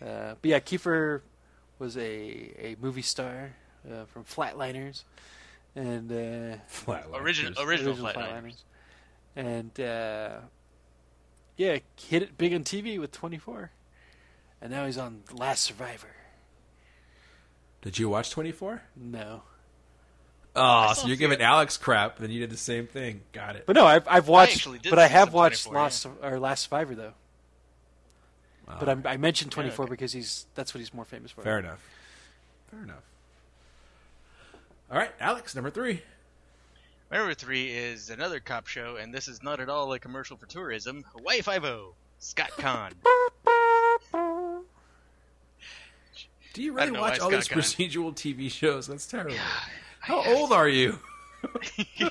Uh, 0.00 0.34
but 0.40 0.48
yeah, 0.48 0.60
Kiefer 0.60 1.20
was 1.78 1.96
a, 1.96 2.00
a 2.00 2.76
movie 2.80 3.02
star 3.02 3.52
uh, 3.90 4.04
from 4.06 4.24
Flatliners, 4.24 5.04
and 5.76 6.10
uh, 6.10 6.56
Flatliners. 6.70 7.20
Original, 7.20 7.62
original, 7.62 7.94
Flatliners. 7.96 8.62
and 9.36 9.78
uh, 9.80 10.38
yeah, 11.56 11.78
hit 12.08 12.22
it 12.22 12.38
big 12.38 12.54
on 12.54 12.64
TV 12.64 12.98
with 12.98 13.12
24, 13.12 13.70
and 14.62 14.70
now 14.70 14.86
he's 14.86 14.98
on 14.98 15.22
Last 15.32 15.62
Survivor. 15.62 16.08
Did 17.82 17.98
you 17.98 18.08
watch 18.08 18.30
24? 18.30 18.82
No, 18.96 19.42
Oh, 20.56 20.92
so 20.94 21.02
you're 21.06 21.14
a 21.14 21.16
few- 21.16 21.28
giving 21.28 21.40
Alex 21.40 21.76
crap, 21.76 22.18
then 22.18 22.30
you 22.30 22.40
did 22.40 22.50
the 22.50 22.56
same 22.56 22.86
thing. 22.88 23.20
Got 23.32 23.54
it. 23.56 23.66
but 23.66 23.76
no, 23.76 23.86
I've 23.86 24.06
I've 24.08 24.26
watched, 24.28 24.56
actually 24.56 24.78
did 24.80 24.90
but 24.90 24.98
I 24.98 25.06
have 25.06 25.32
watched 25.32 25.64
24, 25.66 25.82
Last 25.82 26.06
or 26.22 26.40
Last 26.40 26.62
Survivor 26.64 26.94
though. 26.96 27.12
But 28.78 28.88
I'm, 28.88 29.02
I 29.06 29.16
mentioned 29.16 29.52
24 29.52 29.84
okay. 29.84 29.90
because 29.90 30.12
he's 30.12 30.46
that's 30.54 30.74
what 30.74 30.78
he's 30.78 30.94
more 30.94 31.04
famous 31.04 31.30
for. 31.30 31.42
Fair 31.42 31.58
enough. 31.58 31.82
Fair 32.70 32.82
enough. 32.82 33.02
All 34.90 34.98
right, 34.98 35.12
Alex, 35.20 35.54
number 35.54 35.70
three. 35.70 36.02
My 37.10 37.18
number 37.18 37.34
three 37.34 37.70
is 37.70 38.10
another 38.10 38.40
cop 38.40 38.66
show, 38.66 38.96
and 38.96 39.12
this 39.12 39.28
is 39.28 39.42
not 39.42 39.60
at 39.60 39.68
all 39.68 39.92
a 39.92 39.98
commercial 39.98 40.36
for 40.36 40.46
tourism. 40.46 41.04
Hawaii 41.16 41.40
Five-O, 41.40 41.94
Scott 42.18 42.50
Caan. 42.56 42.92
Do 46.52 46.62
you 46.62 46.72
really 46.72 46.90
watch 46.92 47.18
why 47.18 47.24
all 47.24 47.30
these 47.30 47.44
Scott 47.44 47.58
Caan. 47.58 47.90
procedural 47.90 48.14
TV 48.14 48.50
shows? 48.50 48.86
That's 48.86 49.06
terrible. 49.06 49.36
How 50.00 50.22
old 50.24 50.52
are 50.52 50.68
you? 50.68 50.98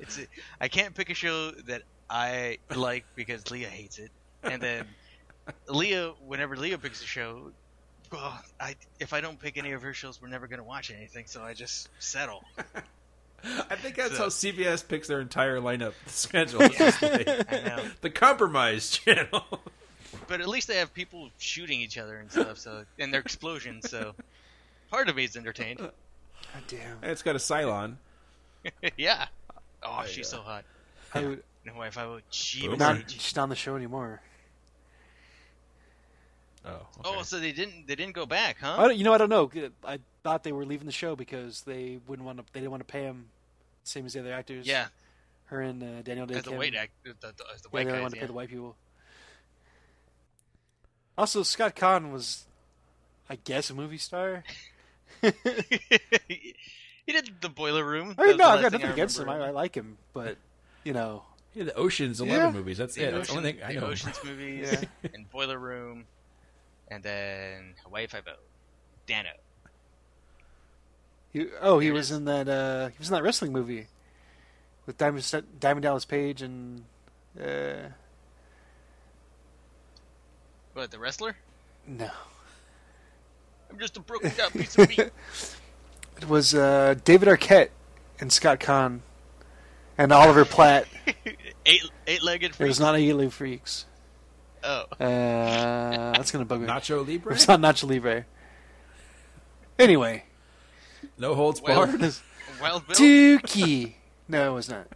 It's 0.00 0.18
a, 0.18 0.22
I 0.60 0.68
can't 0.68 0.94
pick 0.94 1.10
a 1.10 1.14
show 1.14 1.50
that 1.66 1.82
I 2.08 2.58
like 2.74 3.04
because 3.14 3.50
Leah 3.50 3.68
hates 3.68 3.98
it, 3.98 4.10
and 4.42 4.60
then 4.62 4.86
Leah, 5.68 6.12
whenever 6.26 6.56
Leah 6.56 6.78
picks 6.78 7.02
a 7.02 7.06
show, 7.06 7.52
well, 8.12 8.38
I 8.60 8.74
if 9.00 9.12
I 9.12 9.20
don't 9.20 9.38
pick 9.40 9.56
any 9.58 9.72
of 9.72 9.82
her 9.82 9.92
shows, 9.94 10.20
we're 10.20 10.28
never 10.28 10.46
gonna 10.46 10.64
watch 10.64 10.90
anything, 10.90 11.24
so 11.26 11.42
I 11.42 11.54
just 11.54 11.88
settle. 11.98 12.44
I 13.44 13.76
think 13.76 13.96
that's 13.96 14.16
So- 14.16 14.24
how 14.24 14.28
CBS 14.28 14.86
picks 14.86 15.06
their 15.08 15.20
entire 15.20 15.60
lineup 15.60 15.92
schedule. 16.06 16.62
It's 16.62 16.76
just 16.78 17.02
like 17.02 17.28
I 17.52 17.60
know, 17.68 17.84
the 18.00 18.10
compromise 18.10 18.90
channel. 18.90 19.44
but 20.26 20.40
at 20.40 20.48
least 20.48 20.66
they 20.68 20.76
have 20.76 20.92
people 20.92 21.30
shooting 21.38 21.80
each 21.80 21.98
other 21.98 22.16
and 22.16 22.30
stuff, 22.32 22.58
so 22.58 22.84
and 22.98 23.12
their 23.12 23.20
explosions, 23.20 23.88
so 23.90 24.14
part 24.90 25.08
of 25.08 25.16
me 25.16 25.24
is 25.24 25.36
entertained. 25.36 25.78
God 25.78 25.92
damn. 26.66 26.96
And 27.02 27.10
it's 27.12 27.22
got 27.22 27.36
a 27.36 27.38
Cylon. 27.38 27.96
yeah. 28.96 29.26
Oh, 29.82 30.04
she's 30.06 30.28
so 30.28 30.38
hot. 30.40 30.64
I 31.14 31.24
would, 31.24 31.42
No, 31.64 31.80
if 31.82 31.96
I 31.98 32.06
would, 32.06 32.22
she 32.30 32.62
Boomer. 32.62 32.70
was 32.72 32.78
not, 32.80 33.10
she's 33.10 33.36
not 33.36 33.42
on 33.44 33.48
the 33.50 33.54
show 33.56 33.76
anymore. 33.76 34.20
Oh, 36.68 36.72
okay. 37.00 37.18
Oh, 37.18 37.22
so 37.22 37.38
they 37.40 37.52
didn't 37.52 37.86
they 37.86 37.94
didn't 37.94 38.12
go 38.14 38.26
back, 38.26 38.58
huh? 38.60 38.76
I 38.78 38.88
don't, 38.88 38.96
you 38.96 39.04
know, 39.04 39.12
I 39.14 39.18
don't 39.18 39.28
know. 39.30 39.50
I 39.84 39.98
thought 40.22 40.42
they 40.44 40.52
were 40.52 40.64
leaving 40.66 40.86
the 40.86 40.92
show 40.92 41.16
because 41.16 41.62
they 41.62 41.98
wouldn't 42.06 42.26
want 42.26 42.38
to. 42.38 42.44
They 42.52 42.60
didn't 42.60 42.70
want 42.72 42.86
to 42.86 42.92
pay 42.92 43.02
him, 43.02 43.26
same 43.84 44.04
as 44.06 44.12
the 44.12 44.20
other 44.20 44.32
actors. 44.32 44.66
Yeah, 44.66 44.88
her 45.46 45.60
and 45.60 45.82
uh, 45.82 46.02
Daniel 46.02 46.26
Dae 46.26 46.36
as 46.36 46.44
the 46.44 46.52
white 46.52 46.74
act, 46.74 46.92
the, 47.04 47.14
the, 47.20 47.28
as 47.54 47.62
the 47.62 47.68
Yeah, 47.68 47.78
white 47.78 47.84
they 47.86 47.92
guys. 47.92 48.00
wanted 48.02 48.10
to 48.10 48.16
yeah. 48.16 48.20
pay 48.22 48.26
the 48.26 48.32
white 48.34 48.48
people. 48.50 48.76
Also, 51.16 51.42
Scott 51.42 51.74
Caan 51.74 52.12
was, 52.12 52.44
I 53.28 53.36
guess, 53.36 53.70
a 53.70 53.74
movie 53.74 53.98
star. 53.98 54.44
he 55.22 55.32
did 57.08 57.40
the 57.40 57.48
boiler 57.48 57.84
room. 57.84 58.14
I 58.18 58.26
mean, 58.26 58.36
no, 58.36 58.48
I've 58.48 58.60
got 58.62 58.70
thing 58.72 58.80
nothing 58.80 58.92
against 58.92 59.18
him. 59.18 59.28
I. 59.28 59.46
I 59.46 59.50
like 59.50 59.74
him, 59.74 59.98
but 60.12 60.36
you 60.84 60.92
know, 60.92 61.24
Yeah, 61.54 61.64
the 61.64 61.74
Ocean's 61.74 62.20
Eleven 62.20 62.38
Yeah. 62.46 62.50
movies. 62.52 62.78
That's 62.78 62.94
The 62.94 63.04
it. 63.04 63.12
That's 63.12 63.28
the 63.30 63.36
only 63.36 63.52
thing 63.52 63.62
I 63.64 63.72
the 63.74 63.80
know. 63.80 63.86
Ocean's 63.88 64.18
movies 64.24 64.68
Yeah. 65.02 65.10
and 65.14 65.28
Boiler 65.30 65.58
Room, 65.58 66.04
and 66.90 67.02
then 67.02 67.74
Hawaii 67.84 68.06
Five 68.06 68.24
O, 68.28 68.32
Danno. 69.06 69.32
he, 71.32 71.46
oh, 71.60 71.78
he 71.78 71.90
was 71.90 72.10
in 72.10 72.24
that. 72.26 72.48
Uh, 72.48 72.88
he 72.88 72.94
was 72.98 73.08
in 73.08 73.14
that 73.14 73.22
wrestling 73.22 73.52
movie 73.52 73.86
with 74.86 74.96
Diamond 74.98 75.44
Diamond 75.60 75.82
Dallas 75.82 76.04
Page 76.04 76.42
and. 76.42 76.84
Uh, 77.40 77.88
What 80.74 80.90
the 80.90 80.98
wrestler? 80.98 81.36
no, 81.86 82.10
I'm 83.70 83.78
just 83.78 83.96
a 83.96 84.00
broken 84.00 84.30
down 84.36 84.50
piece 84.50 84.76
of 84.78 84.88
meat. 84.88 84.98
it 84.98 86.28
was 86.28 86.54
uh, 86.54 86.94
David 87.04 87.28
Arquette 87.28 87.70
and 88.20 88.32
Scott 88.32 88.60
Caan 88.60 89.00
and 89.96 90.12
Oliver 90.12 90.44
Platt. 90.44 90.86
eight 91.66 91.82
eight 92.06 92.22
legged 92.22 92.50
It 92.52 92.56
freak. 92.56 92.68
was 92.68 92.78
not 92.80 92.96
Alien 92.96 93.30
Freaks. 93.30 93.86
Oh, 94.64 94.84
Uh, 95.00 96.12
that's 96.12 96.30
gonna 96.30 96.44
bug 96.44 96.60
me. 96.60 96.66
Nacho 96.66 97.06
Libre. 97.06 97.32
It's 97.34 97.46
not 97.48 97.60
Nacho 97.60 97.88
Libre. 97.88 98.24
Anyway, 99.78 100.24
No 101.16 101.34
holds 101.34 101.60
Well- 101.62 101.86
barred. 101.86 102.00
Wild 102.60 102.86
Bill. 102.88 102.96
Dookie. 102.96 103.94
No, 104.26 104.50
it 104.50 104.54
was 104.54 104.68
not. 104.68 104.88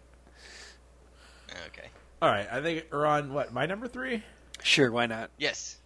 Okay. 1.68 1.88
All 2.20 2.28
right, 2.28 2.48
I 2.50 2.60
think 2.60 2.86
we're 2.90 3.06
on 3.06 3.32
what 3.32 3.52
my 3.52 3.66
number 3.66 3.86
three. 3.86 4.24
Sure, 4.62 4.90
why 4.90 5.06
not? 5.06 5.30
Yes. 5.38 5.76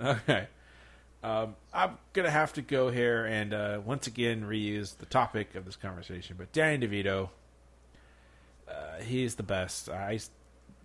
Okay. 0.00 0.48
Um, 1.22 1.54
I'm 1.72 1.98
gonna 2.14 2.30
have 2.30 2.52
to 2.54 2.62
go 2.62 2.90
here 2.90 3.24
and 3.26 3.54
uh, 3.54 3.80
once 3.84 4.08
again 4.08 4.42
reuse 4.42 4.96
the 4.98 5.06
topic 5.06 5.54
of 5.54 5.64
this 5.64 5.76
conversation, 5.76 6.34
but 6.36 6.50
Danny 6.52 6.84
DeVito, 6.84 7.28
uh, 8.68 8.96
he's 9.04 9.36
the 9.36 9.44
best. 9.44 9.88
I 9.88 10.18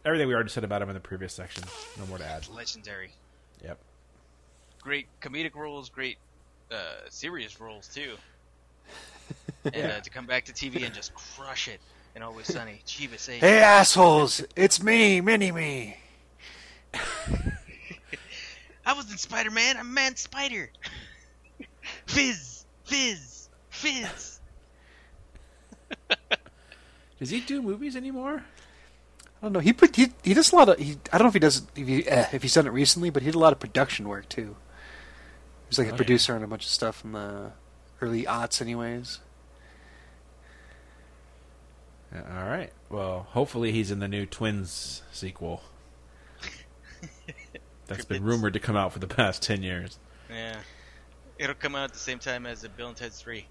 everything 0.07 0.27
we 0.29 0.33
already 0.33 0.49
said 0.49 0.63
about 0.63 0.81
him 0.81 0.87
in 0.89 0.93
the 0.95 1.01
previous 1.01 1.33
section. 1.33 1.63
No 1.99 2.05
more 2.05 2.17
to 2.17 2.25
add. 2.25 2.47
Legendary. 2.47 3.11
Yep. 3.63 3.77
Great 4.81 5.07
comedic 5.21 5.53
roles. 5.53 5.89
Great 5.89 6.17
uh, 6.71 6.75
serious 7.09 7.59
roles 7.59 7.89
too. 7.89 8.15
and 9.65 9.75
Yeah. 9.75 9.87
uh, 9.97 9.99
to 9.99 10.09
come 10.09 10.25
back 10.25 10.45
to 10.45 10.53
TV 10.53 10.85
and 10.85 10.95
just 10.95 11.13
crush 11.13 11.67
it 11.67 11.81
and 12.15 12.23
Always 12.23 12.47
Sunny. 12.47 12.81
Jeebus 12.87 13.19
say. 13.19 13.37
Hey, 13.37 13.59
assholes! 13.59 14.43
It's 14.55 14.81
me, 14.81 15.19
Mini 15.21 15.51
Me. 15.51 15.97
I 18.85 18.93
wasn't 18.93 19.19
Spider 19.19 19.51
Man. 19.51 19.75
I'm 19.77 19.93
Man 19.93 20.15
Spider. 20.15 20.69
fizz, 22.07 22.65
fizz, 22.85 23.49
fizz. 23.69 24.39
Does 27.19 27.29
he 27.29 27.41
do 27.41 27.61
movies 27.61 27.95
anymore? 27.97 28.43
I 29.41 29.45
don't 29.45 29.53
know. 29.53 29.59
He 29.59 29.71
put 29.73 29.95
he 29.95 30.11
he 30.23 30.33
does 30.33 30.51
a 30.51 30.55
lot 30.55 30.69
of. 30.69 30.79
He, 30.79 30.97
I 31.13 31.17
don't 31.17 31.25
know 31.25 31.29
if 31.29 31.33
he 31.33 31.39
does 31.39 31.61
if, 31.75 31.87
he, 31.87 32.07
uh, 32.09 32.25
if 32.33 32.41
he's 32.41 32.53
done 32.55 32.65
it 32.67 32.71
recently, 32.71 33.09
but 33.11 33.21
he 33.21 33.27
did 33.27 33.35
a 33.35 33.39
lot 33.39 33.53
of 33.53 33.59
production 33.59 34.07
work 34.07 34.27
too. 34.29 34.55
He 34.55 35.69
was 35.69 35.77
like 35.77 35.87
a 35.87 35.91
Oh, 35.91 35.93
yeah. 35.93 35.97
producer 35.97 36.35
on 36.35 36.43
a 36.43 36.47
bunch 36.47 36.63
of 36.65 36.71
stuff 36.71 37.03
in 37.05 37.11
the 37.11 37.51
early 38.01 38.23
aughts, 38.23 38.61
anyways. 38.61 39.19
All 42.15 42.45
right. 42.47 42.71
Well, 42.89 43.27
hopefully 43.31 43.71
he's 43.71 43.91
in 43.91 43.99
the 43.99 44.07
new 44.07 44.25
Twins 44.25 45.03
sequel. 45.11 45.61
That's 47.87 48.05
been 48.05 48.23
rumored 48.23 48.53
to 48.53 48.59
come 48.59 48.75
out 48.75 48.93
for 48.93 48.99
the 48.99 49.07
past 49.07 49.43
ten 49.43 49.61
years. 49.61 49.99
Yeah. 50.29 50.57
It'll 51.37 51.53
come 51.55 51.75
out 51.75 51.83
at 51.85 51.93
the 51.93 51.99
same 51.99 52.17
time 52.19 52.45
as 52.45 52.61
the 52.61 52.69
Bill 52.69 52.87
and 52.87 52.97
Ted's 52.97 53.21
3. 53.21 53.45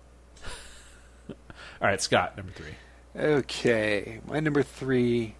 All 1.28 1.36
right, 1.80 2.00
Scott, 2.00 2.36
number 2.36 2.50
three. 2.52 2.74
Okay, 3.14 4.20
my 4.26 4.40
number 4.40 4.62
three 4.64 5.36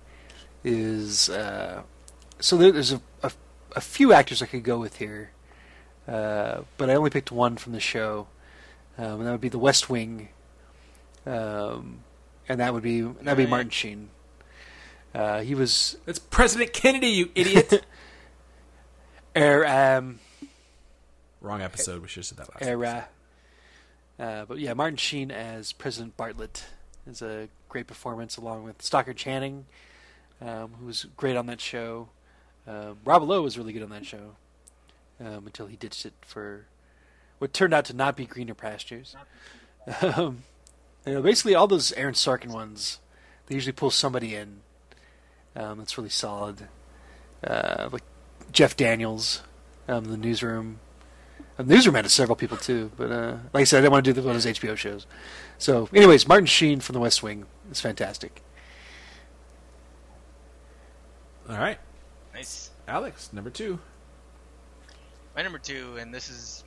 is 0.67 1.31
uh, 1.31 1.83
so 2.41 2.57
there, 2.57 2.73
there's 2.73 2.93
a, 2.93 3.01
a 3.23 3.31
a 3.77 3.81
few 3.81 4.13
actors 4.13 4.43
I 4.43 4.47
could 4.47 4.65
go 4.65 4.79
with 4.79 4.97
here, 4.97 5.31
uh, 6.09 6.63
but 6.77 6.91
I 6.91 6.95
only 6.95 7.11
picked 7.11 7.31
one 7.31 7.57
from 7.57 7.73
the 7.73 7.81
show, 7.81 8.27
um, 8.99 9.21
and 9.21 9.27
that 9.27 9.33
would 9.33 9.41
be 9.41 9.49
The 9.49 9.59
West 9.59 9.89
Wing, 9.89 10.29
um, 11.25 12.01
and 12.49 12.59
that 12.61 12.75
would 12.75 12.83
be 12.83 13.03
that'd 13.03 13.37
be 13.37 13.45
Right. 13.45 13.49
Martin 13.51 13.71
Sheen. 13.71 14.11
Uh, 15.15 15.41
he 15.41 15.55
was 15.55 15.97
It's 16.07 16.19
President 16.19 16.73
Kennedy, 16.73 17.09
you 17.09 17.31
idiot. 17.35 17.85
er, 19.37 19.65
um, 19.67 20.19
Wrong 21.41 21.63
episode. 21.63 22.03
We 22.03 22.09
should 22.09 22.21
have 22.21 22.27
said 22.27 22.39
that 22.39 22.51
last. 22.55 22.63
era. 22.63 23.09
Uh, 24.19 24.45
but 24.47 24.59
yeah, 24.59 24.75
Martin 24.75 24.97
Sheen 24.97 25.31
as 25.31 25.73
President 25.73 26.17
Bartlet 26.17 26.65
is 27.07 27.23
a 27.23 27.49
great 27.69 27.87
performance, 27.87 28.37
along 28.37 28.65
with 28.65 28.83
Stockard 28.83 29.17
Channing, 29.17 29.67
um, 30.41 30.75
who 30.79 30.87
was 30.87 31.07
great 31.17 31.37
on 31.37 31.47
that 31.47 31.61
show. 31.61 32.09
Um, 32.67 32.99
Rob 33.05 33.23
Lowe 33.23 33.43
was 33.43 33.57
really 33.57 33.73
good 33.73 33.83
on 33.83 33.91
that 33.91 34.05
show 34.07 34.37
um, 35.21 35.47
until 35.47 35.67
he 35.67 35.77
ditched 35.77 36.05
it 36.05 36.15
for 36.21 36.67
what 37.39 37.53
turned 37.53 37.75
out 37.75 37.85
to 37.87 37.95
not 37.95 38.17
be 38.17 38.27
greener 38.27 38.55
pastures. 38.55 39.17
Um, 40.03 40.43
you 41.07 41.15
know, 41.15 41.23
basically, 41.23 41.55
all 41.55 41.69
those 41.69 41.93
Aaron 41.93 42.15
Sorkin 42.15 42.53
ones, 42.53 42.99
they 43.47 43.55
usually 43.55 43.73
pull 43.73 43.93
somebody 43.93 44.35
in 44.35 44.63
um, 45.55 45.79
that's 45.79 45.97
really 45.97 46.11
solid. 46.11 46.69
Uh, 47.45 47.89
like 47.93 48.03
Jeff 48.53 48.77
Daniels, 48.77 49.43
um, 49.89 50.05
the 50.05 50.17
newsroom. 50.17 50.81
The 51.57 51.65
newsroom 51.65 51.95
had 51.95 52.11
several 52.11 52.37
people 52.37 52.59
too, 52.59 52.91
but 52.97 53.11
uh, 53.11 53.37
like 53.55 53.63
I 53.63 53.65
said, 53.65 53.79
I 53.79 53.81
didn't 53.83 53.93
want 53.93 54.05
to 54.05 54.13
do 54.13 54.21
one 54.21 54.37
of 54.37 54.43
those 54.43 54.59
HBO 54.59 54.77
shows. 54.77 55.07
So, 55.57 55.89
anyways, 55.95 56.29
Martin 56.29 56.47
Sheen 56.47 56.81
from 56.81 56.93
The 56.93 57.01
West 57.01 57.23
Wing 57.23 57.47
is 57.71 57.81
fantastic. 57.81 58.43
All 61.49 61.57
right, 61.59 61.79
Nice. 62.35 62.71
Alex, 62.89 63.33
number 63.33 63.51
two. 63.51 63.79
My 65.37 65.43
number 65.43 65.59
two, 65.59 65.97
and 65.99 66.13
this 66.13 66.29
is 66.29 66.65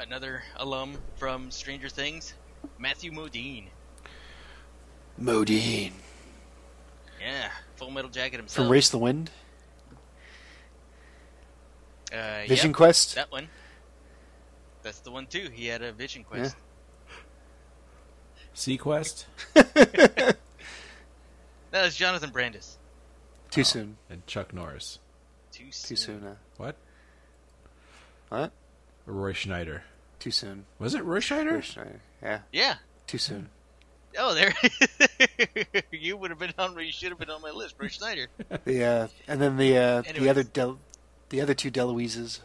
another 0.00 0.42
alum 0.56 0.96
from 1.16 1.50
Stranger 1.50 1.88
Things, 1.88 2.34
Matthew 2.78 3.12
Modine. 3.12 3.66
Modine 5.20 5.92
Yeah, 7.20 7.48
Full 7.76 7.90
Metal 7.90 8.10
Jacket 8.10 8.38
himself. 8.38 8.64
from 8.66 8.72
Race 8.72 8.88
the 8.88 8.98
Wind, 8.98 9.30
uh, 12.12 12.42
Vision 12.48 12.70
yep, 12.70 12.76
Quest. 12.76 13.14
That 13.14 13.30
one. 13.30 13.48
That's 14.82 15.00
the 15.00 15.10
one 15.10 15.26
too. 15.26 15.48
He 15.52 15.66
had 15.66 15.82
a 15.82 15.92
Vision 15.92 16.24
Quest. 16.24 16.56
seaQuest 18.54 19.26
That 19.54 20.36
was 21.72 21.94
Jonathan 21.94 22.30
Brandis. 22.30 22.78
Too 23.50 23.64
soon. 23.64 23.96
and 24.08 24.26
Chuck 24.26 24.52
Norris. 24.54 24.98
Too 25.52 25.70
soon. 25.72 25.88
Too 25.88 25.96
soon. 25.96 26.24
Uh, 26.26 26.34
What? 26.56 26.76
what? 28.28 28.52
Roy 29.06 29.32
Schneider. 29.32 29.82
Too 30.20 30.30
soon. 30.30 30.66
Was 30.78 30.94
it 30.94 31.02
Roy 31.04 31.20
Schneider? 31.20 31.54
Roy 31.54 31.60
Schneider. 31.60 32.00
Yeah. 32.22 32.38
Yeah. 32.52 32.74
Too 33.06 33.18
soon. 33.18 33.48
Oh, 34.18 34.34
there. 34.34 34.52
you 35.92 36.16
would 36.16 36.30
have 36.30 36.40
been 36.40 36.52
on. 36.58 36.76
You 36.84 36.90
should 36.90 37.10
have 37.10 37.18
been 37.20 37.30
on 37.30 37.40
my 37.42 37.50
list, 37.52 37.76
Roy 37.78 37.86
Schneider. 37.86 38.26
Yeah, 38.66 39.02
uh, 39.04 39.08
and 39.28 39.40
then 39.40 39.56
the 39.56 39.76
uh, 39.78 40.02
the 40.02 40.28
other 40.28 40.42
Del, 40.42 40.80
the 41.28 41.40
other 41.40 41.54
two 41.54 41.70
DeLuises. 41.70 42.40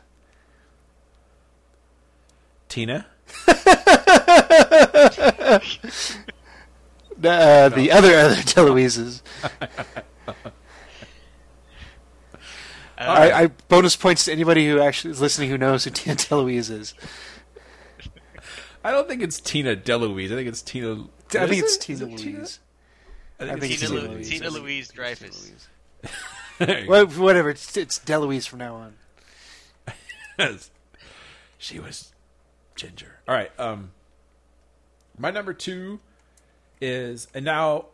Tina. 2.69 3.07
The, 7.17 7.31
uh, 7.31 7.69
the 7.69 7.91
other 7.91 8.15
other 8.15 8.35
DeLuises. 8.35 9.21
I, 12.97 13.31
I 13.43 13.47
bonus 13.47 13.95
points 13.95 14.25
to 14.25 14.31
anybody 14.31 14.67
who 14.67 14.79
actually 14.79 15.11
is 15.11 15.21
listening 15.21 15.49
who 15.49 15.57
knows 15.57 15.83
who 15.83 15.89
Tina 15.91 16.15
DeLuise 16.15 16.69
is. 16.71 16.93
I 18.83 18.91
don't 18.91 19.07
think 19.07 19.21
it's 19.21 19.39
Tina 19.39 19.75
DeLuise. 19.75 20.25
I 20.31 20.35
think 20.35 20.47
it's 20.47 20.61
Tina. 20.61 21.05
I 21.33 21.47
think 21.47 21.63
it's 21.63 21.75
it? 21.75 21.89
Is 21.89 21.99
Tina 21.99 22.05
it 22.05 22.21
Louise. 22.23 22.59
I 23.39 23.43
I 23.43 23.47
think 23.47 23.59
think 23.61 23.73
it's 23.73 23.81
it's 23.81 23.91
Tina, 23.91 24.01
Tina 24.01 24.09
Lu- 24.09 24.15
Louise. 24.15 24.29
Tina 24.29 24.45
I 24.45 24.49
think 24.49 24.63
Louise 24.63 24.87
Dreyfus. 24.89 25.51
Well, 26.87 27.05
whatever. 27.07 27.49
It's, 27.49 27.75
it's 27.75 27.99
DeLuise 27.99 28.47
from 28.47 28.59
now 28.59 28.75
on. 30.37 30.57
she 31.57 31.79
was 31.79 32.13
ginger. 32.75 33.19
All 33.27 33.35
right. 33.35 33.51
Um, 33.59 33.91
my 35.17 35.31
number 35.31 35.53
two 35.53 35.99
is, 36.79 37.27
and 37.33 37.43
now 37.43 37.87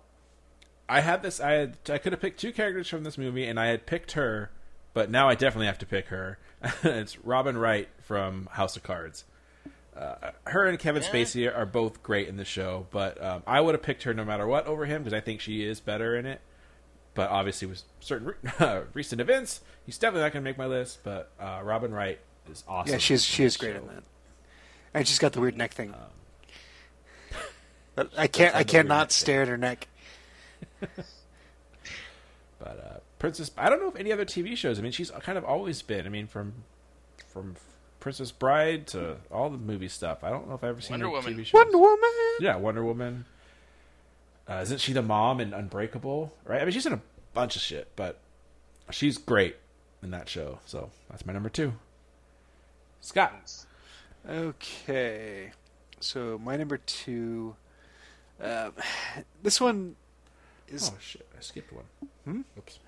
I 0.87 0.99
had 1.01 1.23
this. 1.23 1.39
I 1.39 1.53
had 1.53 1.77
I 1.89 1.97
could 1.97 2.13
have 2.13 2.21
picked 2.21 2.39
two 2.39 2.51
characters 2.51 2.87
from 2.87 3.03
this 3.03 3.17
movie, 3.17 3.47
and 3.47 3.59
I 3.59 3.67
had 3.67 3.87
picked 3.87 4.11
her, 4.11 4.51
but 4.93 5.09
now 5.09 5.27
I 5.29 5.35
definitely 5.35 5.67
have 5.67 5.79
to 5.79 5.85
pick 5.85 6.07
her. 6.07 6.37
it's 6.83 7.17
Robin 7.19 7.57
Wright 7.57 7.89
from 8.01 8.47
House 8.51 8.75
of 8.75 8.83
Cards. 8.83 9.25
Uh, 9.95 10.31
her 10.45 10.65
and 10.67 10.79
Kevin 10.79 11.01
Yeah. 11.03 11.09
Spacey 11.09 11.53
are 11.57 11.65
both 11.65 12.01
great 12.01 12.27
in 12.27 12.37
the 12.37 12.45
show, 12.45 12.87
but 12.91 13.21
um, 13.23 13.43
I 13.45 13.59
would 13.59 13.75
have 13.75 13.81
picked 13.83 14.03
her 14.03 14.13
no 14.13 14.23
matter 14.23 14.47
what 14.47 14.65
over 14.65 14.85
him 14.85 15.03
because 15.03 15.13
I 15.13 15.19
think 15.19 15.41
she 15.41 15.63
is 15.65 15.79
better 15.81 16.15
in 16.15 16.25
it. 16.25 16.39
But 17.13 17.29
obviously, 17.29 17.67
with 17.67 17.83
certain 17.99 18.33
re- 18.59 18.81
recent 18.93 19.19
events, 19.19 19.59
he's 19.85 19.97
definitely 19.97 20.21
not 20.21 20.31
going 20.33 20.43
to 20.45 20.49
make 20.49 20.57
my 20.57 20.65
list. 20.65 20.99
But 21.03 21.29
uh, 21.39 21.59
Robin 21.61 21.93
Wright 21.93 22.19
is 22.49 22.63
awesome. 22.69 22.93
Yeah, 22.93 22.99
she 22.99 23.15
is. 23.15 23.23
She 23.25 23.43
is 23.43 23.57
great 23.57 23.75
show. 23.75 23.81
in 23.81 23.87
that. 23.87 24.03
And 24.93 25.05
she's 25.07 25.19
got 25.19 25.33
the 25.33 25.41
weird 25.41 25.57
neck 25.57 25.73
thing. 25.73 25.93
But 27.95 28.11
I 28.17 28.27
can't. 28.27 28.55
I 28.55 28.59
had 28.59 28.67
the 28.67 28.71
cannot 28.71 29.07
thing. 29.09 29.13
stare 29.13 29.41
at 29.41 29.49
her 29.49 29.57
neck. 29.57 29.89
But 32.59 32.79
uh, 32.79 32.99
Princess, 33.22 33.51
I 33.55 33.69
don't 33.69 33.80
know 33.80 33.88
if 33.88 33.95
any 33.95 34.11
other 34.11 34.26
TV 34.26 34.57
shows. 34.57 34.80
I 34.80 34.82
mean, 34.82 34.91
she's 34.91 35.11
kind 35.11 35.38
of 35.38 35.45
always 35.45 35.84
been. 35.84 36.07
I 36.07 36.09
mean, 36.09 36.26
from 36.26 36.53
from 37.32 37.55
Princess 37.99 38.32
Bride 38.32 38.88
to 38.88 39.17
all 39.32 39.51
the 39.51 39.59
movie 39.59 39.89
stuff. 39.89 40.24
I 40.24 40.32
don't 40.32 40.49
know 40.49 40.55
if 40.55 40.63
I've 40.63 40.72
ever 40.72 40.82
seen 40.82 40.93
Wonder 40.93 41.05
any 41.05 41.15
Woman. 41.17 41.34
TV 41.36 41.45
shows. 41.45 41.53
Wonder 41.53 41.78
Woman. 41.78 42.09
Yeah, 42.39 42.55
Wonder 42.55 42.84
Woman. 42.84 43.26
Uh, 44.49 44.61
isn't 44.63 44.80
she 44.82 44.91
the 44.93 45.03
mom 45.03 45.39
in 45.39 45.53
Unbreakable? 45.53 46.34
Right. 46.45 46.63
I 46.63 46.65
mean, 46.65 46.74
she's 46.74 46.88
in 46.88 46.93
a 46.93 47.01
bunch 47.36 47.55
of 47.55 47.61
shit, 47.61 47.89
but 47.95 48.17
she's 48.89 49.19
great 49.19 49.55
in 50.01 50.09
that 50.09 50.28
show. 50.28 50.57
So 50.65 50.89
that's 51.07 51.24
my 51.24 51.32
number 51.32 51.49
two. 51.49 51.74
Scott. 53.01 53.65
Okay, 54.28 55.51
so 55.99 56.39
my 56.43 56.57
number 56.57 56.78
two. 56.78 57.55
Uh, 58.41 58.72
this 59.43 59.61
one 59.61 59.95
is 60.67 60.89
Oh 60.91 60.97
shit! 60.99 61.28
I 61.38 61.41
skipped 61.41 61.72
one. 61.72 61.86
Hmm? 62.26 62.41
Oops. 62.57 62.80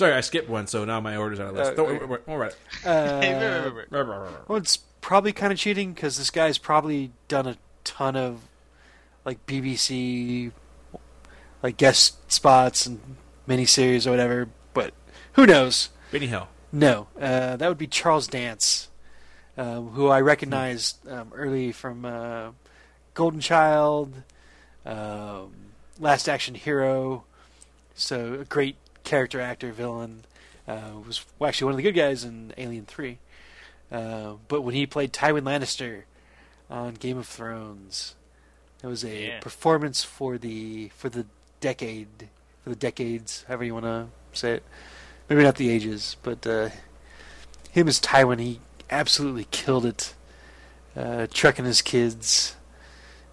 Sorry, 0.00 0.14
I 0.14 0.22
skipped 0.22 0.48
one, 0.48 0.66
so 0.66 0.86
now 0.86 0.98
my 0.98 1.14
order's 1.18 1.40
on 1.40 1.48
a 1.48 1.52
list. 1.52 1.72
Uh, 1.72 1.74
Don't 1.74 1.86
worry, 1.86 2.06
worry, 2.06 2.20
all 2.26 2.38
right. 2.38 2.56
uh, 2.86 3.70
well, 4.48 4.56
it's 4.56 4.78
probably 5.02 5.34
kind 5.34 5.52
of 5.52 5.58
cheating 5.58 5.92
because 5.92 6.16
this 6.16 6.30
guy's 6.30 6.56
probably 6.56 7.10
done 7.28 7.46
a 7.46 7.58
ton 7.84 8.16
of 8.16 8.40
like 9.26 9.44
BBC 9.44 10.52
like 11.62 11.76
guest 11.76 12.32
spots 12.32 12.86
and 12.86 13.18
miniseries 13.46 14.06
or 14.06 14.10
whatever. 14.12 14.48
But 14.72 14.94
who 15.34 15.44
knows? 15.44 15.90
Benny 16.10 16.28
Hill. 16.28 16.48
No, 16.72 17.08
uh, 17.20 17.56
that 17.56 17.68
would 17.68 17.76
be 17.76 17.86
Charles 17.86 18.26
Dance, 18.26 18.88
um, 19.58 19.88
who 19.88 20.08
I 20.08 20.22
recognized 20.22 21.06
um, 21.10 21.30
early 21.34 21.72
from 21.72 22.06
uh, 22.06 22.52
Golden 23.12 23.40
Child, 23.40 24.14
um, 24.86 25.52
Last 25.98 26.26
Action 26.26 26.54
Hero. 26.54 27.24
So 27.94 28.38
a 28.40 28.44
great 28.46 28.76
character 29.10 29.40
actor, 29.40 29.72
villain. 29.72 30.22
Uh, 30.68 30.92
was 31.04 31.24
actually 31.44 31.64
one 31.64 31.72
of 31.72 31.76
the 31.78 31.82
good 31.82 31.96
guys 31.96 32.22
in 32.22 32.54
Alien 32.56 32.84
Three. 32.86 33.18
Uh, 33.90 34.34
but 34.46 34.62
when 34.62 34.76
he 34.76 34.86
played 34.86 35.12
Tywin 35.12 35.42
Lannister 35.42 36.02
on 36.70 36.94
Game 36.94 37.18
of 37.18 37.26
Thrones, 37.26 38.14
it 38.84 38.86
was 38.86 39.04
a 39.04 39.26
Yeah. 39.26 39.40
performance 39.40 40.04
for 40.04 40.38
the 40.38 40.90
for 40.96 41.08
the 41.08 41.26
decade, 41.58 42.28
for 42.62 42.70
the 42.70 42.76
decades, 42.76 43.44
however 43.48 43.64
you 43.64 43.74
want 43.74 43.86
to 43.86 44.06
say 44.32 44.52
it. 44.54 44.62
Maybe 45.28 45.42
not 45.42 45.56
the 45.56 45.70
ages, 45.70 46.16
but 46.22 46.46
uh, 46.46 46.70
him 47.72 47.88
as 47.88 48.00
Tywin, 48.00 48.38
he 48.38 48.60
absolutely 48.90 49.48
killed 49.50 49.84
it. 49.86 50.14
Uh, 50.96 51.26
trucking 51.32 51.64
his 51.64 51.82
kids, 51.82 52.54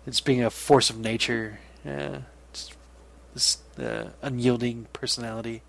it's 0.08 0.22
being 0.22 0.44
a 0.44 0.50
force 0.50 0.90
of 0.90 0.98
nature. 1.00 1.60
Uh, 1.86 2.20
just 2.54 2.74
this 3.36 3.58
uh, 3.80 4.10
unyielding 4.24 4.88
personality 4.94 5.62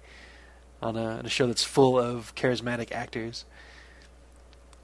on 0.82 0.96
a, 0.96 1.18
on 1.18 1.26
a 1.26 1.28
show 1.28 1.46
that's 1.46 1.64
full 1.64 1.98
of 1.98 2.34
charismatic 2.34 2.92
actors, 2.92 3.44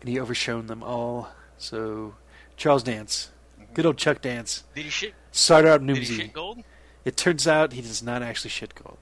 and 0.01 0.09
he 0.09 0.19
overshone 0.19 0.67
them 0.67 0.83
all. 0.83 1.29
So 1.59 2.15
Charles 2.57 2.83
Dance, 2.83 3.31
good 3.75 3.87
old 3.87 3.97
Chuck 3.99 4.21
Dance, 4.21 4.65
Did 4.75 4.85
he 4.85 4.91
shit? 4.91 5.15
started 5.31 5.69
out 5.71 5.87
Did 5.87 5.97
he 5.99 6.05
shit 6.05 6.33
gold? 6.33 6.59
It 7.05 7.17
turns 7.17 7.47
out 7.47 7.73
he 7.73 7.83
does 7.83 8.03
not 8.03 8.23
actually 8.23 8.51
shit 8.51 8.75
gold. 8.75 8.99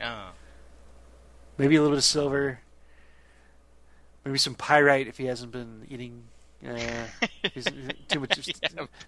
Oh. 0.00 0.30
Maybe 1.58 1.76
a 1.76 1.80
little 1.80 1.94
bit 1.94 1.98
of 1.98 2.04
silver. 2.04 2.60
Maybe 4.24 4.38
some 4.38 4.54
pyrite 4.54 5.06
if 5.06 5.18
he 5.18 5.26
hasn't 5.26 5.52
been 5.52 5.86
eating 5.88 6.24
uh, 6.66 7.06
too 8.08 8.20
much 8.20 8.48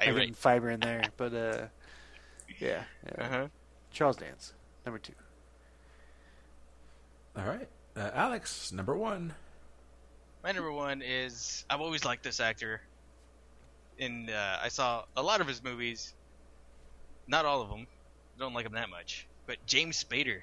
Yeah, 0.00 0.26
fiber 0.34 0.70
in 0.70 0.80
there. 0.80 1.02
But 1.16 1.34
uh, 1.34 1.66
yeah, 2.58 2.82
yeah. 3.06 3.24
Uh 3.24 3.28
huh. 3.28 3.46
Charles 3.90 4.16
Dance, 4.16 4.54
number 4.84 4.98
two. 4.98 5.14
All 7.38 7.44
right, 7.44 7.68
uh, 7.96 8.10
Alex, 8.14 8.72
number 8.72 8.96
one. 8.96 9.32
My 10.42 10.50
number 10.50 10.72
one 10.72 11.02
is 11.02 11.64
I've 11.70 11.80
always 11.80 12.04
liked 12.04 12.24
this 12.24 12.40
actor. 12.40 12.80
And 14.00 14.30
uh, 14.30 14.56
I 14.62 14.68
saw 14.68 15.04
a 15.16 15.22
lot 15.22 15.40
of 15.40 15.46
his 15.46 15.62
movies. 15.62 16.14
Not 17.28 17.44
all 17.44 17.62
of 17.62 17.68
them. 17.68 17.86
I 18.36 18.40
don't 18.40 18.54
like 18.54 18.66
him 18.66 18.72
that 18.72 18.90
much. 18.90 19.26
But 19.46 19.58
James 19.66 20.02
Spader. 20.02 20.40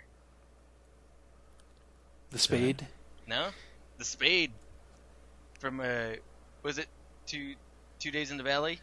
The 2.32 2.40
Spade. 2.40 2.86
No, 3.28 3.48
the 3.98 4.06
Spade 4.06 4.52
from 5.60 5.82
uh, 5.82 6.18
was 6.64 6.78
it 6.78 6.88
two 7.26 7.56
two 8.00 8.12
days 8.12 8.32
in 8.32 8.38
the 8.38 8.44
Valley? 8.44 8.80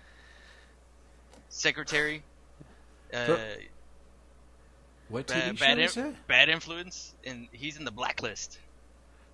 Secretary. 1.49 2.23
Uh, 3.13 3.25
Fro- 3.25 3.39
What 5.13 5.27
ba- 5.29 5.35
TV 5.35 5.59
show 5.59 5.65
bad, 5.65 5.79
is 5.79 5.97
in- 5.97 6.07
it? 6.07 6.27
bad 6.27 6.49
influence, 6.49 7.15
and 7.25 7.47
he's 7.53 7.77
in 7.77 7.85
the 7.85 7.91
blacklist. 7.93 8.59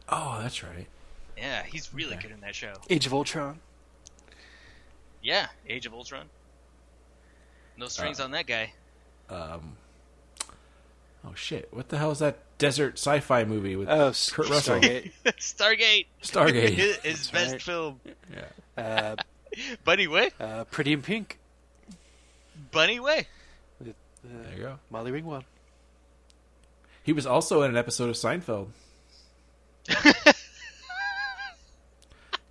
Oh, 0.09 0.39
that's 0.43 0.63
right. 0.63 0.87
Yeah, 1.37 1.63
he's 1.63 1.93
really 1.95 2.15
Okay. 2.15 2.23
good 2.23 2.33
in 2.33 2.41
that 2.41 2.55
show. 2.55 2.75
Age 2.91 3.07
of 3.07 3.15
Ultron. 3.15 3.61
Yeah, 5.23 5.47
Age 5.69 5.87
of 5.87 5.95
Ultron. 5.95 6.29
No 7.77 7.87
strings 7.89 8.19
Uh, 8.21 8.25
on 8.25 8.33
that 8.33 8.47
guy. 8.47 8.73
Um, 9.31 9.77
oh 11.25 11.35
shit! 11.35 11.69
What 11.73 11.89
the 11.91 11.99
hell 11.99 12.11
is 12.11 12.19
that 12.21 12.39
desert 12.59 12.95
sci-fi 12.95 13.45
movie 13.45 13.77
with 13.77 13.89
Oh, 13.89 14.13
Kurt 14.33 14.49
Russell? 14.49 14.81
Stargate. 14.81 15.13
Stargate. 15.39 16.07
Stargate. 16.23 16.71
his 16.71 16.97
his 17.05 17.31
best 17.31 17.53
right. 17.53 17.63
film. 17.63 18.01
Yeah. 18.35 18.83
Uh, 18.83 19.17
Bunny 19.85 20.07
Way. 20.09 20.31
uh, 20.41 20.65
Pretty 20.65 20.93
in 20.93 21.03
Pink. 21.03 21.39
Bunny 22.73 22.99
Way. 22.99 23.29
With, 23.79 23.89
uh, 23.91 23.93
There 24.25 24.57
you 24.57 24.63
go. 24.63 24.79
Molly 24.91 25.11
Ringwald. 25.13 25.45
He 27.09 27.15
was 27.15 27.25
also 27.25 27.63
in 27.63 27.71
an 27.71 27.77
episode 27.79 28.11
of 28.11 28.17
Seinfeld. 28.17 28.69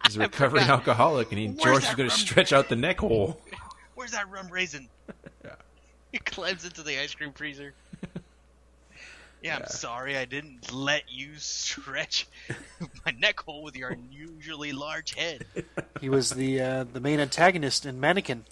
He's 0.07 0.15
a 0.15 0.19
recovering 0.19 0.63
alcoholic, 0.63 1.31
and 1.31 1.37
he 1.37 1.49
Where's 1.49 1.61
George 1.61 1.83
is 1.83 1.93
going 1.93 2.09
to 2.09 2.15
stretch 2.15 2.51
out 2.51 2.67
the 2.67 2.75
neck 2.75 2.99
hole. 3.01 3.39
Where's 3.93 4.13
that 4.13 4.27
rum 4.31 4.47
raisin? 4.49 4.89
Yeah. 5.45 5.51
He 6.11 6.17
climbs 6.17 6.65
into 6.65 6.81
the 6.81 6.99
ice 6.99 7.13
cream 7.13 7.33
freezer. 7.33 7.75
Yeah, 9.43 9.57
I'm 9.57 9.61
Yeah. 9.61 9.67
sorry 9.67 10.17
I 10.17 10.25
didn't 10.25 10.73
let 10.73 11.03
you 11.07 11.35
stretch 11.35 12.27
my 13.05 13.11
neck 13.11 13.39
hole 13.41 13.61
with 13.61 13.75
your 13.75 13.89
unusually 13.89 14.71
large 14.71 15.13
head. 15.13 15.45
He 16.01 16.09
was 16.09 16.31
the 16.31 16.59
uh, 16.59 16.83
the 16.91 16.99
main 16.99 17.19
antagonist 17.19 17.85
in 17.85 17.99
Mannequin. 17.99 18.45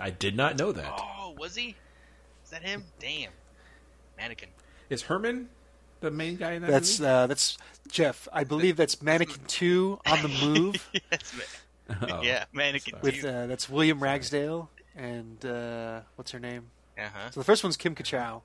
I 0.00 0.08
did 0.08 0.34
not 0.34 0.56
know 0.58 0.72
that. 0.72 0.94
Oh, 0.98 1.34
was 1.38 1.54
he? 1.56 1.74
Is 2.48 2.52
that 2.52 2.62
him? 2.62 2.82
Damn. 2.98 3.30
Mannequin. 4.16 4.48
Is 4.88 5.02
Herman 5.02 5.50
the 6.00 6.10
main 6.10 6.36
guy 6.36 6.52
in 6.52 6.62
that 6.62 6.70
That's 6.70 6.98
movie? 6.98 7.10
uh, 7.12 7.26
that's 7.26 7.58
Jeff. 7.90 8.26
I 8.32 8.44
believe 8.44 8.76
that's 8.78 9.02
Mannequin 9.02 9.44
Two 9.46 10.00
on 10.06 10.22
the 10.22 10.28
move. 10.28 10.88
yes, 11.12 11.34
ma- 11.36 11.44
Oh. 12.02 12.22
yeah, 12.22 12.44
Mannequin. 12.54 12.94
with 13.02 13.22
uh, 13.22 13.46
that's 13.46 13.68
William 13.68 14.02
Ragsdale 14.02 14.70
and 14.96 15.44
uh, 15.44 16.00
what's 16.16 16.30
her 16.30 16.38
name? 16.40 16.70
uh 16.98 17.02
huh. 17.14 17.30
So 17.32 17.40
the 17.40 17.44
first 17.44 17.62
one's 17.62 17.76
Kim 17.76 17.94
Cattrall. 17.94 18.40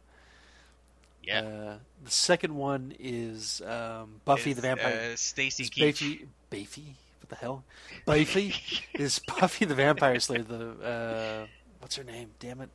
Yeah. 1.24 1.39
Uh, 1.39 1.78
the 2.04 2.12
second 2.12 2.54
one 2.56 2.93
is 2.99 3.62
um, 3.66 4.20
Buffy 4.26 4.49
Is, 4.51 4.58
the 4.58 4.62
Vampire. 4.64 5.12
Uh, 5.14 5.16
Stacy 5.16 5.64
Keach. 5.70 5.80
Buffy, 6.01 6.28
Buffy, 6.49 6.95
what 7.22 7.30
the 7.30 7.36
hell? 7.38 7.64
Buffy 8.06 8.54
is 8.93 9.20
Buffy 9.20 9.64
the 9.64 9.76
Vampire 9.76 10.20
Slayer. 10.20 10.43
The 10.43 10.70
uh, 10.84 11.47
what's 11.80 11.95
her 11.95 12.04
name? 12.04 12.32
Damn 12.39 12.60
it! 12.62 12.70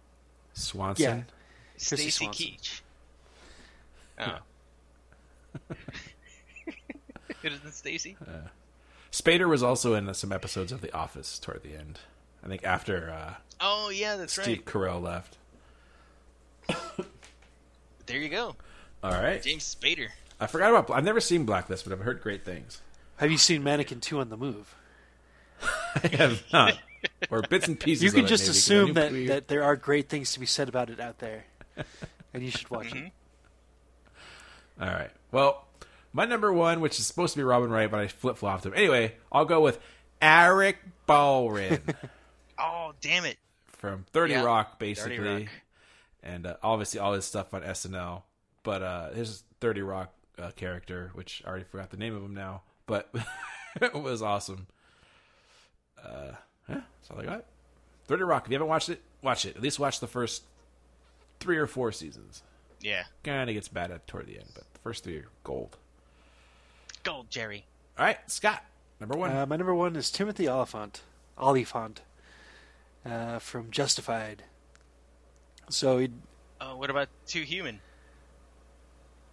Swanson. 0.58 1.04
Yeah. 1.04 1.22
Stacy 1.76 2.10
Swanson. 2.10 2.46
Keach. 2.46 2.80
Oh. 4.20 4.38
It 7.42 7.52
isn't 7.52 7.72
Stacy. 7.72 8.16
Spader 9.12 9.48
was 9.48 9.62
also 9.62 9.94
in 9.94 10.12
some 10.14 10.32
episodes 10.32 10.72
of 10.72 10.80
The 10.80 10.92
Office 10.92 11.38
toward 11.38 11.62
the 11.62 11.74
end. 11.74 12.00
I 12.44 12.48
think 12.48 12.64
after 12.64 13.10
uh, 13.10 13.34
Oh 13.60 13.90
yeah, 13.90 14.16
that's 14.16 14.32
Steve 14.32 14.58
right. 14.58 14.64
Carell 14.64 15.00
left. 15.02 15.36
There 18.06 18.16
you 18.16 18.30
go, 18.30 18.56
All 19.04 19.12
right. 19.12 19.42
James 19.42 19.76
Spader. 19.78 20.08
I 20.40 20.46
forgot 20.46 20.70
about. 20.70 20.90
I've 20.96 21.04
never 21.04 21.20
seen 21.20 21.44
Blacklist, 21.44 21.84
but 21.84 21.92
I've 21.92 22.00
heard 22.00 22.22
great 22.22 22.42
things. 22.42 22.80
Have 23.16 23.30
you 23.30 23.36
seen 23.36 23.62
Mannequin 23.62 24.00
Two 24.00 24.18
on 24.20 24.30
the 24.30 24.36
move? 24.38 24.74
I 25.62 26.08
have 26.16 26.42
not. 26.50 26.78
Or 27.30 27.42
bits 27.42 27.68
and 27.68 27.78
pieces. 27.78 28.02
You 28.02 28.10
can 28.10 28.20
of 28.20 28.26
it, 28.26 28.28
just 28.28 28.42
maybe, 28.44 28.48
'cause 28.48 28.56
I 28.56 28.58
assume 28.58 28.86
knew 28.88 28.92
that, 28.94 29.12
we- 29.12 29.26
that 29.28 29.48
there 29.48 29.62
are 29.64 29.76
great 29.76 30.08
things 30.08 30.32
to 30.32 30.40
be 30.40 30.46
said 30.46 30.68
about 30.68 30.90
it 30.90 30.98
out 31.00 31.18
there, 31.18 31.44
and 32.34 32.42
you 32.42 32.50
should 32.50 32.68
watch 32.70 32.88
Mm-hmm. 32.88 33.06
it. 33.06 33.12
All 34.80 34.88
right. 34.88 35.10
Well, 35.32 35.66
my 36.12 36.24
number 36.24 36.52
one, 36.52 36.80
which 36.80 36.98
is 36.98 37.06
supposed 37.06 37.34
to 37.34 37.38
be 37.38 37.42
Robin 37.44 37.70
Wright, 37.70 37.90
but 37.90 38.00
I 38.00 38.08
flip 38.08 38.36
flopped 38.36 38.64
him. 38.66 38.74
Anyway, 38.74 39.14
I'll 39.32 39.44
go 39.44 39.60
with 39.60 39.78
Alec 40.22 40.78
Baldwin 41.06 41.80
Oh 42.58 42.92
damn 43.00 43.24
it! 43.24 43.38
from 43.66 44.04
Thirty 44.12 44.32
Yeah, 44.34 44.42
Rock, 44.44 44.78
30 44.80 44.94
basically, 44.94 45.18
Rock. 45.42 45.48
and 46.22 46.46
uh, 46.46 46.56
obviously 46.62 46.98
all 47.00 47.12
his 47.12 47.24
stuff 47.24 47.54
on 47.54 47.62
SNL. 47.62 48.22
But 48.64 48.82
uh, 48.82 49.10
his 49.10 49.44
Thirty 49.60 49.82
Rock 49.82 50.12
uh, 50.38 50.50
character, 50.52 51.10
which 51.14 51.42
I 51.44 51.48
already 51.50 51.64
forgot 51.64 51.90
the 51.90 51.96
name 51.96 52.14
of 52.16 52.22
him 52.22 52.34
now, 52.34 52.62
but 52.86 53.12
it 53.80 53.94
was 53.94 54.22
awesome. 54.22 54.66
Uh, 56.02 56.32
yeah, 56.68 56.80
that's 57.00 57.10
all 57.10 57.20
I 57.20 57.24
got. 57.24 57.44
Thirty 58.06 58.22
Rock. 58.22 58.44
If 58.46 58.50
you 58.50 58.54
haven't 58.54 58.68
watched 58.68 58.88
it, 58.88 59.00
watch 59.22 59.44
it. 59.46 59.56
At 59.56 59.62
least 59.62 59.78
watch 59.78 60.00
the 60.00 60.06
first 60.06 60.42
three 61.40 61.56
or 61.58 61.66
four 61.66 61.92
seasons. 61.92 62.42
Yeah, 62.80 63.04
Kind 63.24 63.50
of 63.50 63.54
gets 63.54 63.68
bad 63.68 63.90
at 63.90 64.06
toward 64.06 64.26
the 64.26 64.38
end, 64.38 64.48
but 64.54 64.62
the 64.72 64.78
first 64.80 65.02
three 65.04 65.16
are 65.16 65.28
gold. 65.44 65.76
gold 67.02 67.28
Jerry. 67.30 67.64
All 67.98 68.04
right, 68.04 68.18
Scott, 68.30 68.64
number 69.00 69.18
one. 69.18 69.30
Uh, 69.36 69.46
my 69.46 69.56
number 69.56 69.74
one 69.74 69.96
is 69.96 70.10
Timothy 70.12 70.48
Olyphant. 70.48 71.02
Olyphant 71.36 72.02
uh, 73.04 73.40
from 73.40 73.70
Justified. 73.72 74.44
So 75.70 75.98
he, 75.98 76.10
Oh, 76.60 76.76
what 76.76 76.88
about 76.90 77.08
Too 77.26 77.42
Human? 77.42 77.80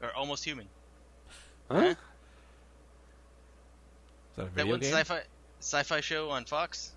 Or 0.01 0.11
Almost 0.15 0.43
Human? 0.43 0.67
huh? 1.71 1.77
Is 1.89 1.95
that 4.37 4.47
a 4.47 4.49
That 4.55 4.67
one 4.67 4.79
game? 4.79 4.91
sci-fi 4.91 5.21
sci-fi 5.61 6.01
show 6.01 6.29
on 6.31 6.45
Fox, 6.45 6.91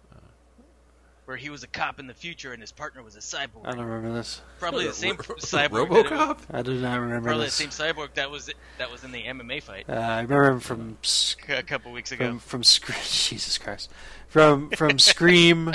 where 1.29 1.37
he 1.37 1.51
was 1.51 1.62
a 1.62 1.66
cop 1.66 2.01
in 2.01 2.07
the 2.07 2.14
future 2.14 2.55
and 2.55 2.62
his 2.62 2.72
partner 2.72 3.03
was 3.03 3.14
a 3.14 3.18
cyborg. 3.18 3.66
I 3.66 3.72
don't 3.72 3.85
remember 3.85 4.14
this. 4.16 4.41
Probably 4.59 4.87
the 4.87 4.95
same 4.95 5.14
Ro- 5.29 5.37
cyborg. 5.37 5.91
that 5.91 6.07
it- 6.07 6.07
RoboCop. 6.07 6.39
I 6.51 6.62
do 6.62 6.81
not 6.81 6.99
remember 7.01 7.29
Probably 7.29 7.45
the 7.45 7.51
same 7.51 7.68
cyborg 7.68 8.14
that 8.14 8.31
was 8.31 8.49
that 8.79 8.91
was 8.91 9.05
in 9.05 9.12
the 9.12 9.22
MMA 9.24 9.62
fight 9.62 9.85
Uh, 9.91 9.93
I 9.93 10.22
remember 10.22 10.51
him 10.53 10.61
from 10.61 10.97
a 11.51 11.62
couple 11.62 11.93
weeks 11.93 12.12
ago. 12.12 12.29
from 12.29 12.39
from 12.39 12.64
Scream. 12.64 12.99
Jesus 13.05 13.59
Christ, 13.59 13.91
from 14.29 14.70
from 14.70 14.99
Scream 14.99 15.74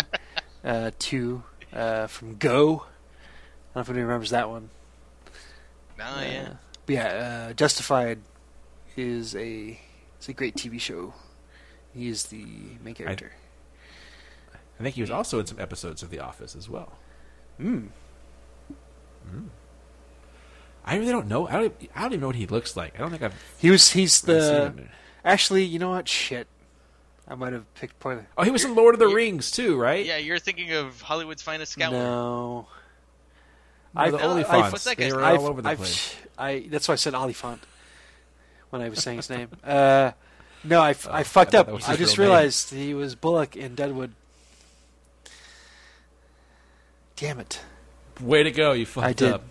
uh, 0.63 0.89
two, 0.97 1.43
uh, 1.71 2.07
from 2.07 2.37
Go. 2.37 2.47
I 2.55 2.65
don't 2.65 3.75
know 3.75 3.81
if 3.81 3.89
anybody 3.89 4.01
remembers 4.01 4.31
that 4.31 4.49
one. 4.49 4.71
oh 6.01 6.21
yeah. 6.21 6.47
Uh, 6.49 6.53
but 6.87 6.93
yeah, 6.95 7.47
uh, 7.49 7.53
Justified 7.53 8.21
is 8.97 9.35
a 9.35 9.79
it's 10.17 10.27
a 10.29 10.33
great 10.33 10.55
TV 10.55 10.81
show. 10.81 11.13
He 11.93 12.07
is 12.07 12.23
the 12.23 12.43
main 12.83 12.95
character. 12.95 13.33
I 13.35 13.42
think 14.83 14.95
he 14.95 15.01
was 15.01 15.11
also 15.11 15.39
in 15.39 15.45
some 15.45 15.59
episodes 15.59 16.03
of 16.03 16.09
The 16.09 16.19
Office 16.19 16.55
as 16.55 16.69
well. 16.69 16.93
Hmm. 17.57 17.87
I 20.85 20.95
really 20.97 21.11
don't 21.11 21.27
know. 21.27 21.47
I 21.47 21.53
don't. 21.53 21.75
I 21.95 22.01
don't 22.01 22.11
even 22.11 22.21
know 22.21 22.27
what 22.27 22.35
he 22.35 22.45
looks 22.45 22.75
like. 22.75 22.95
I 22.95 22.99
don't 22.99 23.09
think 23.09 23.23
I've 23.23 23.33
He 23.57 23.71
was 23.71 23.91
he's 23.91 24.21
the 24.21 24.73
actually 25.23 25.63
you 25.63 25.79
know 25.79 25.91
what 25.91 26.09
shit. 26.09 26.47
I 27.25 27.35
might 27.35 27.53
have 27.53 27.73
picked 27.75 27.99
poorly. 28.01 28.23
Oh, 28.37 28.43
he 28.43 28.51
was 28.51 28.65
in 28.65 28.75
Lord 28.75 28.93
of 28.95 28.99
the 28.99 29.07
Rings 29.07 29.49
too, 29.49 29.77
right? 29.79 30.05
Yeah, 30.05 30.17
you're 30.17 30.39
thinking 30.39 30.73
of 30.73 30.99
Hollywood's 31.01 31.41
finest 31.41 31.71
scouter. 31.71 31.95
No, 31.95 32.67
No, 33.95 34.01
I've- 34.01 34.11
the 34.11 34.17
I've- 34.25 34.71
what's 34.73 34.83
that 34.83 34.97
they 34.97 35.05
guy's 35.05 35.13
were 35.15 35.21
name? 35.21 35.37
all 35.39 35.47
over 35.47 35.61
the 35.61 35.69
I've- 35.69 35.77
place. 35.77 36.15
I 36.37 36.67
that's 36.69 36.89
why 36.89 36.93
I 36.93 36.95
said 36.97 37.13
Olyphant 37.15 37.61
when 38.71 38.81
I 38.81 38.89
was 38.89 39.01
saying 39.01 39.17
his 39.19 39.29
name. 39.29 39.47
Uh, 39.63 40.11
no, 40.65 40.81
I, 40.81 40.89
f- 40.89 41.07
Oh, 41.09 41.13
I 41.13 41.23
fucked 41.23 41.55
I 41.55 41.59
up. 41.59 41.69
I 41.87 41.95
just 41.95 42.17
real 42.17 42.27
name. 42.27 42.35
realized 42.35 42.71
he 42.73 42.93
was 42.93 43.15
Bullock 43.15 43.55
in 43.55 43.75
Deadwood. 43.75 44.15
Damn 47.23 47.39
it! 47.39 47.61
Way 48.19 48.43
to 48.43 48.51
go! 48.51 48.73
You 48.73 48.85
fucked 48.85 49.07
I 49.07 49.13
did. 49.13 49.31
up. 49.31 49.43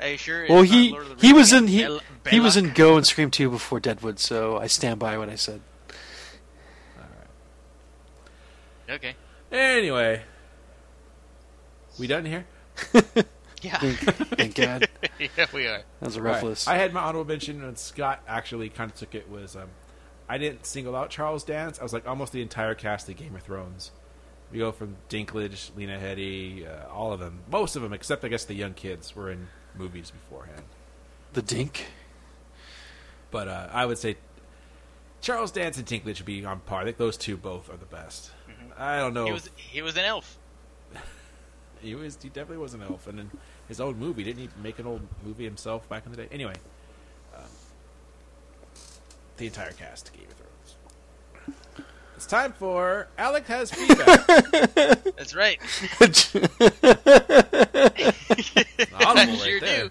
Are 0.00 0.06
you 0.10 0.16
sure? 0.16 0.46
Well, 0.48 0.62
he 0.62 0.92
Lord 0.92 1.06
of 1.10 1.20
the 1.20 1.26
he 1.26 1.32
was 1.32 1.52
in 1.52 1.66
he 1.66 1.82
Bel- 1.82 2.00
he 2.30 2.38
was 2.38 2.56
in 2.56 2.72
Go 2.72 2.96
and 2.96 3.04
Scream 3.04 3.32
two 3.32 3.50
before 3.50 3.80
Deadwood, 3.80 4.20
so 4.20 4.58
I 4.58 4.68
stand 4.68 5.00
by 5.00 5.18
what 5.18 5.28
I 5.28 5.34
said. 5.34 5.60
All 6.96 7.04
right. 8.86 8.94
Okay. 8.94 9.16
Anyway, 9.50 10.22
we 11.98 12.06
done 12.06 12.24
here? 12.24 12.46
Yeah. 13.62 13.78
Thank, 13.78 13.98
thank 14.36 14.54
God. 14.54 14.88
yeah, 15.18 15.46
we 15.52 15.66
are. 15.66 15.82
That 15.98 16.06
was 16.06 16.16
a 16.16 16.22
rough 16.22 16.36
All 16.36 16.42
right. 16.42 16.48
list. 16.50 16.68
I 16.68 16.76
had 16.76 16.92
my 16.92 17.00
honorable 17.00 17.26
mention, 17.26 17.64
and 17.64 17.76
Scott 17.76 18.22
actually 18.28 18.68
kind 18.68 18.90
of 18.90 18.96
took 18.96 19.14
it. 19.14 19.28
Was 19.28 19.56
um, 19.56 19.70
I 20.28 20.38
didn't 20.38 20.66
single 20.66 20.94
out 20.94 21.10
Charles 21.10 21.42
Dance. 21.42 21.80
I 21.80 21.82
was 21.82 21.92
like 21.92 22.06
almost 22.06 22.32
the 22.32 22.42
entire 22.42 22.74
cast 22.74 23.08
of 23.08 23.16
Game 23.16 23.34
of 23.34 23.42
Thrones. 23.42 23.90
We 24.52 24.58
go 24.58 24.70
from 24.72 24.96
Dinklage, 25.08 25.76
Lena 25.76 25.98
Headey, 25.98 26.66
uh, 26.66 26.88
all 26.92 27.12
of 27.12 27.18
them, 27.20 27.40
most 27.50 27.74
of 27.76 27.82
them, 27.82 27.92
except 27.92 28.24
I 28.24 28.28
guess 28.28 28.44
the 28.44 28.54
young 28.54 28.74
kids, 28.74 29.14
were 29.16 29.30
in 29.30 29.48
movies 29.76 30.10
beforehand. 30.10 30.62
the 31.32 31.42
Dink. 31.42 31.86
But 33.30 33.48
uh, 33.48 33.68
I 33.72 33.84
would 33.86 33.98
say 33.98 34.16
Charles 35.20 35.50
Dance 35.50 35.78
and 35.78 35.86
Dinklage 35.86 36.18
would 36.18 36.26
be 36.26 36.44
on 36.44 36.60
par. 36.60 36.82
I 36.82 36.84
think 36.84 36.96
those 36.96 37.16
two 37.16 37.36
both 37.36 37.68
are 37.68 37.76
the 37.76 37.86
best. 37.86 38.30
I 38.78 38.98
don't 38.98 39.14
know. 39.14 39.26
He 39.26 39.32
was 39.32 39.50
he 39.56 39.82
was 39.82 39.96
an 39.96 40.04
elf. 40.04 40.38
He 41.82 41.94
was. 41.94 42.16
He 42.22 42.28
definitely 42.30 42.56
was 42.56 42.72
an 42.72 42.82
elf, 42.82 43.06
and 43.06 43.20
in 43.20 43.30
his 43.68 43.80
own 43.80 43.98
movie, 43.98 44.24
didn't 44.24 44.40
he 44.40 44.48
make 44.62 44.78
an 44.78 44.86
old 44.86 45.02
movie 45.24 45.44
himself 45.44 45.86
back 45.90 46.06
in 46.06 46.10
the 46.10 46.16
day? 46.16 46.26
Anyway, 46.32 46.54
um, 47.36 47.42
the 49.36 49.46
entire 49.46 49.72
cast 49.72 50.08
of 50.08 50.14
Game 50.14 50.24
of 50.30 50.32
Thrones. 50.36 50.45
It's 52.16 52.26
time 52.26 52.52
for 52.54 53.08
Alex 53.18 53.46
has 53.48 53.70
feedback. 53.70 54.26
That's 55.16 55.34
right. 55.34 55.60
Audible 58.94 59.36
sure 59.36 59.54
right 59.54 59.60
there. 59.60 59.88
do. 59.88 59.90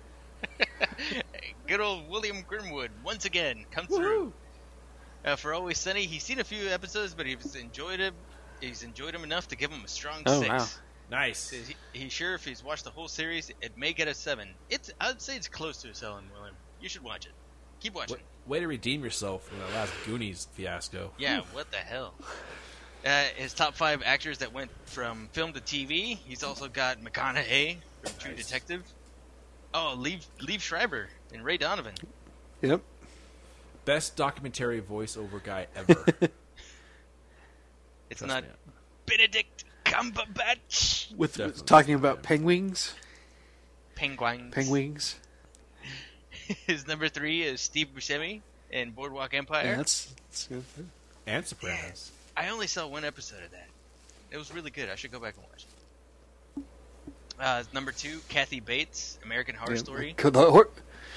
good 1.67 1.79
old 1.81 2.09
William 2.09 2.43
Grimwood 2.49 2.89
once 3.03 3.25
again 3.25 3.65
comes 3.71 3.89
through. 3.95 4.33
Uh, 5.23 5.35
for 5.35 5.53
Always 5.53 5.77
Sunny, 5.79 6.05
he's 6.05 6.23
seen 6.23 6.39
a 6.39 6.43
few 6.43 6.67
episodes, 6.69 7.13
but 7.13 7.25
he's 7.25 7.55
enjoyed 7.55 7.99
him. 7.99 8.13
He's 8.61 8.83
enjoyed 8.83 9.13
him 9.13 9.23
enough 9.23 9.47
to 9.49 9.55
give 9.55 9.71
him 9.71 9.83
a 9.83 9.87
strong 9.87 10.23
Oh, 10.25 10.39
six. 10.41 10.49
wow. 10.49 10.65
Nice. 11.11 11.37
Says 11.39 11.67
he, 11.67 11.75
he's 11.93 12.11
sure 12.13 12.33
if 12.33 12.43
he's 12.43 12.63
watched 12.63 12.83
the 12.85 12.89
whole 12.91 13.07
series, 13.07 13.51
it 13.61 13.77
may 13.77 13.93
get 13.93 14.07
a 14.07 14.13
seven. 14.13 14.49
It's 14.69 14.91
I'd 14.99 15.21
say 15.21 15.35
it's 15.35 15.47
close 15.47 15.77
to 15.83 15.89
a 15.89 15.93
seven, 15.95 16.23
William. 16.35 16.55
You 16.81 16.89
should 16.89 17.03
watch 17.03 17.25
it. 17.27 17.33
Keep 17.79 17.95
watching. 17.95 18.17
Way, 18.17 18.21
way 18.47 18.59
to 18.59 18.67
redeem 18.67 19.03
yourself 19.03 19.43
from 19.47 19.59
the 19.59 19.65
last 19.75 19.93
Goonies 20.05 20.47
fiasco. 20.53 21.11
Yeah, 21.17 21.41
what 21.53 21.69
the 21.71 21.77
hell? 21.77 22.13
Uh, 23.05 23.23
his 23.35 23.53
top 23.53 23.75
five 23.75 24.01
actors 24.03 24.39
that 24.39 24.51
went 24.53 24.71
from 24.85 25.29
film 25.33 25.53
to 25.53 25.59
TV. 25.61 26.17
He's 26.25 26.43
also 26.43 26.67
got 26.67 27.01
McConaughey 27.03 27.77
from 28.03 28.11
True 28.17 28.31
Nice. 28.31 28.45
Detective. 28.45 28.83
Oh, 29.73 29.95
Liev 29.99 30.25
Liev 30.39 30.61
Schreiber 30.61 31.09
and 31.33 31.43
Ray 31.43 31.57
Donovan. 31.57 31.93
Yep. 32.61 32.81
Best 33.83 34.15
documentary 34.15 34.81
voiceover 34.81 35.43
guy 35.43 35.67
ever. 35.75 36.05
It's 38.09 38.19
Trust 38.19 38.33
not 38.33 38.43
me. 38.43 38.49
Benedict 39.07 39.63
Cumberbatch. 39.83 41.15
With, 41.15 41.31
Definitely. 41.31 41.53
with 41.53 41.65
talking 41.65 41.95
about 41.95 42.21
penguins, 42.23 42.93
Penguins. 43.95 44.53
penguins. 44.53 45.15
His 46.67 46.87
number 46.87 47.09
three 47.09 47.43
is 47.43 47.61
Steve 47.61 47.87
Buscemi 47.95 48.41
in 48.71 48.91
Boardwalk 48.91 49.33
Empire. 49.33 49.65
Yeah, 49.65 49.75
that's, 49.77 50.13
that's 50.29 50.47
good. 50.47 50.63
and 51.27 51.45
Sopranos. 51.45 52.11
I 52.37 52.49
only 52.49 52.67
saw 52.67 52.87
one 52.87 53.05
episode 53.05 53.43
of 53.43 53.51
that. 53.51 53.67
It 54.31 54.37
was 54.37 54.53
really 54.53 54.71
good. 54.71 54.89
I 54.89 54.95
should 54.95 55.11
go 55.11 55.19
back 55.19 55.35
and 55.37 55.45
watch 55.49 55.65
it. 56.57 56.63
Uh, 57.39 57.63
number 57.73 57.91
two, 57.91 58.19
Kathy 58.29 58.59
Bates, 58.59 59.17
American 59.23 59.55
Horror 59.55 59.73
Yeah, 59.73 59.77
Story. 59.79 60.15
the 60.17 60.31
hor- 60.51 60.69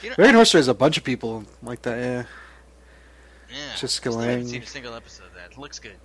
You 0.02 0.10
know, 0.10 0.14
American 0.18 0.34
Horror 0.34 0.44
Story 0.44 0.60
has 0.60 0.68
a 0.68 0.74
bunch 0.74 0.98
of 0.98 1.04
people 1.04 1.44
like 1.62 1.82
that. 1.82 1.98
Yeah. 1.98 2.22
yeah, 3.50 3.56
Jessica 3.76 4.10
still 4.10 4.18
haven't 4.20 4.46
seen 4.48 4.62
a 4.62 4.66
single 4.66 4.94
episode 4.94 5.26
of 5.26 5.34
that. 5.34 5.52
It 5.52 5.58
looks 5.58 5.78
good. 5.78 5.96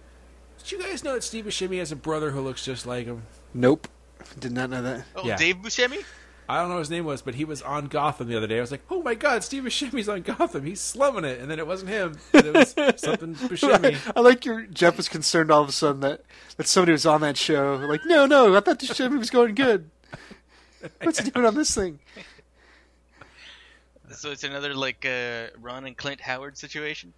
Did 0.59 0.71
you 0.71 0.79
guys 0.81 1.03
know 1.03 1.13
that 1.13 1.23
Steve 1.23 1.45
Buscemi 1.45 1.79
has 1.79 1.91
a 1.91 1.95
brother 1.95 2.31
who 2.31 2.41
looks 2.41 2.63
just 2.63 2.85
like 2.85 3.05
him? 3.05 3.23
Nope. 3.53 3.87
Did 4.39 4.51
not 4.53 4.69
know 4.69 4.81
that. 4.83 5.05
Oh, 5.15 5.25
Yeah. 5.25 5.35
Dave 5.35 5.57
Buscemi? 5.57 6.03
I 6.47 6.59
don't 6.59 6.69
know 6.69 6.75
what 6.75 6.79
his 6.79 6.89
name 6.89 7.05
was, 7.05 7.21
but 7.21 7.35
he 7.35 7.45
was 7.45 7.61
on 7.61 7.87
Gotham 7.87 8.27
the 8.27 8.35
other 8.35 8.47
day. 8.47 8.57
I 8.57 8.61
was 8.61 8.71
like, 8.71 8.83
"Oh 8.89 9.01
my 9.01 9.15
god, 9.15 9.43
Steve 9.43 9.63
Buscemi's 9.63 10.09
on 10.09 10.21
Gotham! 10.21 10.65
He's 10.65 10.81
slumming 10.81 11.23
it!" 11.23 11.39
And 11.39 11.49
then 11.49 11.59
it 11.59 11.67
wasn't 11.67 11.91
him; 11.91 12.17
it 12.33 12.53
was 12.53 12.71
something 13.01 13.35
Buscemi. 13.35 13.97
I 14.15 14.19
like 14.19 14.45
your 14.45 14.63
Jeff 14.63 14.97
was 14.97 15.07
concerned 15.07 15.51
all 15.51 15.61
of 15.61 15.69
a 15.69 15.71
sudden 15.71 16.01
that 16.01 16.23
that 16.57 16.67
somebody 16.67 16.91
was 16.91 17.05
on 17.05 17.21
that 17.21 17.37
show. 17.37 17.75
Like, 17.75 18.01
no, 18.05 18.25
no, 18.25 18.55
I 18.55 18.59
thought 18.59 18.79
the 18.79 18.87
show 18.87 19.07
was 19.09 19.29
going 19.29 19.55
good. 19.55 19.89
What's 21.01 21.19
he 21.19 21.29
doing 21.29 21.45
on 21.45 21.55
this 21.55 21.73
thing? 21.73 21.99
So 24.11 24.31
it's 24.31 24.43
another 24.43 24.73
like 24.73 25.05
uh, 25.05 25.47
Ron 25.59 25.85
and 25.85 25.97
Clint 25.97 26.21
Howard 26.21 26.57
situation. 26.57 27.13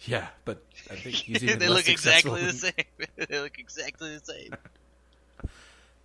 Yeah, 0.00 0.28
but 0.44 0.62
I 0.90 0.94
think 0.96 1.16
he's 1.16 1.42
even 1.42 1.58
they 1.58 1.68
less 1.68 1.86
look 1.86 1.88
exactly 1.88 2.44
the 2.44 2.52
same. 2.52 2.72
they 3.16 3.40
look 3.40 3.58
exactly 3.58 4.16
the 4.16 4.24
same. 4.24 4.54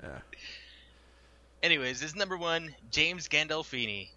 Yeah. 0.01 0.19
Anyways, 1.63 1.99
this 1.99 2.09
is 2.11 2.15
number 2.15 2.37
one, 2.37 2.73
James 2.89 3.27
Gandolfini, 3.27 4.09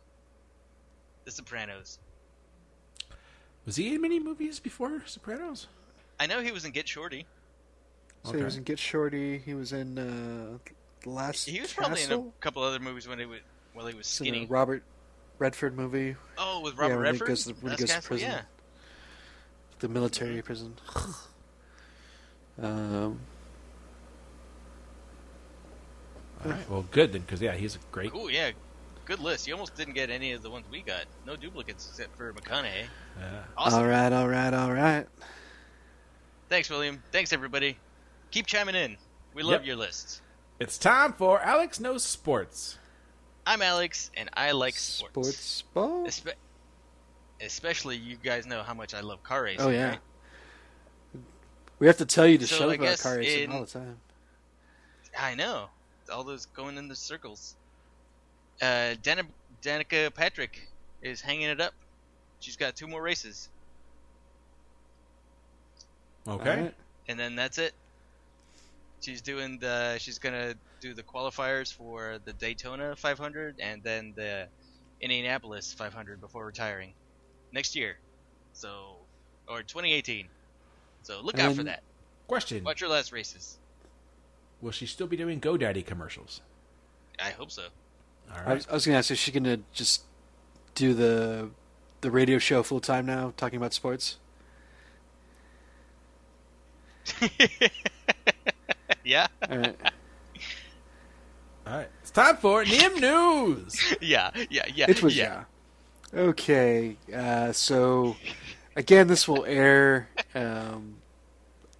The 1.25 1.31
Sopranos. 1.31 1.99
Was 3.67 3.77
he 3.77 3.95
in 3.95 4.01
many 4.01 4.19
movies 4.19 4.61
before 4.61 5.03
Sopranos? 5.07 5.67
I 6.19 6.27
know 6.27 6.41
he 6.41 6.53
was 6.53 6.65
in 6.65 6.71
Get 6.73 6.89
Shorty. 6.89 7.27
So 8.25 8.33
he 8.33 8.43
was 8.43 8.57
in 8.57 8.63
Get 8.63 8.79
Shorty. 8.79 9.39
He 9.39 9.53
was 9.55 9.73
in 9.73 9.99
uh, 9.99 10.59
the 11.03 11.11
last. 11.11 11.47
He 11.49 11.61
was 11.61 11.73
probably 11.73 12.03
in 12.03 12.13
a 12.13 12.23
couple 12.41 12.63
other 12.63 12.79
movies 12.79 13.07
when 13.07 13.19
he 13.19 13.27
was 13.27 13.41
while 13.75 13.87
he 13.87 13.95
was 13.95 14.07
It's 14.07 14.21
in 14.21 14.27
a 14.27 14.31
skinny. 14.31 14.47
Robert 14.47 14.83
Redford 15.39 15.77
movie, 15.77 16.17
Oh, 16.39 16.61
with 16.61 16.75
Yeah, 16.77 16.83
Robert 16.83 16.97
when 16.97 17.05
he 17.07 17.11
Redford. 17.11 17.29
goes 17.29 17.45
to- 17.45 17.53
when 17.55 17.73
he 17.73 17.77
That's 17.77 17.93
goes 17.95 18.03
to 18.03 18.09
prison. 18.09 18.31
Yeah. 18.31 18.43
the 19.81 19.89
military 19.89 20.41
prison. 20.43 20.75
Um, 22.63 23.19
All 26.45 26.51
right, 26.51 26.71
well, 26.71 26.85
good 26.91 27.13
then, 27.13 27.23
because 27.23 27.41
yeah, 27.41 27.53
he's 27.55 27.77
a 27.77 27.79
great. 27.91 28.13
Cool. 28.13 28.31
Yeah. 28.31 28.51
Good 29.07 29.21
list. 29.21 29.47
You 29.47 29.53
almost 29.55 29.75
didn't 29.77 29.95
get 29.95 30.09
any 30.11 30.33
of 30.33 30.43
the 30.43 30.51
ones 30.51 30.65
we 30.71 30.81
got. 30.83 31.05
No 31.27 31.37
duplicates 31.37 31.89
except 31.91 32.17
for 32.17 32.33
McConaughey. 32.33 32.85
Yeah. 33.21 33.43
Awesome. 33.57 33.81
All 33.81 33.87
right, 33.87 34.13
all 34.13 34.29
right, 34.29 34.53
all 34.55 34.73
right. 34.73 35.07
Thanks, 36.49 36.71
William. 36.71 37.03
Thanks, 37.13 37.33
everybody. 37.33 37.77
Keep 38.31 38.47
chiming 38.47 38.75
in. 38.75 38.97
We 39.35 39.43
love 39.43 39.61
Yep. 39.61 39.67
your 39.67 39.77
lists. 39.77 40.23
It's 40.59 40.79
time 40.79 41.13
for 41.13 41.41
Alex 41.43 41.81
knows 41.81 42.03
sports. 42.05 42.79
I'm 43.47 43.61
Alex, 43.61 44.11
and 44.17 44.31
I 44.35 44.53
like 44.53 44.75
sports. 44.77 45.13
Sports 45.13 45.63
ball. 45.75 46.07
Espe- 46.07 46.33
especially, 47.43 47.97
you 47.97 48.17
guys 48.17 48.47
know 48.47 48.63
how 48.63 48.73
much 48.73 48.95
I 48.95 49.01
love 49.01 49.23
car 49.23 49.43
racing. 49.43 49.67
Oh 49.67 49.71
yeah. 49.71 49.89
right? 49.91 49.99
We 51.79 51.87
have 51.89 51.99
to 51.99 52.07
tell 52.07 52.27
you 52.27 52.39
to 52.39 52.47
So 52.47 52.57
shut 52.57 52.69
up 52.71 52.75
about 52.77 52.99
car 53.01 53.17
racing 53.19 53.45
in- 53.45 53.53
all 53.53 53.61
the 53.63 53.67
time. 53.67 53.99
I 55.19 55.35
know. 55.35 55.69
All 56.13 56.25
those 56.25 56.47
going 56.47 56.77
in 56.79 56.89
the 56.89 56.97
circles. 56.97 57.57
Uh, 58.61 58.95
Dana- 59.03 59.27
Danica 59.63 60.15
Patrick 60.15 60.69
is 61.03 61.21
hanging 61.21 61.49
it 61.49 61.61
up. 61.61 61.75
She's 62.41 62.57
got 62.57 62.77
two 62.77 62.87
more 62.87 63.03
races, 63.03 63.49
Okay. 66.27 66.51
All 66.51 66.57
right. 66.57 66.75
and 67.09 67.19
then 67.19 67.37
that's 67.37 67.59
it. 67.59 67.73
She's 69.01 69.21
doing 69.21 69.59
the. 69.59 69.99
She's 69.99 70.19
gonna 70.19 70.55
do 70.81 70.95
the 70.95 71.03
qualifiers 71.03 71.73
for 71.73 72.19
the 72.25 72.33
Daytona 72.33 72.97
500 72.97 73.61
and 73.61 73.83
then 73.83 74.15
the 74.17 74.49
Indianapolis 75.01 75.73
500 75.75 76.21
before 76.21 76.47
retiring 76.47 76.95
next 77.53 77.77
year. 77.77 77.99
So, 78.53 78.97
or 79.47 79.63
2018. 79.63 80.29
So 81.03 81.21
look 81.21 81.39
out 81.39 81.55
for 81.55 81.65
that. 81.65 81.83
Question: 82.27 82.65
Watch 82.65 82.81
your 82.81 82.89
last 82.91 83.13
races. 83.13 83.59
Will 84.65 84.73
she 84.73 84.87
still 84.87 85.07
be 85.07 85.19
doing 85.19 85.43
GoDaddy 85.43 85.85
commercials? 85.85 86.41
I 87.23 87.33
hope 87.33 87.51
so. 87.51 87.65
All 88.33 88.39
I 88.47 88.55
was, 88.55 88.67
I 88.67 88.73
was 88.73 88.87
gonna 88.87 88.97
ask, 88.97 89.11
is 89.11 89.19
she 89.19 89.31
gonna 89.31 89.59
just 89.75 90.05
do 90.75 90.95
the 90.95 91.51
the 92.01 92.11
radio 92.11 92.39
show 92.39 92.63
full 92.63 92.81
time 92.81 93.05
now, 93.05 93.35
talking 93.37 93.59
about 93.59 93.75
sports? 93.75 94.17
yeah, 99.05 99.27
All 99.51 99.59
right. 99.59 99.77
All 101.67 101.73
right. 101.75 101.89
It's 102.01 102.11
time 102.11 102.39
for 102.39 102.65
Nim 102.65 102.95
News. 102.95 103.95
yeah, 104.01 104.31
yeah, 104.49 104.65
yeah. 104.75 104.87
It 104.89 105.03
was 105.03 105.15
yeah. 105.15 105.45
yeah. 106.15 106.21
Okay, 106.21 106.97
uh, 107.15 107.53
so 107.53 108.17
again, 108.77 109.09
this 109.09 109.29
will 109.29 109.45
air 109.45 110.09
um, 110.35 110.95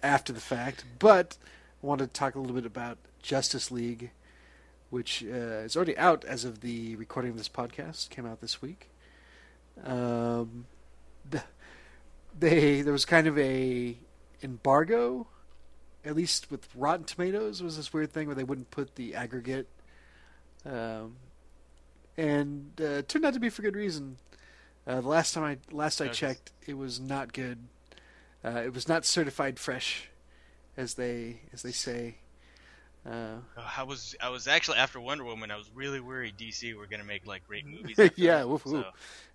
after 0.03 0.31
the 0.31 0.39
fact, 0.39 0.85
but 0.99 1.35
I 1.39 1.54
wanted 1.85 2.13
to 2.13 2.19
talk 2.19 2.35
a 2.35 2.39
little 2.39 2.55
bit 2.55 2.65
about 2.65 2.97
Justice 3.21 3.71
League, 3.71 4.11
which 4.89 5.23
uh, 5.23 5.63
is 5.63 5.75
already 5.75 5.97
out 5.97 6.25
as 6.25 6.43
of 6.43 6.61
the 6.61 6.95
recording 6.95 7.31
of 7.31 7.37
this 7.37 7.49
podcast. 7.49 8.09
Came 8.09 8.25
out 8.25 8.41
this 8.41 8.61
week. 8.61 8.89
Um, 9.83 10.65
the, 11.29 11.43
they 12.37 12.81
there 12.81 12.93
was 12.93 13.05
kind 13.05 13.27
of 13.27 13.37
a 13.37 13.97
embargo, 14.41 15.27
at 16.03 16.15
least 16.15 16.51
with 16.51 16.67
Rotten 16.75 17.05
Tomatoes. 17.05 17.61
Was 17.61 17.77
this 17.77 17.93
weird 17.93 18.11
thing 18.11 18.27
where 18.27 18.35
they 18.35 18.43
wouldn't 18.43 18.71
put 18.71 18.95
the 18.95 19.15
aggregate. 19.15 19.67
Um, 20.65 21.17
and 22.17 22.71
uh, 22.79 22.83
it 22.83 23.09
turned 23.09 23.25
out 23.25 23.33
to 23.33 23.39
be 23.39 23.49
for 23.49 23.61
good 23.61 23.75
reason. 23.75 24.17
Uh, 24.87 25.01
the 25.01 25.07
last 25.07 25.33
time 25.33 25.43
I 25.43 25.57
last 25.71 26.01
I 26.01 26.07
checked, 26.07 26.51
it 26.65 26.77
was 26.77 26.99
not 26.99 27.33
good. 27.33 27.59
Uh, 28.43 28.61
it 28.63 28.73
was 28.73 28.87
not 28.87 29.05
certified 29.05 29.57
fresh, 29.57 30.09
as 30.77 30.93
they 30.95 31.41
as 31.53 31.61
they 31.61 31.71
say. 31.71 32.15
Uh, 33.05 33.37
Oh, 33.57 33.71
I 33.77 33.83
was 33.83 34.15
I 34.21 34.29
was 34.29 34.47
actually 34.47 34.77
after 34.77 34.99
Wonder 34.99 35.23
Woman. 35.23 35.51
I 35.51 35.57
was 35.57 35.69
really 35.75 35.99
worried 35.99 36.35
DC 36.37 36.75
were 36.75 36.87
gonna 36.87 37.03
make 37.03 37.25
like 37.27 37.47
great 37.47 37.65
movies. 37.67 37.97
yeah, 38.15 38.37
that, 38.39 38.49
woof, 38.49 38.63
so- 38.65 38.71
woof. 38.71 38.85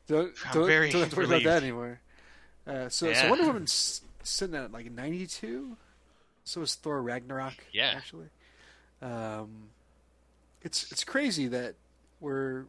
don't 0.09 0.32
don't, 0.53 0.66
very 0.66 0.91
don't 0.91 1.09
to 1.11 1.16
worry 1.16 1.26
about 1.26 1.43
that 1.45 1.62
anymore. 1.62 2.01
Uh, 2.66 2.88
so 2.88 3.12
so 3.12 3.28
Wonder 3.28 3.47
Woman's 3.47 4.03
sitting 4.22 4.55
at 4.57 4.72
like 4.72 4.91
ninety 4.91 5.26
two. 5.26 5.76
So 6.45 6.62
is 6.62 6.74
Thor 6.74 7.01
Ragnarok. 7.03 7.55
Yeah. 7.72 7.93
actually. 7.97 8.26
Um, 9.03 9.68
it's 10.62 10.91
it's 10.91 11.05
crazy 11.05 11.47
that 11.49 11.74
we're 12.20 12.64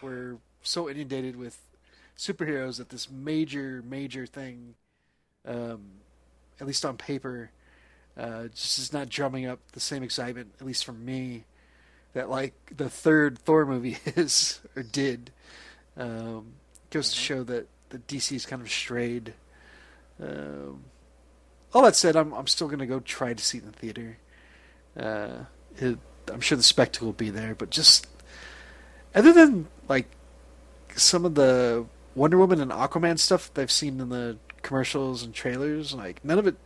we're 0.00 0.36
so 0.62 0.88
inundated 0.88 1.36
with 1.36 1.58
superheroes 2.16 2.78
that 2.78 2.88
this 2.90 3.10
major 3.10 3.82
major 3.84 4.26
thing, 4.26 4.74
um, 5.44 5.82
at 6.60 6.66
least 6.66 6.84
on 6.84 6.96
paper, 6.96 7.50
uh, 8.16 8.44
just 8.48 8.78
is 8.78 8.92
not 8.92 9.08
drumming 9.08 9.46
up 9.46 9.60
the 9.72 9.80
same 9.80 10.02
excitement, 10.02 10.52
at 10.58 10.66
least 10.66 10.84
for 10.84 10.92
me, 10.92 11.44
that 12.14 12.30
like 12.30 12.54
the 12.74 12.88
third 12.88 13.38
Thor 13.38 13.66
movie 13.66 13.98
is 14.06 14.60
or 14.74 14.82
did. 14.82 15.30
Um, 15.96 16.54
goes 16.90 17.10
to 17.10 17.16
show 17.16 17.42
that 17.44 17.68
the 17.90 17.98
DC's 17.98 18.46
kind 18.46 18.62
of 18.62 18.70
strayed. 18.70 19.34
Um, 20.22 20.84
all 21.74 21.82
that 21.82 21.96
said, 21.96 22.16
I'm 22.16 22.32
I'm 22.32 22.46
still 22.46 22.68
gonna 22.68 22.86
go 22.86 23.00
try 23.00 23.34
to 23.34 23.44
see 23.44 23.58
it 23.58 23.64
in 23.64 23.70
the 23.70 23.76
theater. 23.76 24.18
Uh, 24.98 25.44
it, 25.76 25.98
I'm 26.32 26.40
sure 26.40 26.56
the 26.56 26.64
spectacle 26.64 27.06
will 27.06 27.12
be 27.12 27.30
there, 27.30 27.54
but 27.54 27.70
just 27.70 28.08
other 29.14 29.32
than 29.32 29.68
like 29.88 30.08
some 30.96 31.24
of 31.24 31.34
the 31.34 31.86
Wonder 32.14 32.38
Woman 32.38 32.60
and 32.60 32.70
Aquaman 32.70 33.18
stuff 33.18 33.52
that 33.54 33.62
I've 33.62 33.70
seen 33.70 34.00
in 34.00 34.08
the 34.08 34.38
commercials 34.62 35.22
and 35.22 35.34
trailers, 35.34 35.92
like 35.92 36.24
none 36.24 36.38
of 36.38 36.46
it 36.46 36.56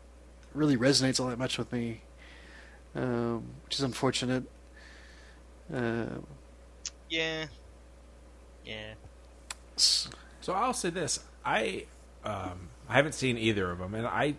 really 0.55 0.77
resonates 0.77 1.21
all 1.21 1.27
that 1.29 1.39
much 1.39 1.59
with 1.59 1.73
me, 1.73 2.01
um, 2.95 3.45
which 3.65 3.75
is 3.77 3.83
unfortunate. 3.83 4.45
Um, 5.73 6.27
Yeah. 7.09 7.47
Yeah. 8.65 8.95
s- 9.77 10.09
So 10.41 10.53
I'll 10.53 10.73
say 10.75 10.91
this: 10.91 11.21
I 11.45 11.87
um, 12.25 12.69
I 12.89 12.95
haven't 12.95 13.13
seen 13.15 13.39
either 13.39 13.71
of 13.71 13.79
them, 13.79 13.95
and 13.95 14.07
I 14.07 14.35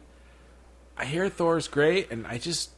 I 0.98 1.06
hear 1.06 1.30
Thor's 1.30 1.68
great, 1.68 2.12
and 2.12 2.28
I 2.28 2.38
just 2.38 2.72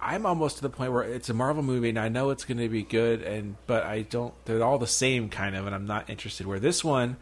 I'm 0.00 0.26
almost 0.26 0.56
to 0.56 0.62
the 0.62 0.68
point 0.70 0.92
where 0.92 1.02
it's 1.02 1.28
a 1.30 1.34
Marvel 1.34 1.62
movie, 1.62 1.88
and 1.88 1.98
I 1.98 2.08
know 2.08 2.30
it's 2.30 2.44
going 2.44 2.58
to 2.58 2.68
be 2.68 2.82
good, 2.82 3.22
and 3.22 3.56
but 3.66 3.84
I 3.84 4.02
don't. 4.02 4.34
They're 4.44 4.62
all 4.62 4.78
the 4.78 4.86
same 4.86 5.28
kind 5.28 5.56
of, 5.56 5.66
and 5.66 5.74
I'm 5.74 5.86
not 5.86 6.10
interested. 6.10 6.46
Where 6.46 6.60
this 6.60 6.84
one, 6.84 7.16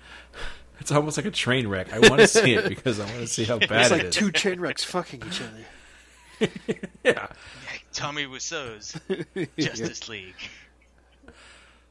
it's 0.81 0.93
almost 0.93 1.17
like 1.17 1.27
a 1.27 1.31
train 1.31 1.69
wreck. 1.69 1.93
I 1.93 1.99
want 1.99 2.21
to 2.21 2.27
see 2.27 2.55
it 2.55 2.69
because 2.69 3.01
I 3.01 3.05
want 3.05 3.19
to 3.19 3.27
see 3.27 3.45
how 3.45 3.59
bad 3.59 3.83
it's 3.83 3.91
it 3.91 3.95
like 3.95 4.05
is. 4.05 4.15
two 4.15 4.31
train 4.31 4.61
wrecks 4.61 4.85
fucking 4.85 5.23
each 5.27 5.41
other. 5.41 6.51
yeah. 7.05 7.27
Tommy 7.93 8.27
Wiseau's 8.27 8.99
Justice 9.59 10.09
League. 10.09 10.35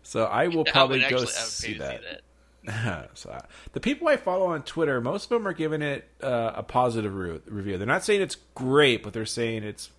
So 0.04 0.26
I 0.26 0.48
will 0.48 0.66
I 0.68 0.72
probably 0.72 1.00
would 1.00 1.10
go 1.10 1.16
actually, 1.16 1.28
I 1.28 1.42
see 1.42 1.78
that. 1.78 2.02
see 2.02 2.08
that. 2.08 2.22
so 3.14 3.30
uh, 3.30 3.42
the 3.74 3.80
people 3.80 4.08
I 4.08 4.18
follow 4.18 4.48
on 4.48 4.64
Twitter, 4.64 5.02
most 5.02 5.26
of 5.26 5.30
them 5.30 5.48
are 5.48 5.54
giving 5.54 5.82
it 5.82 6.08
uh, 6.22 6.54
a 6.56 6.64
positive 6.64 7.14
re- 7.14 7.42
review. 7.48 7.78
They're 7.78 7.88
not 7.88 8.04
saying 8.04 8.22
it's 8.22 8.38
great, 8.56 9.04
but 9.04 9.14
they're 9.14 9.26
saying 9.26 9.64
it's 9.64 9.90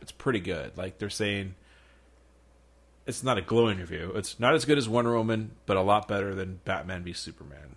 it's 0.00 0.12
pretty 0.12 0.40
good. 0.40 0.76
Like 0.76 0.98
they're 0.98 1.10
saying 1.10 1.54
it's 3.06 3.22
not 3.22 3.38
a 3.38 3.42
glowing 3.42 3.78
review. 3.78 4.12
It's 4.14 4.38
not 4.38 4.54
as 4.54 4.64
good 4.64 4.78
as 4.78 4.88
Wonder 4.88 5.14
Woman, 5.16 5.52
but 5.66 5.76
a 5.76 5.82
lot 5.82 6.08
better 6.08 6.34
than 6.34 6.60
Batman 6.64 7.02
v 7.04 7.12
Superman. 7.12 7.76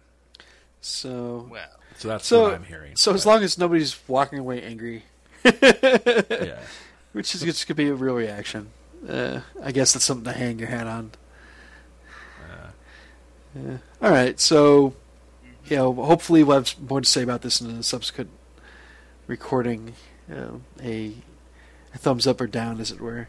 So, 0.82 1.48
Well, 1.50 1.62
So 1.98 2.08
that's 2.08 2.26
so, 2.28 2.42
what 2.44 2.54
I'm 2.56 2.64
hearing. 2.64 2.96
so 2.96 3.14
as 3.14 3.26
long 3.26 3.44
as 3.44 3.58
nobody's 3.58 3.98
walking 4.08 4.40
away 4.40 4.62
angry, 4.64 5.04
yeah. 5.46 6.60
which 7.14 7.36
is 7.36 7.42
just 7.42 7.68
gonna 7.68 7.76
be 7.76 7.88
a 7.90 7.94
real 7.94 8.16
reaction, 8.16 8.70
uh, 9.08 9.42
I 9.64 9.72
guess 9.72 9.94
that's 9.94 10.06
something 10.06 10.26
to 10.32 10.38
hang 10.38 10.60
your 10.60 10.70
hat 10.70 10.88
on. 10.88 11.12
Yeah. 13.56 13.78
All 14.02 14.10
right, 14.12 14.40
so 14.40 14.94
you 15.66 15.76
know, 15.76 15.94
hopefully 15.94 16.44
we'll 16.44 16.58
have 16.58 16.80
more 16.90 17.02
to 17.02 17.08
say 17.08 17.22
about 17.22 17.42
this 17.42 17.60
in 17.62 17.70
a 17.70 17.84
subsequent 17.84 18.30
recording. 19.28 19.94
You 20.30 20.36
know, 20.36 20.62
a, 20.82 21.14
a 21.94 21.98
thumbs 21.98 22.26
up 22.26 22.40
or 22.40 22.48
down, 22.48 22.80
as 22.80 22.92
it 22.92 23.02
were. 23.02 23.28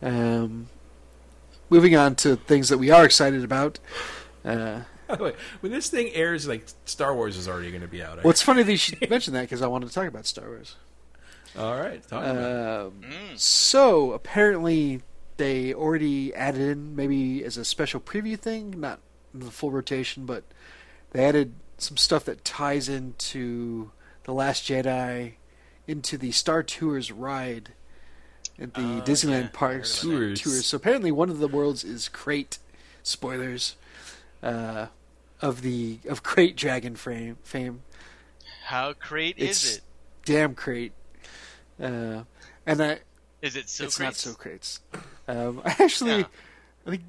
Um, 0.00 0.68
moving 1.70 1.96
on 1.96 2.14
to 2.16 2.36
things 2.36 2.68
that 2.68 2.78
we 2.78 2.90
are 2.90 3.04
excited 3.04 3.42
about. 3.42 3.80
Uh, 4.44 4.46
By 4.46 4.54
the 4.54 4.64
way, 4.70 4.82
when 5.60 5.72
this 5.72 5.88
thing 5.88 6.10
airs, 6.14 6.46
like 6.46 6.66
Star 6.84 7.14
Wars 7.14 7.36
is 7.36 7.48
already 7.48 7.70
going 7.70 7.82
to 7.82 7.88
be 7.88 8.02
out. 8.02 8.18
I- 8.18 8.22
well, 8.22 8.30
it's 8.30 8.42
funny 8.42 8.62
that 8.62 8.70
you 8.72 8.76
should 8.78 9.10
mention 9.10 9.34
that 9.34 9.42
because 9.42 9.62
I 9.62 9.66
wanted 9.66 9.88
to 9.88 9.94
talk 9.94 10.06
about 10.06 10.26
Star 10.26 10.46
Wars. 10.48 10.76
All 11.58 11.76
right, 11.80 12.06
talk 12.06 12.22
about 12.24 12.36
it. 12.36 12.42
Um, 12.86 12.92
mm, 13.32 13.38
So 13.38 14.12
apparently 14.12 15.02
they 15.38 15.72
already 15.72 16.34
added 16.34 16.60
in 16.60 16.94
maybe 16.94 17.42
as 17.44 17.56
a 17.56 17.64
special 17.64 18.00
preview 18.00 18.38
thing, 18.38 18.78
not 18.78 19.00
in 19.32 19.40
the 19.40 19.50
full 19.50 19.70
rotation, 19.70 20.26
but 20.26 20.44
they 21.12 21.24
added 21.24 21.54
some 21.78 21.96
stuff 21.96 22.24
that 22.26 22.44
ties 22.44 22.88
into 22.88 23.90
the 24.24 24.32
Last 24.34 24.64
Jedi 24.68 25.34
into 25.86 26.18
the 26.18 26.32
Star 26.32 26.62
Tours 26.62 27.10
ride 27.10 27.70
at 28.60 28.74
the 28.74 28.80
Oh, 28.82 29.02
Disneyland 29.06 29.42
yeah. 29.44 29.48
parks 29.52 30.04
I 30.04 30.08
heard 30.08 30.14
about 30.16 30.28
that. 30.28 30.42
tours. 30.42 30.66
So 30.66 30.76
apparently 30.76 31.10
one 31.12 31.30
of 31.30 31.38
the 31.38 31.48
worlds 31.48 31.82
is 31.82 32.08
Crait. 32.10 32.58
Spoilers 33.02 33.76
uh, 34.42 34.86
of 35.40 35.62
the 35.62 35.98
of 36.08 36.22
Krayt 36.22 36.56
Dragon 36.56 36.96
frame 36.96 37.36
fame. 37.42 37.82
how 38.64 38.92
great 38.94 39.36
It's 39.38 39.64
is 39.64 39.76
it? 39.78 39.82
damn 40.24 40.54
Crate. 40.54 40.92
Uh, 41.80 42.22
and 42.66 42.82
I, 42.82 42.98
Is 43.40 43.54
it 43.56 43.68
so 43.68 43.84
it's 43.84 43.96
great? 43.98 44.06
not 44.06 44.16
so 44.16 44.34
crates. 44.34 44.80
Um, 45.28 45.62
I 45.64 45.76
actually, 45.78 46.18
Yeah. 46.18 46.24
I 46.86 46.90
think 46.90 47.02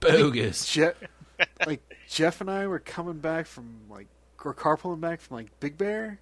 Bogus. 0.00 0.66
Je- 0.66 0.90
like 1.66 1.80
Jeff 2.08 2.40
and 2.40 2.50
I 2.50 2.66
were 2.66 2.78
coming 2.80 3.18
back 3.18 3.46
from 3.46 3.82
like 3.88 4.08
or 4.44 4.52
carpooling 4.54 5.00
back 5.00 5.20
from 5.20 5.36
like 5.38 5.58
Big 5.60 5.76
Bear, 5.78 6.18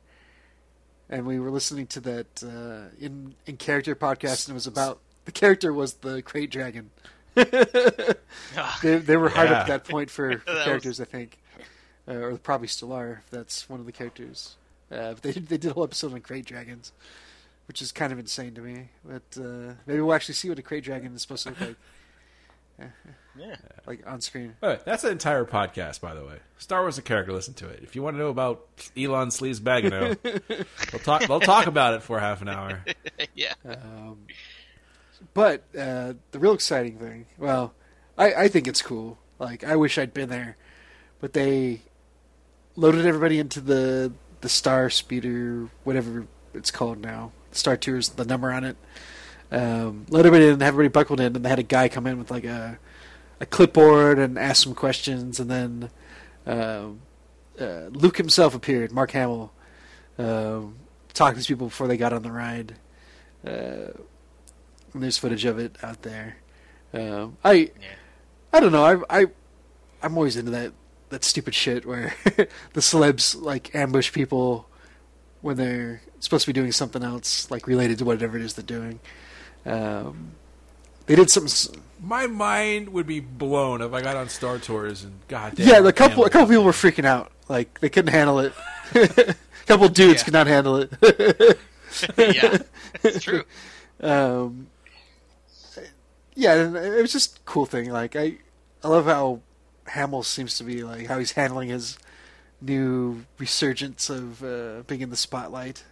and 1.11 1.27
we 1.27 1.39
were 1.39 1.51
listening 1.51 1.87
to 1.89 2.01
that 2.01 2.43
uh, 2.45 2.95
in 3.01 3.35
in 3.47 3.57
character 3.57 3.95
podcast, 3.97 4.47
and 4.49 4.53
it 4.53 4.57
was 4.57 4.67
about 4.67 5.01
the 5.25 5.33
character 5.33 5.73
was 5.73 5.95
the 5.95 6.23
Krayt 6.23 6.51
dragon. 6.51 6.91
Ah, 8.57 8.79
They, 8.83 8.99
they 8.99 9.17
were 9.17 9.29
hard 9.29 9.49
Yeah. 9.51 9.57
up 9.57 9.61
at 9.62 9.67
that 9.69 9.85
point 9.85 10.11
for, 10.11 10.39
for 10.47 10.53
was- 10.55 10.65
characters, 10.65 11.01
I 11.01 11.05
think, 11.05 11.39
uh, 12.09 12.13
or 12.13 12.37
probably 12.39 12.69
still 12.69 12.93
are. 12.93 13.23
If 13.25 13.31
that's 13.31 13.69
one 13.69 13.81
of 13.81 13.87
the 13.87 13.93
characters. 13.93 14.57
Uh, 14.91 15.15
but 15.15 15.23
they 15.23 15.33
they 15.33 15.57
did 15.57 15.71
a 15.71 15.75
whole 15.75 15.85
episode 15.85 16.13
on 16.13 16.21
Krayt 16.21 16.45
dragons, 16.45 16.93
which 17.67 17.83
is 17.83 17.93
kind 17.93 18.13
of 18.13 18.19
insane 18.19 18.55
to 18.55 18.61
me. 18.61 18.89
But 19.05 19.23
uh, 19.41 19.75
maybe 19.87 20.01
we'll 20.01 20.15
actually 20.15 20.35
see 20.35 20.49
what 20.49 20.59
a 20.59 20.63
Krayt 20.63 20.83
dragon 20.83 21.15
is 21.15 21.23
supposed 21.23 21.45
to 21.45 21.51
look 21.51 21.61
like, 21.61 21.77
yeah. 23.37 23.57
like 23.87 24.07
on 24.07 24.21
screen. 24.21 24.57
All 24.63 24.71
right, 24.71 24.85
that's 24.85 25.05
an 25.05 25.13
entire 25.13 25.45
podcast, 25.45 26.01
by 26.01 26.15
the 26.15 26.25
way. 26.25 26.37
Star 26.59 26.83
Wars: 26.83 26.99
A 26.99 27.03
Character. 27.03 27.33
Listen 27.33 27.55
to 27.55 27.69
it. 27.69 27.81
If 27.83 27.97
you 27.97 28.03
want 28.03 28.15
to 28.15 28.19
know 28.19 28.29
about 28.29 28.67
Elan 28.97 29.29
Sleazebaggano, 29.29 30.19
they'll 30.91 31.01
talk. 31.01 31.27
They'll 31.27 31.41
talk 31.41 31.67
about 31.67 31.95
it 31.95 32.03
for 32.03 32.21
half 32.21 32.43
an 32.43 32.49
hour. 32.49 32.85
yeah. 33.35 33.55
Um, 33.65 34.27
but 35.33 35.65
uh, 35.77 36.15
the 36.33 36.39
real 36.39 36.53
exciting 36.53 36.99
thing, 36.99 37.27
well, 37.39 37.73
I, 38.19 38.35
I 38.35 38.49
think 38.49 38.69
it's 38.69 38.83
cool. 38.83 39.19
Like 39.39 39.65
I 39.65 39.77
wish 39.77 39.99
I'd 39.99 40.15
been 40.15 40.29
there, 40.29 40.57
but 41.21 41.33
they 41.33 41.83
loaded 42.77 43.07
everybody 43.07 43.39
into 43.39 43.61
the 43.61 44.12
the 44.41 44.49
Star 44.49 44.91
Speeder, 44.91 45.68
whatever 45.85 46.27
it's 46.53 46.70
called 46.70 46.99
now. 46.99 47.33
Star 47.53 47.77
Tours, 47.77 48.11
the 48.11 48.25
number 48.25 48.53
on 48.53 48.64
it. 48.64 48.77
Um, 49.51 50.07
let 50.09 50.27
everybody 50.27 50.49
in, 50.49 50.61
have 50.61 50.75
everybody 50.75 50.89
buckled 50.89 51.20
in, 51.20 51.37
and 51.37 51.45
they 51.45 51.49
had 51.49 51.59
a 51.59 51.62
guy 51.64 51.89
come 51.89 52.07
in 52.07 52.18
with 52.18 52.31
like 52.31 52.45
a 52.45 52.79
a 53.41 53.47
clipboard 53.47 54.18
and 54.18 54.39
ask 54.39 54.62
some 54.62 54.75
questions, 54.75 55.41
and 55.41 55.51
then 55.51 55.91
um, 56.47 57.01
uh, 57.61 57.87
Luke 57.91 58.16
himself 58.16 58.55
appeared, 58.55 58.93
Mark 58.93 59.11
Hamill, 59.12 59.53
um, 60.18 60.77
talking 61.12 61.35
to 61.35 61.39
these 61.39 61.47
people 61.47 61.68
before 61.68 61.89
they 61.89 61.97
got 61.97 62.12
on 62.12 62.22
the 62.22 62.31
ride. 62.31 62.77
Uh, 63.47 63.93
and 64.93 65.03
there's 65.03 65.18
footage 65.18 65.45
of 65.45 65.59
it 65.59 65.77
out 65.83 66.03
there. 66.03 66.37
Um, 66.93 67.37
I 67.45 67.53
Yeah. 67.53 67.70
I 68.53 68.61
don't 68.61 68.72
know. 68.72 68.85
I 68.85 69.20
I 69.22 69.27
I'm 70.03 70.16
always 70.16 70.37
into 70.37 70.53
that 70.53 70.72
that 71.11 71.25
stupid 71.25 71.55
shit 71.55 71.85
where 71.87 72.15
the 72.25 72.81
celebs 72.81 73.41
like 73.41 73.75
ambush 73.75 74.13
people 74.13 74.69
when 75.43 75.57
they're 75.57 76.01
supposed 76.21 76.45
to 76.45 76.49
be 76.49 76.53
doing 76.59 76.73
something 76.73 77.03
else 77.03 77.51
like 77.51 77.67
related 77.67 77.99
to 77.99 78.05
whatever 78.05 78.37
it 78.37 78.43
is 78.43 78.55
they're 78.55 78.64
doing. 78.64 78.99
Um, 79.67 80.33
they 81.07 81.14
did 81.17 81.31
some. 81.31 81.47
My 82.03 82.26
mind 82.26 82.89
would 82.91 83.07
be 83.07 83.21
blown 83.21 83.81
if 83.83 83.93
I 83.93 84.01
got 84.03 84.17
on 84.17 84.29
Star 84.29 84.59
Tours 84.59 85.05
and 85.05 85.13
goddamn. 85.29 85.67
Yeah, 85.68 85.81
the 85.81 85.93
couple 85.93 86.25
a 86.25 86.31
couple 86.31 86.49
people 86.49 86.64
were 86.64 86.72
freaking 86.72 87.05
out. 87.05 87.31
Like 87.49 87.81
they 87.81 87.89
couldn't 87.91 88.13
handle 88.13 88.39
it. 88.41 88.53
a 88.95 89.35
couple 89.67 89.89
dudes 89.89 90.21
Yeah. 90.21 90.25
could 90.25 90.33
not 90.33 90.47
handle 90.47 90.76
it. 90.76 90.91
yeah, 92.17 92.59
it's 93.03 93.22
true. 93.22 93.45
um, 94.03 94.67
yeah, 96.35 96.55
it 96.55 97.01
was 97.03 97.13
just 97.13 97.39
a 97.39 97.41
cool 97.45 97.67
thing. 97.67 97.91
Like 97.91 98.17
I, 98.17 98.39
I 98.83 98.89
love 98.89 99.05
how 99.05 99.41
Hamill 99.87 100.23
seems 100.23 100.57
to 100.59 100.65
be 100.65 100.83
like 100.85 101.07
how 101.07 101.19
he's 101.19 101.33
handling 101.33 101.69
his 101.69 101.99
new 102.61 103.25
resurgence 103.39 104.09
of 104.11 104.43
uh, 104.43 104.83
being 104.87 105.01
in 105.03 105.11
the 105.11 105.17
spotlight. 105.17 105.85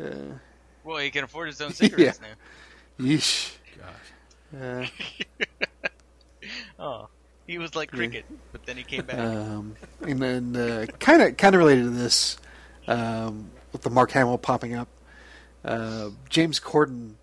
Uh, 0.00 0.38
Well, 0.84 0.98
he 0.98 1.10
can 1.10 1.24
afford 1.24 1.48
his 1.48 1.60
own 1.60 1.72
cigarettes 1.74 2.20
now. 2.20 3.04
yeesh. 3.04 3.54
Gosh. 3.78 4.60
Uh. 4.62 4.86
Oh, 6.78 7.08
he 7.46 7.56
was 7.58 7.74
like 7.74 7.90
cricket, 7.90 8.24
but 8.52 8.66
then 8.66 8.76
he 8.76 8.82
came 8.82 9.04
back. 9.06 9.18
um, 9.18 9.76
and 10.02 10.20
then 10.20 10.86
kind 10.98 11.22
of 11.22 11.36
kind 11.38 11.54
of 11.54 11.58
related 11.58 11.84
to 11.84 11.90
this, 11.90 12.36
um, 12.86 13.50
with 13.72 13.80
the 13.82 13.88
Mark 13.90 14.10
Hamill 14.10 14.36
popping 14.38 14.74
up, 14.74 14.88
uh, 15.64 16.10
James 16.28 16.60
Corden 16.60 17.14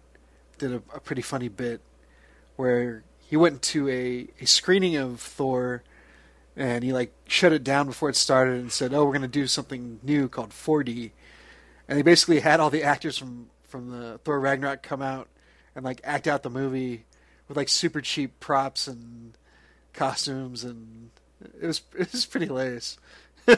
did 0.58 0.72
a, 0.74 0.78
a 0.96 1.00
pretty 1.00 1.22
funny 1.22 1.50
bit 1.50 1.82
where 2.56 3.04
he 3.32 3.38
went 3.38 3.62
to 3.62 3.88
a, 3.88 4.28
a 4.42 4.46
screening 4.46 4.98
of 4.98 5.22
Thor, 5.22 5.84
and 6.58 6.84
he 6.84 6.92
like 6.92 7.14
shut 7.28 7.54
it 7.54 7.64
down 7.64 7.86
before 7.86 8.10
it 8.10 8.18
started 8.18 8.60
and 8.60 8.70
said, 8.70 8.94
"Oh, 8.94 9.06
we're 9.06 9.14
going 9.14 9.22
to 9.22 9.30
do 9.30 9.48
something 9.48 10.02
new 10.04 10.28
called 10.28 10.50
4D," 10.50 11.12
and 11.88 11.96
he 11.96 12.04
basically 12.04 12.42
had 12.42 12.60
all 12.60 12.70
the 12.70 12.84
actors 12.84 13.18
from 13.18 13.48
from 13.64 13.90
the 13.90 14.18
Thor 14.26 14.38
Ragnarok 14.38 14.84
come 14.84 15.02
out 15.02 15.30
and 15.78 15.86
like 15.86 16.02
act 16.04 16.28
out 16.28 16.44
the 16.44 16.50
movie 16.50 17.06
with 17.48 17.56
like 17.56 17.70
super 17.70 18.02
cheap 18.02 18.38
props 18.42 18.86
and 18.86 19.38
costumes 19.94 20.66
and 20.66 21.12
it 21.62 21.68
was 21.68 21.84
it 21.98 22.12
was 22.12 22.26
pretty 22.26 22.48
hilarious. 22.48 22.98
uh, 23.48 23.54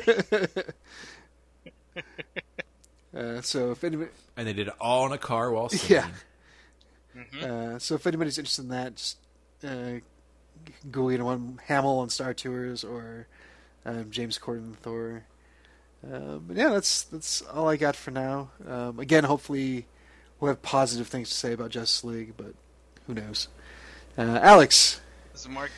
so 3.42 3.72
if 3.72 3.84
anybody, 3.84 4.12
And 4.38 4.48
they 4.48 4.54
did 4.54 4.68
it 4.68 4.76
all 4.80 5.08
in 5.08 5.14
a 5.14 5.18
car 5.18 5.52
while 5.52 5.70
singing. 5.70 6.04
Yeah. 7.42 7.48
uh, 7.48 7.80
so 7.80 7.96
if 7.96 8.06
anybody's 8.06 8.38
interested 8.38 8.62
in 8.62 8.70
that, 8.70 8.98
just 8.98 9.18
uh, 9.64 10.00
either 11.12 11.24
one 11.26 11.60
Hamill 11.66 12.00
on 12.00 12.10
Star 12.10 12.34
Tours 12.34 12.84
or 12.84 13.28
um, 13.86 14.12
James 14.12 14.38
Corden 14.40 14.76
Thor. 14.76 15.24
Uh, 16.06 16.38
but 16.38 16.58
yeah, 16.58 16.70
that's 16.70 17.04
that's 17.04 17.42
all 17.44 17.70
I 17.70 17.78
got 17.78 17.96
for 17.96 18.12
now. 18.12 18.50
Um, 18.68 19.00
again, 19.00 19.24
hopefully 19.24 19.86
we'll 20.40 20.50
have 20.50 20.62
positive 20.62 21.08
things 21.08 21.30
to 21.30 21.36
say 21.36 21.54
about 21.54 21.70
Justice 21.72 22.04
League, 22.04 22.34
but 22.36 22.54
who 23.08 23.14
knows? 23.14 23.48
Uh, 24.18 24.40
Alex, 24.42 25.00
Was 25.32 25.48
Mark 25.48 25.72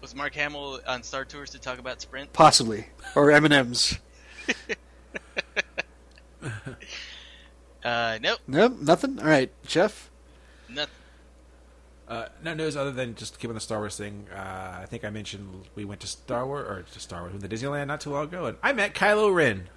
was 0.00 0.14
Mark 0.14 0.34
Hamill 0.34 0.80
on 0.86 1.02
Star 1.02 1.24
Tours 1.24 1.50
to 1.50 1.58
talk 1.58 1.78
about 1.78 2.00
Sprint? 2.00 2.32
possibly 2.32 2.86
or 3.14 3.30
M 3.30 3.44
and 3.44 3.54
M's. 3.54 3.98
Uh, 7.84 8.16
nope, 8.22 8.38
Nope, 8.46 8.76
nothing. 8.80 9.18
All 9.18 9.26
right, 9.26 9.50
Jeff. 9.66 10.08
nothing. 10.68 10.94
Uh, 12.08 12.26
no 12.42 12.52
news 12.52 12.76
other 12.76 12.90
than 12.90 13.14
just 13.14 13.38
keeping 13.38 13.54
the 13.54 13.60
Star 13.60 13.78
Wars 13.78 13.96
thing. 13.96 14.26
Uh, 14.34 14.78
I 14.82 14.86
think 14.86 15.04
I 15.04 15.10
mentioned 15.10 15.64
we 15.74 15.84
went 15.84 16.00
to 16.00 16.06
Star 16.06 16.46
Wars 16.46 16.66
or 16.68 16.82
to 16.82 17.00
Star 17.00 17.20
Wars, 17.20 17.32
we 17.32 17.38
went 17.38 17.50
to 17.50 17.56
Disneyland 17.56 17.86
not 17.86 18.00
too 18.00 18.10
long 18.10 18.24
ago, 18.24 18.46
and 18.46 18.58
I 18.62 18.72
met 18.72 18.94
Kylo 18.94 19.32
Ren. 19.32 19.68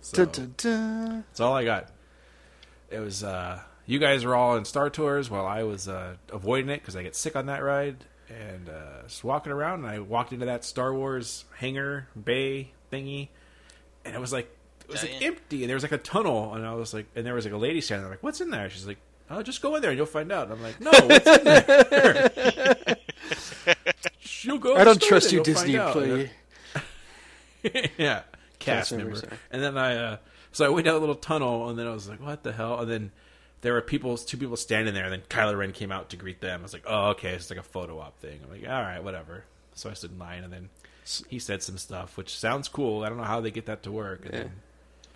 So, 0.00 0.24
Dun, 0.24 0.32
dun, 0.32 0.54
dun. 0.56 1.24
That's 1.28 1.40
all 1.40 1.54
I 1.54 1.64
got. 1.64 1.88
It 2.90 3.00
was 3.00 3.22
uh, 3.22 3.60
you 3.86 3.98
guys 3.98 4.24
were 4.24 4.34
all 4.34 4.56
in 4.56 4.64
Star 4.64 4.88
Tours 4.90 5.30
while 5.30 5.46
I 5.46 5.62
was 5.62 5.88
uh, 5.88 6.16
avoiding 6.32 6.70
it 6.70 6.80
because 6.80 6.96
I 6.96 7.02
get 7.02 7.14
sick 7.14 7.36
on 7.36 7.46
that 7.46 7.62
ride, 7.62 7.96
and 8.28 8.68
uh, 8.68 9.02
just 9.06 9.22
walking 9.22 9.52
around, 9.52 9.80
and 9.84 9.88
I 9.88 9.98
walked 9.98 10.32
into 10.32 10.46
that 10.46 10.64
Star 10.64 10.92
Wars 10.94 11.44
hangar 11.58 12.08
bay 12.24 12.70
thingy, 12.90 13.28
and 14.04 14.14
it 14.14 14.20
was 14.20 14.32
like 14.32 14.50
it 14.80 14.90
was 14.90 15.02
like 15.02 15.22
empty, 15.22 15.62
and 15.62 15.68
there 15.68 15.76
was 15.76 15.84
like 15.84 15.92
a 15.92 15.98
tunnel, 15.98 16.54
and 16.54 16.66
I 16.66 16.74
was 16.74 16.94
like, 16.94 17.06
and 17.14 17.26
there 17.26 17.34
was 17.34 17.44
like 17.44 17.54
a 17.54 17.58
lady 17.58 17.80
standing 17.80 18.04
there, 18.04 18.10
like, 18.10 18.22
"What's 18.22 18.40
in 18.40 18.50
there?" 18.50 18.70
She's 18.70 18.86
like, 18.86 18.98
"Oh, 19.30 19.42
just 19.42 19.62
go 19.62 19.74
in 19.76 19.82
there 19.82 19.90
and 19.90 19.96
you'll 19.96 20.06
find 20.06 20.30
out." 20.32 20.44
And 20.50 20.54
I'm 20.54 20.62
like, 20.62 20.80
"No, 20.80 20.90
what's 20.90 21.26
in 21.26 21.44
there?" 21.44 22.96
She'll 24.20 24.58
go. 24.58 24.76
I 24.76 24.84
don't 24.84 25.00
trust 25.00 25.32
you, 25.32 25.42
Disney 25.42 25.74
find 25.76 25.80
out." 25.82 25.96
employee. 25.96 26.30
yeah, 27.98 28.22
cast 28.58 28.92
member. 28.92 29.04
member, 29.06 29.20
sorry. 29.20 29.36
And 29.50 29.62
then 29.62 29.76
I, 29.78 29.96
uh, 29.96 30.16
so 30.52 30.64
I 30.64 30.68
went 30.68 30.86
down 30.86 30.96
a 30.96 30.98
little 30.98 31.14
tunnel, 31.14 31.68
and 31.68 31.78
then 31.78 31.86
I 31.86 31.90
was 31.90 32.08
like, 32.08 32.20
"What 32.20 32.42
the 32.42 32.52
hell?" 32.52 32.80
And 32.80 32.90
then 32.90 33.12
there 33.60 33.74
were 33.74 33.82
people, 33.82 34.16
two 34.16 34.36
people 34.38 34.56
standing 34.56 34.94
there, 34.94 35.04
and 35.04 35.12
then 35.12 35.22
Kylo 35.28 35.56
Ren 35.56 35.72
came 35.72 35.92
out 35.92 36.08
to 36.10 36.16
greet 36.16 36.40
them. 36.40 36.60
I 36.60 36.62
was 36.62 36.72
like, 36.72 36.84
"Oh, 36.86 37.10
okay, 37.10 37.30
it's 37.34 37.50
like 37.50 37.58
a 37.58 37.62
photo 37.62 37.98
op 38.00 38.18
thing." 38.20 38.40
I'm 38.44 38.50
like, 38.50 38.66
"All 38.68 38.80
right, 38.82 39.02
whatever." 39.02 39.44
So 39.74 39.90
I 39.90 39.94
stood 39.94 40.12
in 40.12 40.18
line, 40.18 40.44
and 40.44 40.52
then 40.52 40.68
he 41.28 41.38
said 41.38 41.62
some 41.62 41.76
stuff, 41.78 42.16
which 42.16 42.36
sounds 42.38 42.68
cool. 42.68 43.04
I 43.04 43.08
don't 43.08 43.18
know 43.18 43.24
how 43.24 43.40
they 43.40 43.50
get 43.50 43.66
that 43.66 43.82
to 43.84 43.92
work. 43.92 44.24
And 44.24 44.32
Yeah. 44.32 44.38
then, 44.40 44.52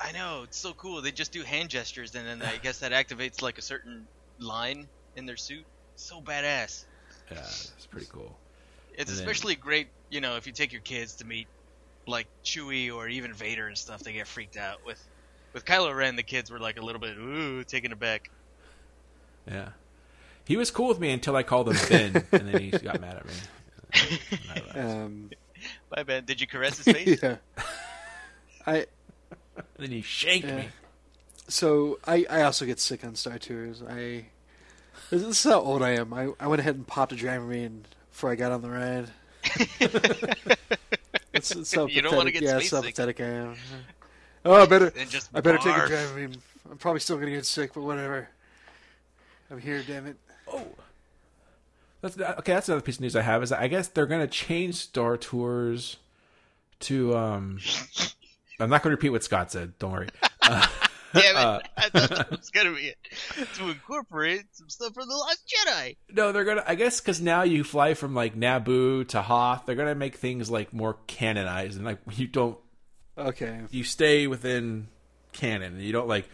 I 0.00 0.12
know 0.12 0.42
it's 0.44 0.58
so 0.58 0.72
cool. 0.74 1.00
They 1.02 1.12
just 1.12 1.32
do 1.32 1.42
hand 1.42 1.70
gestures, 1.70 2.14
and 2.14 2.26
then 2.26 2.42
I 2.42 2.56
guess 2.58 2.80
that 2.80 2.92
activates 2.92 3.40
like 3.42 3.58
a 3.58 3.62
certain 3.62 4.06
line 4.38 4.86
in 5.16 5.26
their 5.26 5.36
suit. 5.36 5.64
So 5.96 6.20
badass. 6.20 6.84
yeah, 7.30 7.38
it's 7.38 7.86
pretty 7.90 8.06
cool. 8.12 8.36
It's 8.92 9.10
And 9.10 9.18
then- 9.18 9.24
especially 9.24 9.54
great, 9.54 9.88
you 10.10 10.20
know, 10.20 10.36
if 10.36 10.46
you 10.46 10.52
take 10.52 10.72
your 10.72 10.82
kids 10.82 11.14
to 11.16 11.24
meet 11.26 11.46
like 12.06 12.26
Chewie 12.44 12.92
or 12.94 13.08
even 13.08 13.32
Vader 13.32 13.66
and 13.66 13.78
stuff. 13.78 14.02
They 14.02 14.12
get 14.12 14.26
freaked 14.26 14.56
out 14.58 14.84
with 14.84 15.02
with 15.54 15.64
Kylo 15.64 15.96
Ren. 15.96 16.16
The 16.16 16.22
kids 16.22 16.50
were 16.50 16.58
like 16.58 16.78
a 16.78 16.82
little 16.82 17.00
bit 17.00 17.16
ooh 17.16 17.64
taken 17.64 17.92
aback. 17.92 18.30
Yeah, 19.50 19.70
he 20.44 20.56
was 20.56 20.70
cool 20.70 20.88
with 20.88 20.98
me 21.00 21.10
until 21.12 21.34
I 21.36 21.42
called 21.44 21.68
him 21.68 21.76
Ben, 21.88 22.24
and 22.32 22.48
then 22.48 22.60
he 22.60 22.70
got 22.70 23.00
mad 23.00 23.16
at 23.16 23.26
me. 23.26 23.32
And 24.32 24.50
I 24.50 24.54
left. 24.66 24.76
Um, 24.78 25.30
Bye, 25.88 26.02
Ben. 26.02 26.24
Did 26.24 26.40
you 26.40 26.46
caress 26.46 26.76
his 26.78 26.92
face? 26.94 27.20
yeah. 27.22 27.36
I 28.66 28.76
And 28.76 28.86
then 29.78 29.90
he 29.90 30.02
shanked 30.02 30.46
Yeah. 30.46 30.56
me. 30.56 30.68
so 31.48 31.98
I, 32.06 32.26
I 32.30 32.42
also 32.42 32.64
get 32.66 32.80
sick 32.80 33.04
on 33.04 33.14
Star 33.14 33.38
Tours. 33.38 33.82
I 33.88 34.26
this 35.10 35.22
is 35.22 35.44
how 35.44 35.60
old 35.60 35.82
I 35.82 35.90
am. 35.90 36.12
I, 36.12 36.28
I 36.40 36.46
went 36.46 36.60
ahead 36.60 36.74
and 36.76 36.86
popped 36.86 37.12
a 37.12 37.16
Dramamine 37.16 37.82
before 38.10 38.30
I 38.30 38.34
got 38.36 38.52
on 38.52 38.62
the 38.62 38.70
ride. 38.70 39.08
It's, 41.32 41.50
it's 41.50 41.68
so 41.70 41.86
You 41.88 42.00
don't 42.00 42.16
wanna 42.16 42.30
pathetic. 42.30 42.34
get 42.34 42.42
yeah, 42.42 42.58
space 42.58 42.70
so 42.70 42.82
pathetic 42.82 43.20
I 43.20 43.24
am. 43.24 43.54
Oh, 44.44 44.62
I 44.62 44.66
better 44.66 44.92
And 44.96 45.10
just 45.10 45.30
I 45.34 45.40
better 45.40 45.58
take 45.58 45.76
a. 45.76 45.80
Dramamine. 45.80 46.36
I'm 46.70 46.78
probably 46.78 47.00
still 47.00 47.16
gonna 47.18 47.30
get 47.32 47.44
sick, 47.46 47.74
but 47.74 47.82
whatever. 47.82 48.28
I'm 49.50 49.58
here, 49.60 49.82
damn 49.86 50.06
it. 50.06 50.16
Oh, 50.48 50.64
that's 52.00 52.18
okay. 52.18 52.52
That's 52.54 52.68
another 52.68 52.82
piece 52.82 52.96
of 52.96 53.00
news 53.02 53.16
I 53.16 53.22
have 53.22 53.42
is 53.42 53.50
I 53.52 53.66
guess 53.68 53.88
they're 53.88 54.06
going 54.06 54.20
to 54.20 54.26
change 54.26 54.74
Star 54.76 55.16
Tours 55.16 55.96
to. 56.80 57.16
um 57.16 57.58
I'm 58.60 58.70
not 58.70 58.82
going 58.82 58.90
to 58.90 58.96
repeat 58.96 59.10
what 59.10 59.24
Scott 59.24 59.50
said. 59.52 59.78
Don't 59.78 59.92
worry. 59.92 60.08
Uh, 60.46 60.66
Damn 61.22 61.36
it! 61.36 61.38
Uh, 61.38 61.60
I 61.76 61.88
thought 61.90 62.10
that 62.10 62.30
was 62.32 62.50
gonna 62.50 62.72
be 62.74 62.88
it. 62.88 62.98
To 63.54 63.68
incorporate 63.70 64.42
some 64.50 64.68
stuff 64.68 64.92
from 64.94 65.06
the 65.08 65.14
Last 65.14 65.44
Jedi. 65.48 65.96
no, 66.12 66.32
they're 66.32 66.44
gonna. 66.44 66.64
I 66.66 66.74
guess 66.74 67.00
because 67.00 67.20
now 67.20 67.44
you 67.44 67.62
fly 67.62 67.94
from 67.94 68.14
like 68.16 68.34
Naboo 68.36 69.06
to 69.10 69.22
Hoth, 69.22 69.62
they're 69.64 69.76
gonna 69.76 69.94
make 69.94 70.16
things 70.16 70.50
like 70.50 70.72
more 70.74 70.96
canonized 71.06 71.76
and 71.76 71.86
like 71.86 71.98
you 72.16 72.26
don't 72.26 72.58
Okay. 73.16 73.60
you 73.70 73.84
stay 73.84 74.26
within 74.26 74.88
canon. 75.32 75.78
You 75.80 75.92
don't 75.92 76.08
like. 76.08 76.28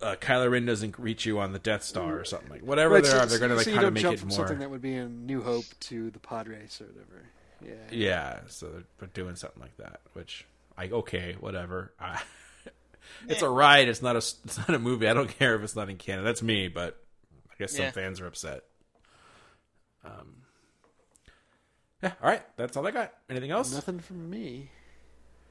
Uh, 0.00 0.14
Kylo 0.14 0.48
Ren 0.50 0.64
doesn't 0.64 0.96
reach 0.98 1.26
you 1.26 1.40
on 1.40 1.52
the 1.52 1.58
Death 1.58 1.82
Star 1.82 2.18
or 2.20 2.24
something 2.24 2.50
like 2.50 2.62
whatever 2.62 2.94
Right, 2.94 3.02
they 3.02 3.10
so- 3.10 3.18
are. 3.18 3.26
They're 3.26 3.40
going 3.40 3.50
to 3.50 3.56
like 3.56 3.64
so 3.66 3.74
kind 3.74 3.86
of 3.86 3.92
make 3.94 4.02
jump 4.02 4.14
it 4.14 4.20
from 4.20 4.28
more. 4.28 4.36
something 4.38 4.58
that 4.60 4.70
would 4.70 4.80
be 4.82 4.94
in 4.94 5.26
New 5.26 5.42
Hope 5.42 5.64
to 5.80 6.10
the 6.12 6.18
pod 6.20 6.46
race 6.48 6.80
or 6.80 6.84
whatever. 6.86 7.24
Yeah. 7.64 7.96
Yeah, 7.96 8.38
so 8.46 8.68
they're- 8.68 8.84
they're 9.00 9.08
doing 9.12 9.34
something 9.36 9.60
like 9.60 9.76
that, 9.78 10.00
which 10.14 10.46
I 10.76 10.88
okay, 10.88 11.36
whatever. 11.38 11.92
I, 12.00 12.20
it's 13.28 13.42
a 13.42 13.48
ride. 13.48 13.88
It's 13.88 14.02
not 14.02 14.14
a. 14.16 14.18
It's 14.18 14.58
not 14.58 14.70
a 14.70 14.78
movie. 14.78 15.08
I 15.08 15.14
don't 15.14 15.28
care 15.38 15.54
if 15.54 15.62
it's 15.62 15.76
not 15.76 15.88
in 15.90 15.96
Canada. 15.96 16.24
That's 16.24 16.42
me, 16.42 16.68
but 16.68 16.98
I 17.50 17.54
guess 17.58 17.72
some 17.72 17.84
Yeah. 17.86 17.90
fans 17.90 18.20
are 18.20 18.26
upset. 18.26 18.62
Um. 20.04 20.36
Yeah. 22.02 22.12
All 22.22 22.28
right. 22.30 22.42
That's 22.56 22.76
all 22.76 22.86
I 22.86 22.90
got. 22.90 23.12
Anything 23.30 23.50
else? 23.52 23.72
Nothing 23.72 24.00
from 24.00 24.28
me. 24.28 24.70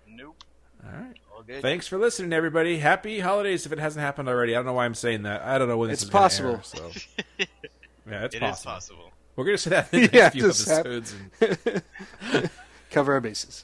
Nope. 0.08 0.44
All 0.84 0.92
right. 0.92 1.14
All 1.34 1.44
good. 1.44 1.62
Thanks 1.62 1.88
for 1.88 1.98
listening, 1.98 2.34
everybody. 2.34 2.80
Happy 2.80 3.20
holidays 3.22 3.66
if 3.66 3.72
it 3.72 3.80
hasn't 3.80 4.04
happened 4.04 4.28
already. 4.28 4.54
I 4.54 4.58
don't 4.58 4.66
know 4.66 4.74
why 4.74 4.84
I'm 4.86 4.96
saying 4.96 5.24
that. 5.24 5.44
I 5.44 5.58
don't 5.58 5.70
know 5.70 5.78
when 5.78 5.90
this 5.90 6.00
It's 6.00 6.04
is 6.06 6.10
gonna 6.10 6.24
possible. 6.24 6.52
air, 6.56 6.62
so. 6.64 6.92
Yeah, 8.10 8.26
it's 8.26 8.36
It 8.36 8.40
is 8.44 8.50
possible. 8.50 8.72
possible. 8.74 9.12
We're 9.38 9.46
gonna 9.46 9.58
say 9.60 9.70
that 9.70 9.94
in 9.94 10.02
the 10.02 10.08
next 10.08 10.14
Yeah, 10.16 10.30
few 10.32 10.42
just 10.42 10.68
have- 10.68 10.80
episodes. 10.86 11.16
And, 12.34 12.50
Cover 12.90 13.14
our 13.14 13.22
bases. 13.22 13.64